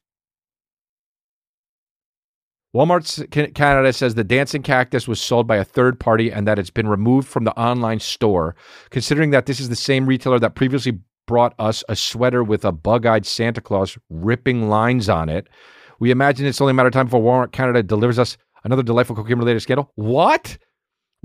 Walmart 2.75 3.53
Canada 3.53 3.91
says 3.91 4.15
the 4.15 4.23
dancing 4.23 4.61
cactus 4.61 5.07
was 5.07 5.19
sold 5.19 5.45
by 5.45 5.57
a 5.57 5.63
third 5.63 5.99
party 5.99 6.31
and 6.31 6.47
that 6.47 6.57
it's 6.57 6.69
been 6.69 6.87
removed 6.87 7.27
from 7.27 7.43
the 7.43 7.57
online 7.59 7.99
store. 7.99 8.55
Considering 8.91 9.31
that 9.31 9.45
this 9.45 9.59
is 9.59 9.67
the 9.67 9.75
same 9.75 10.05
retailer 10.05 10.39
that 10.39 10.55
previously 10.55 10.99
brought 11.27 11.53
us 11.59 11.83
a 11.89 11.95
sweater 11.95 12.43
with 12.43 12.63
a 12.63 12.71
bug 12.71 13.05
eyed 13.05 13.25
Santa 13.25 13.59
Claus 13.59 13.97
ripping 14.09 14.69
lines 14.69 15.09
on 15.09 15.27
it, 15.27 15.49
we 15.99 16.11
imagine 16.11 16.45
it's 16.45 16.61
only 16.61 16.71
a 16.71 16.73
matter 16.73 16.87
of 16.87 16.93
time 16.93 17.07
before 17.07 17.21
Walmart 17.21 17.51
Canada 17.51 17.83
delivers 17.83 18.17
us 18.17 18.37
another 18.63 18.83
delightful 18.83 19.17
cocaine 19.17 19.37
related 19.37 19.61
scandal. 19.61 19.91
What? 19.95 20.57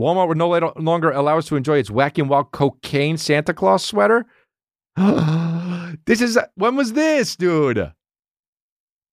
Walmart 0.00 0.28
would 0.28 0.36
no 0.36 0.48
longer 0.76 1.12
allow 1.12 1.38
us 1.38 1.46
to 1.46 1.56
enjoy 1.56 1.78
its 1.78 1.90
wacky 1.90 2.18
and 2.18 2.28
wild 2.28 2.50
cocaine 2.50 3.16
Santa 3.16 3.54
Claus 3.54 3.84
sweater? 3.84 4.26
this 4.96 6.20
is 6.20 6.38
when 6.56 6.74
was 6.74 6.92
this, 6.92 7.36
dude? 7.36 7.92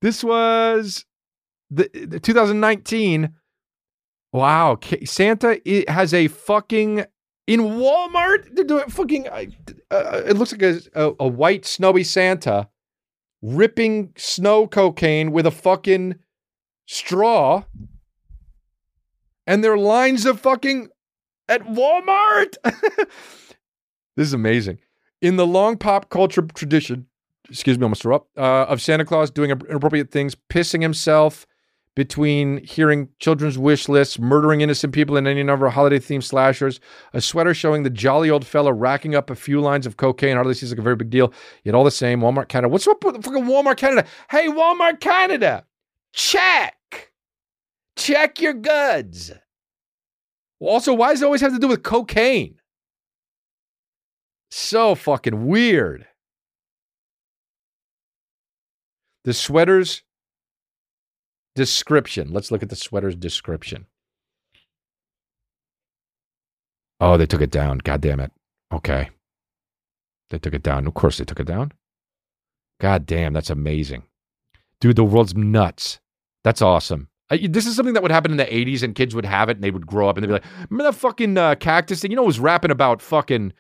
This 0.02 0.24
was 0.24 1.06
the, 1.76 1.90
the 2.06 2.20
2019. 2.20 3.34
Wow, 4.32 4.80
Santa 5.06 5.62
has 5.88 6.14
a 6.14 6.28
fucking 6.28 7.06
in 7.46 7.60
Walmart. 7.62 8.50
They're 8.54 8.64
doing 8.64 8.90
fucking. 8.90 9.28
Uh, 9.28 9.46
uh, 9.92 10.22
it 10.26 10.38
looks 10.38 10.52
like 10.52 10.64
a, 10.64 10.80
a, 10.96 11.14
a 11.20 11.28
white 11.28 11.66
snowy 11.66 12.04
Santa 12.04 12.70
ripping 13.42 14.14
snow 14.18 14.66
cocaine 14.68 15.32
with 15.32 15.46
a 15.46 15.52
fucking 15.52 16.16
straw, 16.88 17.66
and 19.46 19.64
there 19.64 19.74
are 19.74 19.78
lines 19.78 20.26
of 20.26 20.40
fucking 20.40 20.90
at 21.48 21.62
Walmart. 21.68 22.56
this 22.64 24.28
is 24.28 24.34
amazing. 24.34 24.80
In 25.22 25.36
the 25.36 25.46
long 25.46 25.78
pop 25.78 26.10
culture 26.10 26.42
tradition, 26.42 27.06
excuse 27.50 27.78
me, 27.78 27.84
almost 27.84 28.06
up, 28.06 28.28
uh, 28.36 28.66
of 28.66 28.82
Santa 28.82 29.06
Claus 29.06 29.30
doing 29.30 29.52
inappropriate 29.52 30.10
things, 30.10 30.36
pissing 30.50 30.82
himself 30.82 31.46
between 31.96 32.64
hearing 32.64 33.10
children's 33.20 33.58
wish 33.58 33.88
lists, 33.88 34.18
murdering 34.18 34.62
innocent 34.62 34.94
people 34.94 35.16
in 35.16 35.28
any 35.28 35.44
number 35.44 35.66
of 35.68 35.74
holiday 35.74 36.00
themed 36.00 36.24
slashers, 36.24 36.80
a 37.14 37.22
sweater 37.22 37.54
showing 37.54 37.84
the 37.84 37.90
jolly 37.90 38.30
old 38.30 38.46
fella 38.46 38.74
racking 38.74 39.14
up 39.14 39.30
a 39.30 39.36
few 39.36 39.62
lines 39.62 39.86
of 39.86 39.98
cocaine 39.98 40.36
hardly 40.36 40.54
seems 40.54 40.72
like 40.72 40.80
a 40.80 40.84
very 40.84 40.96
big 40.96 41.10
deal. 41.10 41.32
Yet 41.64 41.76
all 41.76 41.84
the 41.84 41.92
same, 41.92 42.22
Walmart 42.22 42.48
Canada. 42.48 42.70
What's 42.70 42.88
up 42.88 43.04
with 43.04 43.24
fucking 43.24 43.44
Walmart 43.44 43.78
Canada? 43.78 44.08
Hey, 44.30 44.48
Walmart 44.48 45.00
Canada, 45.00 45.66
check. 46.14 47.12
Check 47.96 48.42
your 48.42 48.54
goods. 48.54 49.32
Also, 50.60 50.94
why 50.94 51.12
does 51.12 51.22
it 51.22 51.26
always 51.26 51.42
have 51.42 51.54
to 51.54 51.60
do 51.60 51.68
with 51.68 51.84
cocaine? 51.84 52.56
So 54.50 54.96
fucking 54.96 55.46
weird. 55.46 56.08
The 59.26 59.34
sweaters 59.34 60.04
description. 61.56 62.32
Let's 62.32 62.52
look 62.52 62.64
at 62.64 62.70
the 62.70 62.76
sweater's 62.76 63.16
description. 63.16 63.86
Oh, 67.00 67.18
they 67.18 67.26
took 67.26 67.42
it 67.42 67.52
down. 67.52 67.80
God 67.80 68.02
damn 68.02 68.20
it. 68.20 68.32
Okay. 68.74 69.10
They 70.30 70.40
took 70.40 70.54
it 70.54 70.64
down. 70.64 70.88
Of 70.88 70.94
course 70.94 71.18
they 71.18 71.26
took 71.26 71.40
it 71.40 71.48
down. 71.48 71.74
God 72.80 73.06
damn, 73.06 73.34
that's 73.34 73.50
amazing. 73.50 74.04
Dude, 74.80 74.96
the 74.96 75.04
world's 75.04 75.36
nuts. 75.36 76.00
That's 76.44 76.62
awesome. 76.62 77.10
You- 77.32 77.48
This 77.50 77.66
is 77.66 77.76
something 77.76 77.94
that 77.94 78.04
would 78.04 78.12
happen 78.12 78.32
in 78.32 78.38
the 78.38 78.46
80s 78.46 78.84
and 78.84 78.96
kids 78.96 79.16
would 79.16 79.26
have 79.26 79.50
it 79.50 79.58
and 79.58 79.64
they 79.64 79.72
would 79.72 79.88
grow 79.88 80.10
up 80.10 80.18
and 80.18 80.24
they'd 80.24 80.28
be 80.28 80.34
like, 80.34 80.46
remember 80.70 80.92
that 80.92 80.98
fucking 80.98 81.38
uh, 81.38 81.56
cactus 81.56 82.02
thing? 82.02 82.12
You 82.12 82.18
know, 82.18 82.24
was 82.24 82.40
rapping 82.40 82.72
about 82.72 83.02
fucking 83.02 83.54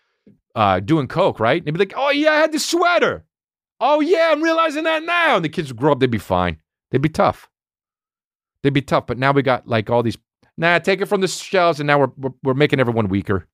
uh, 0.56 0.80
doing 0.80 1.08
coke, 1.08 1.40
right? 1.40 1.58
And 1.62 1.66
they'd 1.68 1.72
be 1.74 1.80
like, 1.80 1.94
oh 1.96 2.10
yeah, 2.12 2.32
I 2.32 2.36
had 2.38 2.52
this 2.52 2.66
sweater. 2.66 3.26
Oh 3.80 4.00
yeah, 4.00 4.30
I'm 4.32 4.42
realizing 4.44 4.84
that 4.84 5.04
now. 5.04 5.36
And 5.38 5.46
the 5.46 5.50
kids 5.50 5.70
would 5.70 5.80
grow 5.80 5.92
up, 5.92 6.00
they'd 6.00 6.10
be 6.12 6.18
fine. 6.18 6.58
They'd 6.92 7.02
be 7.02 7.10
tough. 7.10 7.50
They'd 8.64 8.74
be 8.74 8.82
tough. 8.82 9.06
But 9.06 9.18
now 9.18 9.32
we 9.32 9.42
got 9.44 9.68
like 9.68 9.90
all 9.90 10.02
these, 10.02 10.18
nah, 10.58 10.80
take 10.80 11.02
it 11.02 11.06
from 11.06 11.22
the 11.22 11.28
shelves 11.28 11.80
and 11.80 11.88
now 11.88 12.00
we're, 12.00 12.12
we're, 12.18 12.32
we're 12.44 12.54
making 12.54 12.80
everyone 12.80 13.10
weaker. 13.10 13.48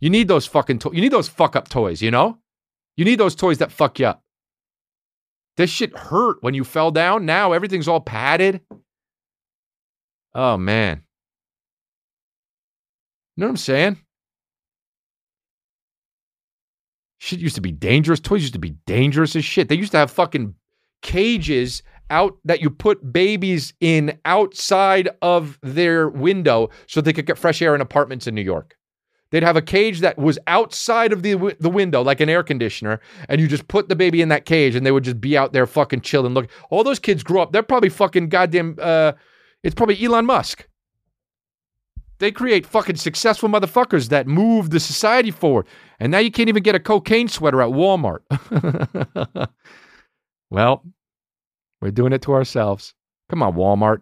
You 0.00 0.10
need 0.10 0.28
those 0.28 0.46
fucking, 0.46 0.78
to- 0.80 0.92
you 0.94 1.00
need 1.00 1.12
those 1.12 1.28
fuck 1.28 1.56
up 1.56 1.68
toys, 1.68 2.00
you 2.00 2.10
know? 2.10 2.38
You 2.96 3.04
need 3.04 3.18
those 3.18 3.34
toys 3.34 3.58
that 3.58 3.72
fuck 3.72 3.98
you 3.98 4.06
up. 4.06 4.22
This 5.56 5.70
shit 5.70 5.96
hurt 5.96 6.38
when 6.40 6.54
you 6.54 6.64
fell 6.64 6.90
down. 6.90 7.26
Now 7.26 7.52
everything's 7.52 7.88
all 7.88 8.00
padded. 8.00 8.60
Oh 10.34 10.56
man. 10.56 11.02
You 13.36 13.40
know 13.40 13.46
what 13.46 13.50
I'm 13.50 13.56
saying? 13.56 13.98
Shit 17.18 17.40
used 17.40 17.54
to 17.54 17.60
be 17.60 17.72
dangerous. 17.72 18.20
Toys 18.20 18.42
used 18.42 18.52
to 18.52 18.58
be 18.58 18.76
dangerous 18.86 19.34
as 19.34 19.44
shit. 19.44 19.68
They 19.68 19.76
used 19.76 19.92
to 19.92 19.98
have 19.98 20.10
fucking 20.10 20.54
cages 21.02 21.82
out 22.10 22.36
that 22.44 22.60
you 22.60 22.70
put 22.70 23.12
babies 23.12 23.72
in 23.80 24.18
outside 24.24 25.08
of 25.22 25.58
their 25.62 26.08
window 26.08 26.70
so 26.86 27.00
they 27.00 27.12
could 27.12 27.26
get 27.26 27.38
fresh 27.38 27.62
air 27.62 27.74
in 27.74 27.80
apartments 27.80 28.26
in 28.26 28.34
New 28.34 28.42
York. 28.42 28.76
They'd 29.30 29.42
have 29.42 29.56
a 29.56 29.62
cage 29.62 29.98
that 30.00 30.16
was 30.16 30.38
outside 30.46 31.12
of 31.12 31.22
the 31.22 31.56
the 31.58 31.68
window, 31.68 32.02
like 32.02 32.20
an 32.20 32.28
air 32.28 32.44
conditioner, 32.44 33.00
and 33.28 33.40
you 33.40 33.48
just 33.48 33.66
put 33.66 33.88
the 33.88 33.96
baby 33.96 34.22
in 34.22 34.28
that 34.28 34.44
cage, 34.44 34.76
and 34.76 34.86
they 34.86 34.92
would 34.92 35.02
just 35.02 35.20
be 35.20 35.36
out 35.36 35.52
there 35.52 35.66
fucking 35.66 36.02
chilling. 36.02 36.34
Look, 36.34 36.48
all 36.70 36.84
those 36.84 37.00
kids 37.00 37.24
grew 37.24 37.40
up. 37.40 37.50
They're 37.50 37.64
probably 37.64 37.88
fucking 37.88 38.28
goddamn. 38.28 38.76
Uh, 38.80 39.12
it's 39.64 39.74
probably 39.74 40.00
Elon 40.04 40.26
Musk. 40.26 40.68
They 42.20 42.30
create 42.30 42.64
fucking 42.64 42.94
successful 42.94 43.48
motherfuckers 43.48 44.10
that 44.10 44.28
move 44.28 44.70
the 44.70 44.78
society 44.78 45.32
forward, 45.32 45.66
and 45.98 46.12
now 46.12 46.18
you 46.18 46.30
can't 46.30 46.48
even 46.48 46.62
get 46.62 46.76
a 46.76 46.80
cocaine 46.80 47.26
sweater 47.26 47.60
at 47.60 47.70
Walmart. 47.70 48.20
well, 50.50 50.84
we're 51.84 51.90
doing 51.90 52.14
it 52.14 52.22
to 52.22 52.32
ourselves. 52.32 52.94
Come 53.28 53.42
on, 53.42 53.54
Walmart. 53.54 54.00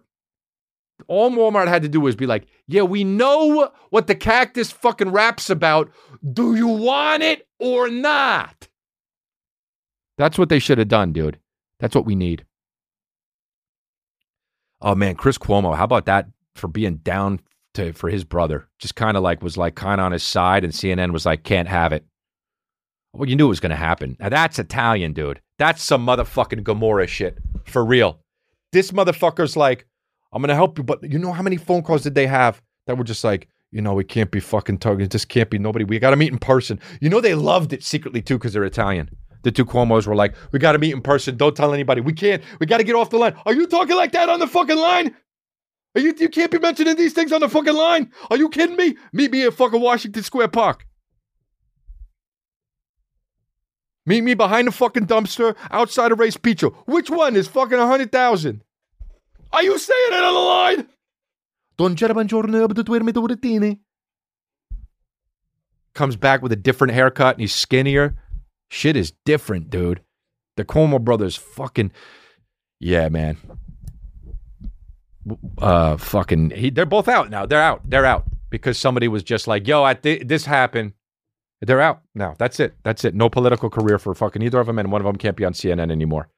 All 1.07 1.29
Walmart 1.31 1.67
had 1.67 1.81
to 1.81 1.89
do 1.89 1.99
was 1.99 2.15
be 2.15 2.25
like, 2.25 2.45
yeah, 2.65 2.83
we 2.83 3.03
know 3.03 3.71
what 3.89 4.07
the 4.07 4.15
cactus 4.15 4.71
fucking 4.71 5.11
raps 5.11 5.49
about. 5.49 5.91
Do 6.31 6.55
you 6.55 6.67
want 6.67 7.23
it 7.23 7.45
or 7.59 7.89
not? 7.89 8.69
That's 10.17 10.37
what 10.37 10.47
they 10.47 10.59
should 10.59 10.77
have 10.77 10.87
done, 10.87 11.11
dude. 11.11 11.39
That's 11.81 11.93
what 11.93 12.05
we 12.05 12.15
need. 12.15 12.45
Oh 14.81 14.95
man, 14.95 15.15
Chris 15.15 15.37
Cuomo, 15.37 15.75
how 15.75 15.83
about 15.83 16.05
that 16.05 16.29
for 16.55 16.69
being 16.69 16.97
down 16.97 17.41
to 17.73 17.91
for 17.91 18.09
his 18.09 18.23
brother? 18.23 18.69
Just 18.79 18.95
kind 18.95 19.17
of 19.17 19.23
like 19.23 19.43
was 19.43 19.57
like 19.57 19.75
kind 19.75 19.99
of 19.99 20.05
on 20.05 20.13
his 20.13 20.23
side, 20.23 20.63
and 20.63 20.71
CNN 20.71 21.11
was 21.11 21.25
like, 21.25 21.43
can't 21.43 21.67
have 21.67 21.91
it. 21.91 22.05
Well, 23.11 23.27
you 23.27 23.35
knew 23.35 23.47
it 23.47 23.49
was 23.49 23.59
going 23.59 23.71
to 23.71 23.75
happen. 23.75 24.15
Now 24.21 24.29
that's 24.29 24.57
Italian, 24.57 25.11
dude. 25.11 25.41
That's 25.59 25.83
some 25.83 26.05
motherfucking 26.05 26.63
Gomorrah 26.63 27.07
shit 27.07 27.37
for 27.65 27.85
real. 27.85 28.19
This 28.71 28.91
motherfucker's 28.91 29.55
like, 29.55 29.85
I'm 30.31 30.41
to 30.43 30.55
help 30.55 30.77
you, 30.77 30.83
but 30.83 31.03
you 31.03 31.19
know 31.19 31.31
how 31.31 31.43
many 31.43 31.57
phone 31.57 31.83
calls 31.83 32.03
did 32.03 32.15
they 32.15 32.25
have 32.25 32.61
that 32.87 32.97
were 32.97 33.03
just 33.03 33.23
like, 33.23 33.47
you 33.71 33.81
know, 33.81 33.93
we 33.93 34.03
can't 34.03 34.31
be 34.31 34.39
fucking 34.39 34.79
talking. 34.79 35.01
It 35.01 35.11
just 35.11 35.29
can't 35.29 35.49
be 35.49 35.59
nobody. 35.59 35.85
We 35.85 35.99
got 35.99 36.11
to 36.11 36.15
meet 36.15 36.31
in 36.31 36.39
person. 36.39 36.79
You 37.01 37.09
know, 37.09 37.21
they 37.21 37.35
loved 37.35 37.73
it 37.73 37.83
secretly 37.83 38.21
too 38.21 38.37
because 38.37 38.53
they're 38.53 38.63
Italian. 38.63 39.09
The 39.43 39.51
two 39.51 39.65
Cuomo's 39.65 40.07
were 40.07 40.15
like, 40.15 40.35
we 40.51 40.59
got 40.59 40.71
to 40.71 40.79
meet 40.79 40.93
in 40.93 41.01
person. 41.01 41.37
Don't 41.37 41.55
tell 41.55 41.73
anybody. 41.73 42.01
We 42.01 42.13
can't. 42.13 42.41
We 42.59 42.65
got 42.65 42.77
to 42.77 42.83
get 42.83 42.95
off 42.95 43.09
the 43.09 43.17
line. 43.17 43.35
Are 43.45 43.53
you 43.53 43.67
talking 43.67 43.95
like 43.95 44.11
that 44.13 44.29
on 44.29 44.39
the 44.39 44.47
fucking 44.47 44.77
line? 44.77 45.15
Are 45.95 46.01
you, 46.01 46.15
you 46.17 46.29
can't 46.29 46.51
be 46.51 46.59
mentioning 46.59 46.95
these 46.95 47.13
things 47.13 47.31
on 47.31 47.41
the 47.41 47.49
fucking 47.49 47.73
line. 47.73 48.11
Are 48.31 48.37
you 48.37 48.49
kidding 48.49 48.75
me? 48.75 48.95
Meet 49.11 49.31
me 49.31 49.45
at 49.45 49.53
fucking 49.53 49.81
Washington 49.81 50.23
Square 50.23 50.47
Park. 50.49 50.85
Meet 54.05 54.21
me 54.21 54.33
behind 54.33 54.67
the 54.67 54.71
fucking 54.71 55.07
dumpster 55.07 55.55
outside 55.71 56.11
of 56.11 56.19
Ray's 56.19 56.35
Pizza. 56.37 56.67
Which 56.85 57.09
one 57.09 57.35
is 57.35 57.47
fucking 57.47 57.77
a 57.77 57.87
hundred 57.87 58.11
thousand? 58.11 58.61
Are 59.51 59.63
you 59.63 59.77
saying 59.77 60.13
it 60.13 60.23
on 60.23 60.33
the 60.33 60.39
line? 60.39 60.87
Comes 65.93 66.15
back 66.15 66.41
with 66.41 66.51
a 66.51 66.55
different 66.57 66.93
haircut 66.93 67.35
and 67.35 67.41
he's 67.41 67.53
skinnier. 67.55 68.15
Shit 68.69 68.97
is 68.97 69.13
different, 69.25 69.69
dude. 69.69 70.01
The 70.57 70.65
Cuomo 70.65 70.99
brothers 71.01 71.35
fucking 71.35 71.91
Yeah, 72.79 73.09
man. 73.09 73.37
Uh 75.57 75.95
fucking 75.97 76.49
he, 76.51 76.69
they're 76.69 76.85
both 76.85 77.07
out 77.07 77.29
now. 77.29 77.45
They're 77.45 77.61
out. 77.61 77.81
They're 77.89 78.05
out 78.05 78.25
because 78.49 78.77
somebody 78.77 79.07
was 79.07 79.23
just 79.23 79.47
like, 79.47 79.67
"Yo, 79.67 79.81
I 79.83 79.93
thi- 79.93 80.23
this 80.23 80.45
happened." 80.45 80.93
They're 81.65 81.81
out 81.81 82.01
now. 82.13 82.35
That's 82.37 82.59
it. 82.59 82.73
That's 82.83 83.05
it. 83.05 83.15
No 83.15 83.29
political 83.29 83.69
career 83.69 83.97
for 83.97 84.13
fucking 84.13 84.41
either 84.41 84.59
of 84.59 84.67
them, 84.67 84.79
and 84.79 84.91
one 84.91 85.01
of 85.01 85.05
them 85.05 85.15
can't 85.15 85.37
be 85.37 85.45
on 85.45 85.53
CNN 85.53 85.91
anymore. 85.91 86.29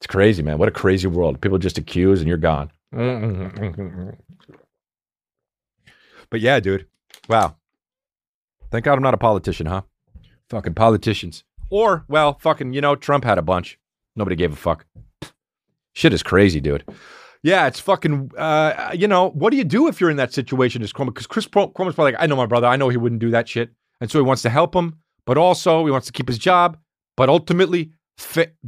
It's 0.00 0.06
crazy, 0.06 0.42
man. 0.42 0.58
What 0.58 0.68
a 0.68 0.72
crazy 0.72 1.08
world. 1.08 1.40
People 1.40 1.58
just 1.58 1.78
accuse 1.78 2.20
and 2.20 2.28
you're 2.28 2.38
gone. 2.38 2.70
But 6.30 6.40
yeah, 6.40 6.60
dude. 6.60 6.86
Wow. 7.28 7.56
Thank 8.70 8.84
God 8.84 8.98
I'm 8.98 9.02
not 9.02 9.14
a 9.14 9.18
politician, 9.18 9.66
huh? 9.66 9.82
Fucking 10.50 10.74
politicians. 10.74 11.42
Or, 11.70 12.04
well, 12.08 12.38
fucking, 12.40 12.72
you 12.72 12.80
know, 12.80 12.96
Trump 12.96 13.24
had 13.24 13.38
a 13.38 13.42
bunch. 13.42 13.78
Nobody 14.16 14.36
gave 14.36 14.52
a 14.52 14.56
fuck. 14.56 14.84
Shit 15.94 16.12
is 16.12 16.22
crazy, 16.22 16.60
dude. 16.60 16.84
Yeah, 17.42 17.66
it's 17.66 17.80
fucking, 17.80 18.32
uh, 18.36 18.90
you 18.94 19.08
know, 19.08 19.30
what 19.30 19.50
do 19.50 19.56
you 19.56 19.64
do 19.64 19.88
if 19.88 20.00
you're 20.00 20.10
in 20.10 20.16
that 20.16 20.32
situation 20.32 20.82
Cuomo? 20.82 21.06
Because 21.06 21.26
Chris 21.26 21.46
Cuomo's 21.46 21.72
probably 21.94 22.12
like, 22.12 22.16
I 22.18 22.26
know 22.26 22.36
my 22.36 22.46
brother. 22.46 22.66
I 22.66 22.76
know 22.76 22.88
he 22.88 22.96
wouldn't 22.96 23.20
do 23.20 23.30
that 23.30 23.48
shit. 23.48 23.70
And 24.00 24.10
so 24.10 24.18
he 24.18 24.24
wants 24.24 24.42
to 24.42 24.50
help 24.50 24.74
him, 24.74 25.00
but 25.26 25.38
also 25.38 25.84
he 25.84 25.90
wants 25.90 26.06
to 26.06 26.12
keep 26.12 26.28
his 26.28 26.38
job. 26.38 26.78
But 27.16 27.28
ultimately, 27.28 27.92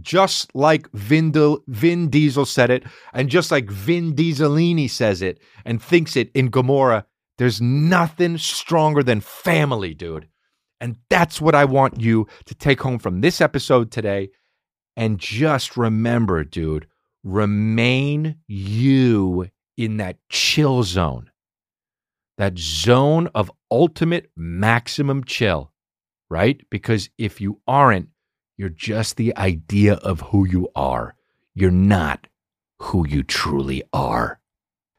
just 0.00 0.54
like 0.54 0.90
Vin, 0.92 1.32
Di- 1.32 1.56
Vin 1.68 2.08
Diesel 2.08 2.46
said 2.46 2.70
it, 2.70 2.84
and 3.12 3.28
just 3.28 3.50
like 3.50 3.70
Vin 3.70 4.14
Dieselini 4.14 4.88
says 4.88 5.22
it 5.22 5.40
and 5.64 5.82
thinks 5.82 6.16
it 6.16 6.30
in 6.34 6.48
Gomorrah, 6.48 7.06
there's 7.38 7.60
nothing 7.60 8.38
stronger 8.38 9.02
than 9.02 9.20
family, 9.20 9.94
dude. 9.94 10.28
And 10.80 10.96
that's 11.08 11.40
what 11.40 11.54
I 11.54 11.64
want 11.64 12.00
you 12.00 12.26
to 12.46 12.54
take 12.54 12.80
home 12.80 12.98
from 12.98 13.20
this 13.20 13.40
episode 13.40 13.90
today. 13.90 14.30
And 14.96 15.18
just 15.18 15.76
remember, 15.76 16.44
dude, 16.44 16.86
remain 17.22 18.36
you 18.46 19.48
in 19.76 19.96
that 19.98 20.18
chill 20.28 20.82
zone, 20.82 21.29
that 22.40 22.58
zone 22.58 23.28
of 23.34 23.52
ultimate 23.70 24.30
maximum 24.34 25.22
chill, 25.24 25.70
right? 26.30 26.58
Because 26.70 27.10
if 27.18 27.38
you 27.38 27.60
aren't, 27.68 28.08
you're 28.56 28.70
just 28.70 29.18
the 29.18 29.36
idea 29.36 29.94
of 29.96 30.22
who 30.22 30.46
you 30.46 30.66
are. 30.74 31.14
You're 31.54 31.70
not 31.70 32.28
who 32.78 33.06
you 33.06 33.22
truly 33.22 33.82
are. 33.92 34.40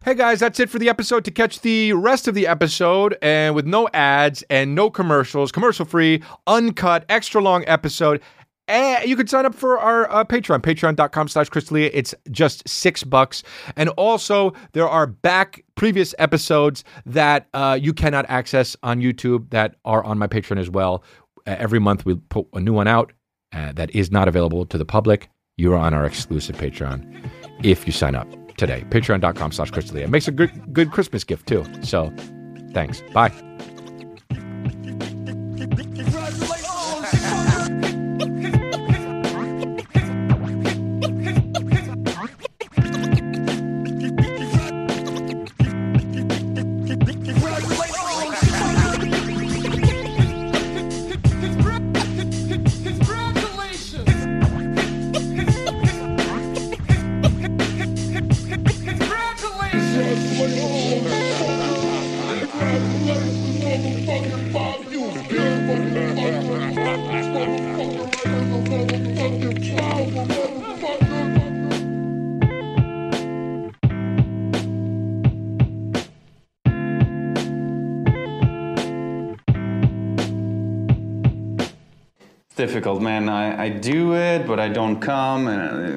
Hey 0.06 0.14
guys, 0.14 0.39
that's 0.39 0.60
it 0.60 0.70
for 0.70 0.78
the 0.78 0.89
episode. 0.89 1.26
To 1.26 1.32
catch 1.32 1.62
the 1.62 1.94
rest 1.94 2.28
of 2.28 2.36
the 2.36 2.46
episode 2.46 3.18
and 3.24 3.56
with 3.56 3.66
no 3.66 3.89
ads 3.92 4.44
and 4.50 4.76
no 4.76 4.92
commercials, 4.92 5.52
commercial 5.52 5.86
free, 5.86 6.22
uncut, 6.46 7.06
extra 7.10 7.42
long 7.42 7.64
episode, 7.66 8.22
and 8.68 9.07
you 9.07 9.16
can 9.16 9.28
sign 9.28 9.45
up 9.45 9.55
for 9.55 9.80
our 9.80 10.09
uh, 10.12 10.24
Patreon, 10.24 10.62
patreon.com 10.62 11.28
slash 11.28 11.49
chrisdelia. 11.49 11.89
It's 11.93 12.16
just 12.32 12.68
six 12.68 13.03
bucks. 13.03 13.43
And 13.76 13.89
also, 13.89 14.53
there 14.74 14.88
are 14.88 15.07
back 15.07 15.64
previous 15.76 16.16
episodes 16.20 16.84
that 17.05 17.47
uh, 17.53 17.78
you 17.82 17.93
cannot 17.93 18.26
access 18.30 18.76
on 18.84 19.01
YouTube 19.01 19.49
that 19.49 19.76
are 19.86 20.03
on 20.03 20.18
my 20.18 20.28
Patreon 20.28 20.59
as 20.59 20.70
well. 20.70 21.03
Uh, 21.47 21.55
every 21.57 21.80
month 21.80 22.05
we 22.05 22.16
put 22.16 22.47
a 22.53 22.59
new 22.59 22.74
one 22.74 22.88
out 22.88 23.12
uh, 23.53 23.72
that 23.74 23.93
is 23.95 24.12
not 24.12 24.28
available 24.28 24.66
to 24.66 24.78
the 24.78 24.86
public. 24.86 25.30
You 25.57 25.74
are 25.74 25.78
on 25.78 25.93
our 25.93 26.05
exclusive 26.05 26.55
Patreon 26.55 27.30
if 27.64 27.86
you 27.86 27.93
sign 27.93 28.16
up 28.16 28.28
today. 28.57 28.86
Patreon.com 28.89 29.51
slash 29.51 29.72
chrisdelia. 29.72 30.03
It 30.03 30.09
makes 30.09 30.28
a 30.28 30.32
good, 30.32 30.74
good 30.74 30.91
Christmas 30.91 31.24
gift 31.24 31.47
too. 31.47 31.66
So 31.84 32.14
thanks. 32.74 33.01
Bye. 33.14 33.32
Come. 85.02 85.47
And 85.47 85.62
uh, 85.62 85.91